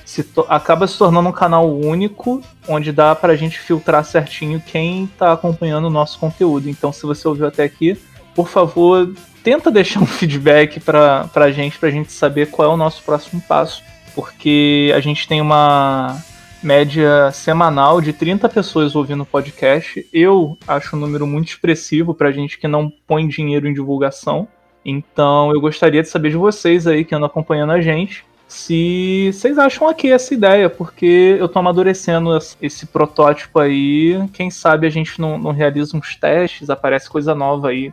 Se 0.04 0.26
acaba 0.48 0.88
se 0.88 0.98
tornando 0.98 1.28
um 1.28 1.32
canal 1.32 1.70
único, 1.72 2.42
onde 2.66 2.90
dá 2.90 3.14
pra 3.14 3.36
gente 3.36 3.56
filtrar 3.60 4.04
certinho 4.04 4.60
quem 4.66 5.08
tá 5.16 5.32
acompanhando 5.32 5.84
o 5.86 5.90
nosso 5.90 6.18
conteúdo. 6.18 6.68
Então, 6.68 6.92
se 6.92 7.06
você 7.06 7.28
ouviu 7.28 7.46
até 7.46 7.62
aqui, 7.62 7.96
por 8.34 8.48
favor, 8.48 9.12
tenta 9.44 9.70
deixar 9.70 10.00
um 10.02 10.06
feedback 10.06 10.80
pra, 10.80 11.28
pra 11.32 11.52
gente, 11.52 11.78
pra 11.78 11.90
gente 11.90 12.10
saber 12.12 12.50
qual 12.50 12.68
é 12.68 12.74
o 12.74 12.76
nosso 12.76 13.02
próximo 13.04 13.40
passo. 13.42 13.84
Porque 14.12 14.92
a 14.96 14.98
gente 14.98 15.28
tem 15.28 15.40
uma 15.40 16.16
média 16.62 17.30
semanal 17.32 18.00
de 18.00 18.12
30 18.12 18.48
pessoas 18.48 18.94
ouvindo 18.94 19.22
o 19.22 19.26
podcast. 19.26 20.06
Eu 20.12 20.58
acho 20.66 20.96
um 20.96 20.98
número 20.98 21.26
muito 21.26 21.48
expressivo 21.48 22.14
pra 22.14 22.32
gente 22.32 22.58
que 22.58 22.68
não 22.68 22.92
põe 23.06 23.26
dinheiro 23.26 23.66
em 23.68 23.74
divulgação. 23.74 24.46
Então 24.84 25.52
eu 25.52 25.60
gostaria 25.60 26.02
de 26.02 26.08
saber 26.08 26.30
de 26.30 26.36
vocês 26.36 26.86
aí 26.86 27.04
que 27.04 27.14
andam 27.14 27.26
acompanhando 27.26 27.72
a 27.72 27.80
gente. 27.80 28.24
Se 28.48 29.30
vocês 29.32 29.58
acham 29.58 29.88
aqui 29.88 30.10
essa 30.10 30.34
ideia, 30.34 30.68
porque 30.68 31.36
eu 31.38 31.48
tô 31.48 31.60
amadurecendo 31.60 32.36
esse 32.60 32.86
protótipo 32.86 33.60
aí. 33.60 34.18
Quem 34.32 34.50
sabe 34.50 34.86
a 34.86 34.90
gente 34.90 35.20
não, 35.20 35.38
não 35.38 35.52
realiza 35.52 35.96
uns 35.96 36.16
testes, 36.16 36.68
aparece 36.68 37.08
coisa 37.08 37.32
nova 37.32 37.68
aí, 37.68 37.92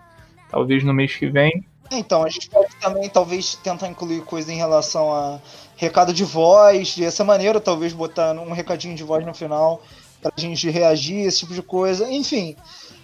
talvez 0.49 0.83
no 0.83 0.93
mês 0.93 1.15
que 1.15 1.27
vem. 1.27 1.63
Então, 1.91 2.23
a 2.23 2.29
gente 2.29 2.49
pode 2.49 2.75
também, 2.77 3.09
talvez, 3.09 3.55
tentar 3.55 3.87
incluir 3.87 4.21
coisa 4.23 4.51
em 4.51 4.57
relação 4.57 5.13
a 5.13 5.39
recado 5.75 6.13
de 6.13 6.23
voz, 6.23 6.95
dessa 6.95 7.23
maneira, 7.23 7.61
talvez 7.61 7.93
botar 7.93 8.33
um 8.33 8.51
recadinho 8.51 8.95
de 8.95 9.03
voz 9.03 9.25
no 9.25 9.33
final 9.33 9.81
pra 10.21 10.31
gente 10.35 10.69
reagir, 10.69 11.25
esse 11.25 11.39
tipo 11.39 11.53
de 11.53 11.61
coisa. 11.61 12.11
Enfim, 12.11 12.55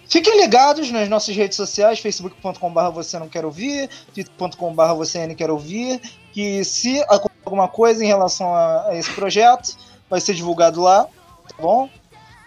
fiquem 0.08 0.40
ligados 0.40 0.90
nas 0.90 1.08
nossas 1.08 1.34
redes 1.34 1.56
sociais, 1.56 2.00
facebook.com.br 2.00 2.90
você 2.92 3.18
não 3.18 3.28
quer 3.28 3.44
ouvir, 3.44 3.88
twitter.com.br 4.12 4.92
você 4.96 5.26
não 5.26 5.34
quer 5.34 5.50
ouvir, 5.50 6.00
que 6.32 6.64
se 6.64 7.00
acontecer 7.02 7.34
alguma 7.44 7.68
coisa 7.68 8.04
em 8.04 8.08
relação 8.08 8.54
a, 8.54 8.88
a 8.88 8.96
esse 8.96 9.10
projeto, 9.12 9.76
vai 10.10 10.20
ser 10.20 10.34
divulgado 10.34 10.82
lá, 10.82 11.04
tá 11.04 11.62
bom? 11.62 11.88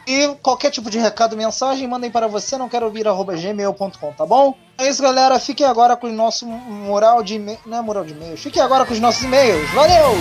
E 0.06 0.36
qualquer 0.42 0.72
tipo 0.72 0.90
de 0.90 0.98
recado, 0.98 1.36
mensagem, 1.36 1.88
mandem 1.88 2.10
para 2.10 2.28
você 2.28 2.58
não 2.58 2.70
quero 2.70 2.86
ouvir 2.86 3.04
gmail.com, 3.04 4.14
tá 4.14 4.26
bom? 4.26 4.56
É 4.80 4.90
isso, 4.90 5.02
galera. 5.02 5.40
Fiquem 5.40 5.66
agora 5.66 5.98
com 5.98 6.08
o 6.08 6.14
nosso 6.14 6.46
moral 6.46 7.24
de 7.24 7.36
e-mail. 7.36 7.60
Não 7.66 7.78
é 7.78 7.82
moral 7.82 8.06
de 8.06 8.14
e-mails. 8.14 8.42
Fiquem 8.42 8.62
agora 8.62 8.86
com 8.86 8.94
os 8.94 9.00
nossos 9.00 9.24
e-mails. 9.24 9.70
Valeu! 9.72 10.18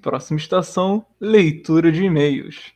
Próxima 0.00 0.38
estação: 0.38 1.06
leitura 1.20 1.92
de 1.92 2.02
e-mails. 2.02 2.72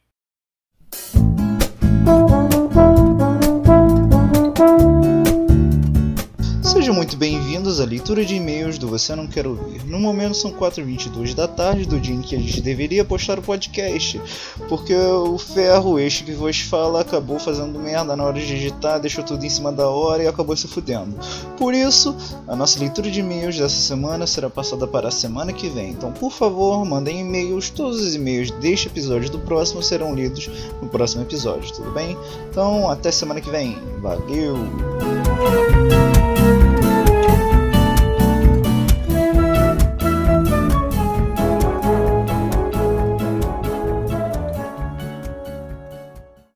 Sejam 6.87 6.95
muito 6.95 7.17
bem-vindos 7.17 7.81
à 7.81 7.85
leitura 7.85 8.25
de 8.25 8.37
e-mails 8.37 8.79
do 8.79 8.87
Você 8.87 9.13
Não 9.17 9.27
Quer 9.27 9.45
Ouvir. 9.45 9.85
No 9.87 9.99
momento 9.99 10.37
são 10.37 10.53
4h22 10.53 11.35
da 11.35 11.49
tarde 11.49 11.85
do 11.85 11.99
dia 11.99 12.15
em 12.15 12.23
que 12.23 12.37
a 12.37 12.39
gente 12.39 12.61
deveria 12.61 13.05
postar 13.05 13.41
o 13.41 13.43
podcast, 13.43 14.23
porque 14.69 14.95
o 14.95 15.37
ferro, 15.37 15.99
este 15.99 16.23
que 16.23 16.31
vos 16.31 16.61
fala, 16.61 17.01
acabou 17.01 17.41
fazendo 17.41 17.77
merda 17.81 18.15
na 18.15 18.23
hora 18.23 18.39
de 18.39 18.47
digitar, 18.47 19.01
deixou 19.01 19.25
tudo 19.25 19.45
em 19.45 19.51
cima 19.51 19.73
da 19.73 19.89
hora 19.89 20.23
e 20.23 20.29
acabou 20.29 20.57
se 20.57 20.69
fudendo. 20.69 21.17
Por 21.59 21.75
isso, 21.75 22.15
a 22.47 22.55
nossa 22.55 22.79
leitura 22.79 23.11
de 23.11 23.19
e-mails 23.19 23.59
dessa 23.59 23.81
semana 23.81 24.25
será 24.25 24.49
passada 24.49 24.87
para 24.87 25.09
a 25.09 25.11
semana 25.11 25.53
que 25.53 25.69
vem. 25.69 25.91
Então, 25.91 26.13
por 26.13 26.31
favor, 26.31 26.85
mandem 26.85 27.19
e-mails. 27.19 27.69
Todos 27.69 28.01
os 28.01 28.15
e-mails 28.15 28.53
deste 28.53 28.87
episódio 28.87 29.27
e 29.27 29.31
do 29.31 29.41
próximo 29.41 29.83
serão 29.83 30.15
lidos 30.15 30.49
no 30.81 30.89
próximo 30.89 31.23
episódio, 31.23 31.75
tudo 31.75 31.91
bem? 31.91 32.17
Então, 32.49 32.89
até 32.89 33.11
semana 33.11 33.41
que 33.41 33.51
vem. 33.51 33.77
Valeu! 34.01 34.57